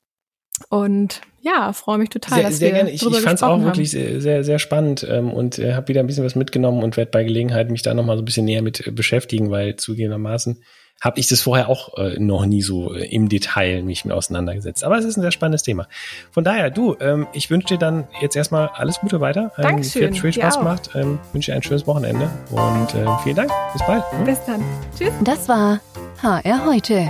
Und 0.69 1.21
ja, 1.41 1.71
freue 1.73 1.99
mich 1.99 2.09
total, 2.09 2.39
sehr, 2.39 2.47
dass 2.47 2.57
sehr 2.57 2.69
wir 2.69 2.75
gerne. 2.75 2.91
Ich, 2.91 3.05
ich 3.05 3.19
fand 3.19 3.35
es 3.35 3.43
auch 3.43 3.49
haben. 3.49 3.65
wirklich 3.65 3.91
sehr, 3.91 4.19
sehr, 4.21 4.43
sehr 4.43 4.59
spannend 4.59 5.05
ähm, 5.07 5.31
und 5.31 5.59
äh, 5.59 5.73
habe 5.73 5.87
wieder 5.89 6.01
ein 6.01 6.07
bisschen 6.07 6.25
was 6.25 6.35
mitgenommen 6.35 6.83
und 6.83 6.97
werde 6.97 7.11
bei 7.11 7.23
Gelegenheit 7.23 7.69
mich 7.69 7.83
da 7.83 7.93
nochmal 7.93 8.17
so 8.17 8.23
ein 8.23 8.25
bisschen 8.25 8.45
näher 8.45 8.63
mit 8.63 8.85
äh, 8.85 8.91
beschäftigen, 8.91 9.51
weil 9.51 9.75
zugegebenermaßen 9.75 10.63
habe 11.01 11.19
ich 11.19 11.27
das 11.27 11.41
vorher 11.41 11.69
auch 11.69 11.97
äh, 11.97 12.19
noch 12.19 12.45
nie 12.45 12.61
so 12.61 12.93
äh, 12.93 13.05
im 13.07 13.29
Detail 13.29 13.83
mich 13.83 14.05
mit 14.05 14.13
auseinandergesetzt. 14.13 14.83
Aber 14.83 14.97
es 14.97 15.05
ist 15.05 15.17
ein 15.17 15.21
sehr 15.21 15.31
spannendes 15.31 15.63
Thema. 15.63 15.87
Von 16.31 16.43
daher, 16.43 16.71
du, 16.71 16.95
ähm, 16.99 17.27
ich 17.33 17.49
wünsche 17.49 17.67
dir 17.67 17.77
dann 17.77 18.07
jetzt 18.21 18.35
erstmal 18.35 18.69
alles 18.69 18.99
Gute 18.99 19.21
weiter. 19.21 19.51
Ähm, 19.57 19.63
Dankeschön. 19.63 20.13
Viel, 20.13 20.21
viel 20.21 20.33
Spaß 20.33 20.57
gemacht. 20.57 20.89
Ähm, 20.95 21.19
wünsche 21.33 21.51
dir 21.51 21.55
ein 21.55 21.63
schönes 21.63 21.85
Wochenende 21.85 22.29
und 22.51 22.95
äh, 22.95 23.05
vielen 23.23 23.35
Dank. 23.35 23.51
Bis 23.73 23.85
bald. 23.85 24.03
Hm? 24.11 24.23
Bis 24.25 24.43
dann. 24.45 24.63
Tschüss. 24.97 25.13
Das 25.23 25.47
war 25.47 25.79
HR 26.21 26.65
heute. 26.65 27.09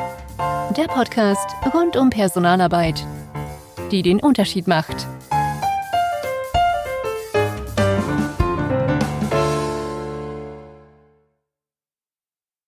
Der 0.76 0.88
Podcast 0.88 1.50
rund 1.74 1.96
um 1.96 2.10
Personalarbeit, 2.10 3.06
die 3.92 4.02
den 4.02 4.20
Unterschied 4.20 4.68
macht. 4.68 5.08